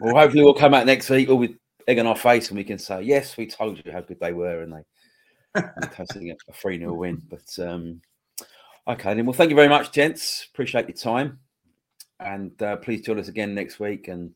well, 0.00 0.14
hopefully 0.14 0.44
we'll 0.44 0.54
come 0.54 0.74
out 0.74 0.86
next 0.86 1.10
week 1.10 1.28
with 1.28 1.56
egg 1.88 1.98
on 1.98 2.06
our 2.06 2.16
face 2.16 2.48
and 2.48 2.56
we 2.56 2.64
can 2.64 2.78
say, 2.78 3.02
yes, 3.02 3.36
we 3.36 3.46
told 3.46 3.80
you 3.84 3.92
how 3.92 4.00
good 4.00 4.20
they 4.20 4.32
were 4.32 4.62
and 4.62 4.72
they 4.72 5.62
tasting 5.94 6.30
a 6.30 6.52
3 6.52 6.78
0 6.78 6.94
win. 6.94 7.22
But 7.28 7.58
um, 7.58 8.00
okay, 8.88 9.14
then. 9.14 9.26
Well, 9.26 9.32
thank 9.32 9.50
you 9.50 9.56
very 9.56 9.68
much, 9.68 9.92
gents. 9.92 10.46
Appreciate 10.52 10.88
your 10.88 10.96
time. 10.96 11.38
And 12.20 12.60
uh, 12.62 12.76
please 12.76 13.02
join 13.02 13.18
us 13.18 13.28
again 13.28 13.54
next 13.54 13.80
week 13.80 14.08
and 14.08 14.32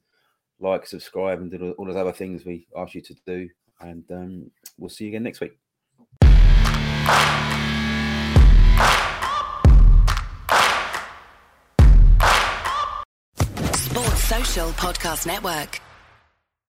like, 0.59 0.87
subscribe, 0.87 1.41
and 1.41 1.51
do 1.51 1.73
all 1.79 1.87
those 1.87 1.97
other 1.97 2.13
things 2.13 2.45
we 2.45 2.67
ask 2.77 2.95
you 2.95 3.03
to 3.03 3.15
do. 3.27 3.49
And 3.81 4.05
um, 4.11 4.51
we'll 4.79 4.89
see 4.89 5.05
you 5.05 5.11
again 5.11 5.23
next 5.23 5.41
week. 5.41 5.59
Sports 13.75 14.25
Social 14.25 14.71
Podcast 14.71 15.27
Network. 15.27 15.81